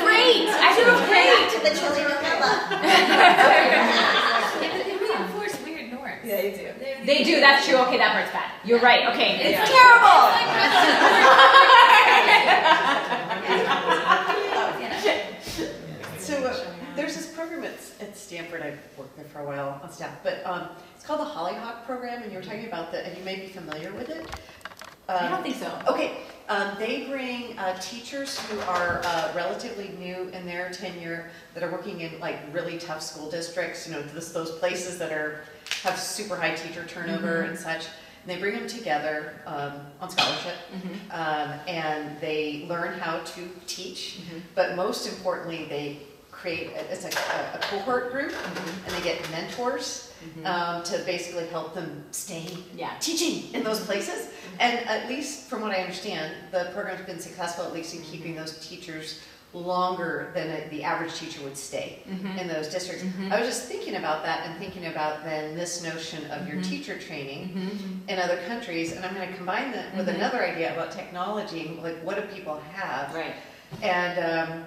[0.02, 0.48] great.
[0.50, 1.50] I think it's great.
[1.54, 2.52] To the telenovela.
[4.64, 6.22] Yeah, but they reinforce weird norms.
[6.24, 6.58] Yeah, you do.
[6.80, 7.40] They're- They do.
[7.42, 7.78] That's true.
[7.78, 8.52] Okay, that part's bad.
[8.66, 9.08] You're right.
[9.14, 9.66] Okay, it's Yeah.
[9.66, 11.34] terrible.
[16.20, 19.92] So uh, there's this program at, at Stanford, I've worked there for a while on
[19.92, 23.18] staff, but um, it's called the Hollyhock Program, and you were talking about that, and
[23.18, 24.26] you may be familiar with it.
[25.10, 25.72] I Um, don't think so.
[25.88, 26.18] Okay,
[26.50, 31.72] um, they bring, uh, teachers who are, uh, relatively new in their tenure, that are
[31.72, 35.42] working in like really tough school districts, you know, this, those places that are,
[35.84, 37.86] have super high teacher turnover and such.
[38.26, 41.14] And they bring them together, um, on scholarship, Mhm.
[41.14, 44.20] um, and they learn how to teach.
[44.22, 44.42] Mhm.
[44.56, 46.00] But most importantly, they
[46.32, 48.86] create, it's like a, a cohort group, Mhm.
[48.88, 50.46] and they get mentors, Mhm.
[50.46, 52.46] um, to basically help them stay
[52.76, 52.92] Yeah.
[53.00, 54.28] teaching in those places.
[54.60, 58.36] And at least from what I understand, the program's been successful at least in keeping
[58.36, 59.20] those teachers
[59.54, 62.40] longer than a- the average teacher would stay Mhm.
[62.42, 63.04] in those districts.
[63.30, 66.98] I was just thinking about that and thinking about then this notion of your teacher
[66.98, 72.00] training in other countries, and I'm gonna combine that with another idea about technology, like
[72.04, 73.14] what do people have?
[73.14, 73.36] Right.
[73.84, 74.66] And, um,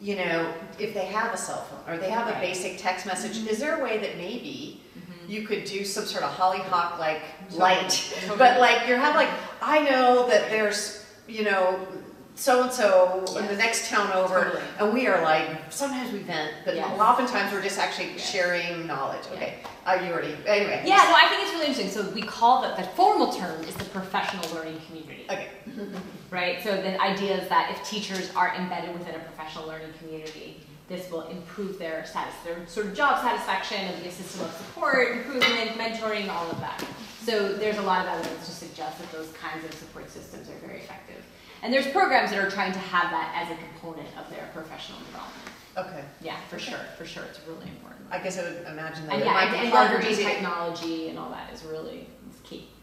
[0.00, 3.36] you know, if they have a cell phone, or they have a basic text message,
[3.46, 5.28] is there a way that maybe Mhm.
[5.28, 7.58] you could do some sort of hollyhock like Totally.
[7.60, 8.10] light?
[8.20, 8.38] Totally.
[8.38, 9.30] But like, you have like,
[9.62, 11.78] I know that there's, you know,
[12.38, 14.62] so-and-so in the next town over, Totally.
[14.78, 16.86] and we are like, sometimes we vent, but Yes.
[17.00, 18.30] oftentimes we're just actually Yes.
[18.30, 19.22] sharing knowledge.
[19.30, 19.36] Yeah.
[19.36, 19.54] Okay,
[19.86, 20.82] uh, you already, anyway.
[20.84, 21.90] Yeah, no, I think it's really interesting.
[21.90, 25.24] So we call that the formal term is the professional learning community.
[25.30, 25.48] Okay.
[26.30, 26.62] Right?
[26.62, 31.10] So the idea is that if teachers are embedded within a professional learning community, this
[31.10, 35.16] will improve their status, their sort of job satisfaction and be a system of support,
[35.16, 36.84] improvement, mentoring, all of that.
[37.22, 40.66] So there's a lot of evidence to suggest that those kinds of support systems are
[40.66, 41.24] very effective.
[41.62, 44.98] And there's programs that are trying to have that as a component of their professional
[45.00, 45.56] development.
[45.76, 48.06] Okay, Yeah, for sure, for sure, it's really important.
[48.10, 51.64] I guess I would imagine that And yeah, and, and technology and all that is
[51.64, 52.06] really.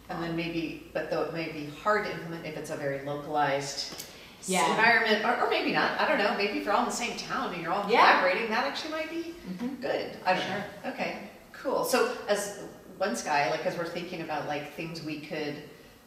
[0.09, 3.05] And then maybe, but though it may be hard to implement if it's a very
[3.05, 4.05] localized
[4.45, 4.69] Yeah.
[4.71, 7.15] environment, or, or maybe not, I don't know, maybe if you're all in the same
[7.17, 8.19] town and you're all Yeah.
[8.19, 9.81] collaborating, that actually might be Mhm.
[9.81, 10.17] good.
[10.25, 10.57] I don't Sure.
[10.57, 10.89] know.
[10.91, 11.85] Okay, cool.
[11.85, 12.59] So as
[12.97, 15.55] one sky, like as we're thinking about like things we could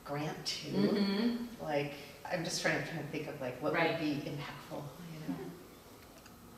[0.04, 1.46] grant to, Mhm.
[1.62, 1.94] like
[2.30, 3.92] I'm just trying to trying to think of like what Right.
[3.92, 4.82] would be impactful,
[5.12, 5.40] you know?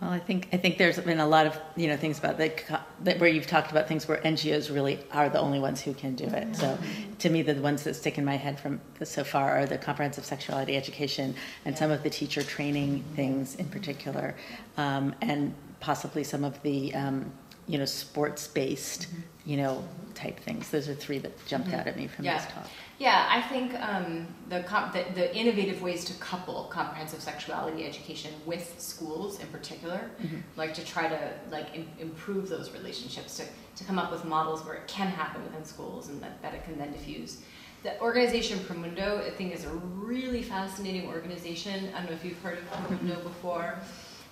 [0.01, 2.49] Well, I think I think there's been a lot of you know things about the
[2.51, 5.95] co- that where you've talked about things where NGOs really are the only ones who
[5.95, 6.57] can do it.
[6.57, 6.77] So,
[7.21, 10.25] to me, the ones that stick in my head from so far are the comprehensive
[10.25, 11.35] sexuality education
[11.65, 14.35] and some of the teacher training things in particular,
[14.77, 17.31] um, and possibly some of the um,
[17.67, 19.07] you know sports based
[19.47, 19.85] you know
[20.15, 20.71] type things.
[20.71, 22.39] Those are three that jumped out at me from Yeah.
[22.39, 22.67] this talk.
[22.99, 24.59] Yeah, I think um, the,
[24.93, 30.11] the the innovative ways to couple comprehensive sexuality education with schools in particular,
[30.57, 33.45] like to try to like Im- improve those relationships, to,
[33.77, 36.65] to come up with models where it can happen within schools and that, that it
[36.65, 37.39] can then diffuse.
[37.85, 41.91] The organization Promundo, I think, is a really fascinating organization.
[41.95, 43.79] I don't know if you've heard of Promundo before,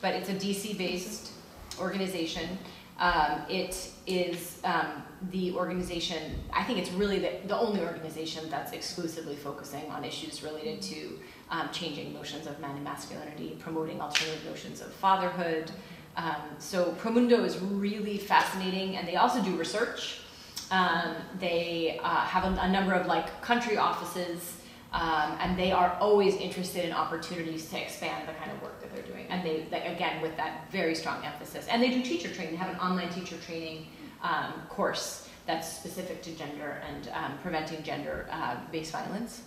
[0.00, 1.30] but it's a DC-based
[1.78, 2.58] organization.
[2.98, 8.72] Um, it is um, the organization, I think it's really the, the only organization that's
[8.72, 11.18] exclusively focusing on issues related to
[11.50, 15.70] um, changing notions of man and masculinity, promoting alternative notions of fatherhood.
[16.16, 20.20] Um, so Promundo is really fascinating, and they also do research.
[20.70, 24.56] Um, they uh, have a, a number of like country offices
[24.96, 28.75] um, and they are always interested in opportunities to expand the kind of work
[29.26, 29.30] doing.
[29.30, 31.66] And they, like, again, with that very strong emphasis.
[31.68, 32.54] And they do teacher training.
[32.54, 33.86] They have an online teacher training
[34.22, 39.42] um, course that's specific to gender and um, preventing gender-based violence.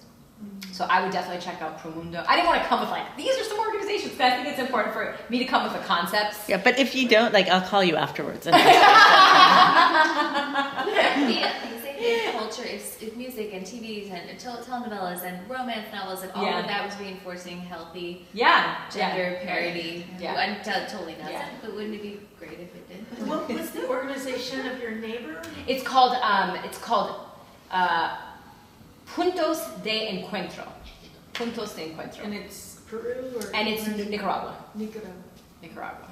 [0.72, 2.24] So I would definitely check out Promundo.
[2.26, 4.60] I didn't want to come with like these are some organizations because I think it's
[4.60, 6.48] important for me to come with the concepts.
[6.48, 8.48] Yeah, but if you don't, like, I'll call you afterwards.
[8.48, 8.56] And
[11.36, 11.79] yeah, if
[12.34, 16.60] culture, if, if music and TVs and tel- telenovelas and romance novels and all Yeah.
[16.60, 19.46] of that was reinforcing healthy Yeah, gender yeah.
[19.46, 20.34] parity, Yeah.
[20.36, 21.50] well, it to- totally doesn't, Yeah.
[21.62, 23.28] but wouldn't it be great if it did?
[23.28, 25.42] What was the organization of your neighbor?
[25.68, 27.16] It's called um, it's called
[27.72, 28.18] uh,
[29.08, 30.68] Puntos de Encuentro.
[31.34, 32.24] Puntos de Encuentro.
[32.24, 33.56] And it's Peru or?
[33.56, 34.56] And it's Nicaragua.
[34.76, 35.14] Nicaragua.
[35.62, 36.08] Nicaragua.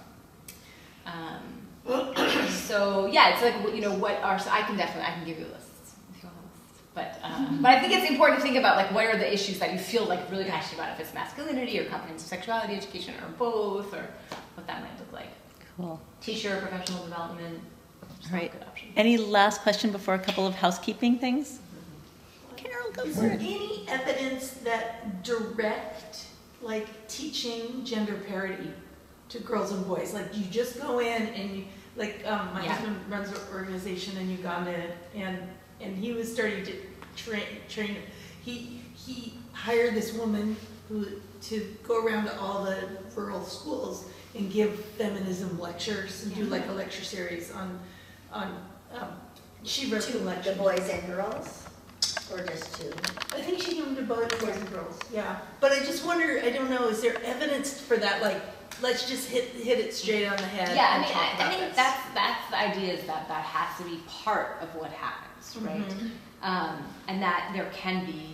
[1.05, 1.67] Um,
[2.49, 5.39] so yeah, it's like you know what are so I can definitely I can give
[5.39, 5.71] you a list
[6.13, 6.81] if you want a list.
[6.97, 9.59] But um, but I think it's important to think about like what are the issues
[9.59, 13.29] that you feel like really passionate about if it's masculinity or comprehensive sexuality education or
[13.37, 14.03] both or
[14.55, 15.29] what that might look like.
[15.77, 16.01] cool.
[16.21, 17.59] Teacher, professional development.
[18.19, 18.51] just Right.
[18.51, 18.93] Good options.
[18.95, 21.59] Any last question before a couple of housekeeping things?
[22.55, 23.41] Carol, go Is for there it.
[23.41, 26.25] any evidence that direct,
[26.63, 28.73] like, teaching gender parity
[29.29, 30.15] to girls and boys?
[30.15, 31.63] Like, you just go in and you,
[31.95, 32.73] like, um, my Yeah.
[32.73, 35.37] husband runs an organization in Uganda, and
[35.81, 36.73] and he was starting to
[37.15, 37.97] train train.
[38.43, 40.55] He he hired this woman
[40.89, 41.05] who
[41.43, 42.77] to go around to all the
[43.15, 44.05] rural schools
[44.35, 47.79] and give feminism lectures and do like a lecture series on
[48.31, 48.55] on.
[48.93, 49.09] Um,
[49.63, 50.51] she wrote the To lecture.
[50.53, 51.63] the boys and girls?
[52.31, 52.91] Or just two?
[53.35, 55.39] I think she gave them to both boys and girls, yeah.
[55.59, 58.41] But I just wonder, I don't know, is there evidence for that, like,
[58.81, 61.61] let's just hit, hit it straight on the head Yeah, I mean, I, I think
[61.67, 61.75] this?
[61.75, 64.91] that's that's the idea is that that has to be part of what
[65.57, 65.87] right?
[65.89, 66.09] Mhm.
[66.41, 68.33] Um, and that there can be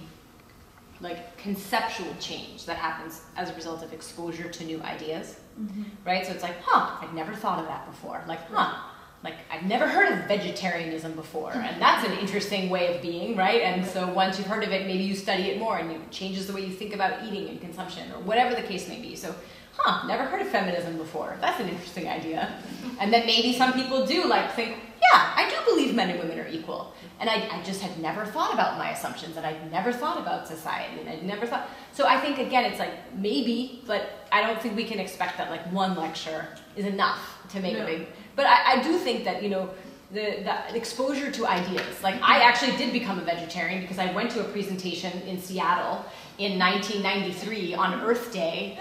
[1.02, 5.86] like conceptual change that happens as a result of exposure to new ideas, Mhm.
[6.06, 6.26] right?
[6.26, 8.24] So it's like, huh, I'd never thought of that before.
[8.28, 8.74] Like, huh,
[9.24, 13.62] like I've never heard of vegetarianism before, and that's an interesting way of being, right?
[13.62, 16.48] And so once you've heard of it, maybe you study it more, and it changes
[16.48, 19.16] the way you think about eating and consumption, or whatever the case may be.
[19.16, 19.34] So,
[19.78, 21.38] huh, never heard of feminism before.
[21.42, 22.60] That's an interesting idea.
[23.00, 26.40] And then maybe some people do like think, yeah, I do believe men and women
[26.40, 26.94] are equal.
[27.20, 30.48] And I, I just had never thought about my assumptions, and I'd never thought about
[30.48, 31.70] society, and I'd never thought.
[31.94, 35.50] So I think again, it's like maybe, but I don't think we can expect that
[35.50, 37.20] like one lecture is enough
[37.50, 37.84] to make No.
[37.84, 38.08] a big.
[38.36, 39.70] But I, I do think that you know
[40.12, 42.02] the, the exposure to ideas.
[42.04, 42.50] Like I mm-hmm.
[42.50, 46.06] actually did become a vegetarian because I went to a presentation in Seattle
[46.40, 48.78] in 1993 on Earth Day,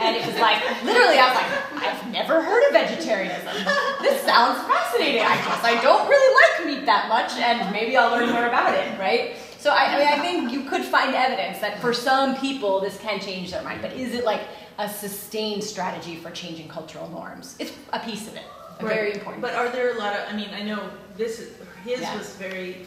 [0.00, 3.54] and it was like literally I was like, I've never heard of vegetarianism.
[4.02, 5.22] This sounds fascinating.
[5.22, 6.34] I guess I don't really
[6.66, 9.36] like meat that much, and maybe I'll learn more about it, right?
[9.58, 12.98] So I, I mean, I think you could find evidence that for some people this
[12.98, 14.42] can change their mind, but is it like
[14.78, 17.56] a sustained strategy for changing cultural norms?
[17.58, 18.44] It's a piece of it,
[18.80, 19.42] a very important.
[19.42, 22.16] But are there a lot of, I mean, I know this, is his Yeah.
[22.16, 22.86] was very.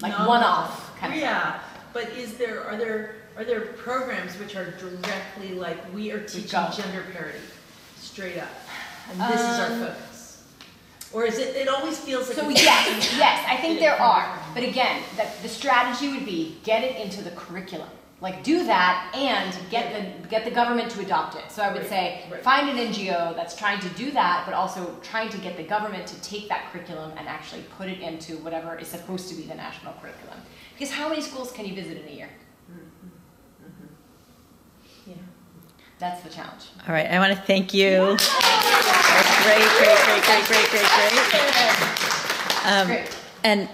[0.00, 1.60] like one-off kind of Yeah,
[1.96, 6.60] but is there, are there, are there programs which are directly like, we are teaching
[6.76, 7.38] gender parity,
[7.96, 8.50] straight up?
[9.10, 10.42] And this is our Um, focus?
[11.14, 12.36] Or is it, it always feels like.
[12.36, 14.38] So it's- yes, yes, I think there are.
[14.52, 17.88] But again, that the strategy would be get it into the curriculum.
[18.20, 21.50] Like do that and get the get the government to adopt it.
[21.50, 22.42] So I would Right, say right.
[22.42, 26.06] find an NGO that's trying to do that, but also trying to get the government
[26.08, 29.54] to take that curriculum and actually put it into whatever is supposed to be the
[29.54, 30.38] national curriculum.
[30.78, 32.28] Because how many schools can you visit in a year?
[35.06, 35.14] Yeah.
[35.98, 36.64] That's the challenge.
[36.86, 37.90] All right, I want to thank you.
[37.90, 38.28] That's
[39.42, 40.90] great, great, great, great, great, great,
[41.30, 42.06] great.
[42.66, 43.16] Um, Great.
[43.44, 43.68] And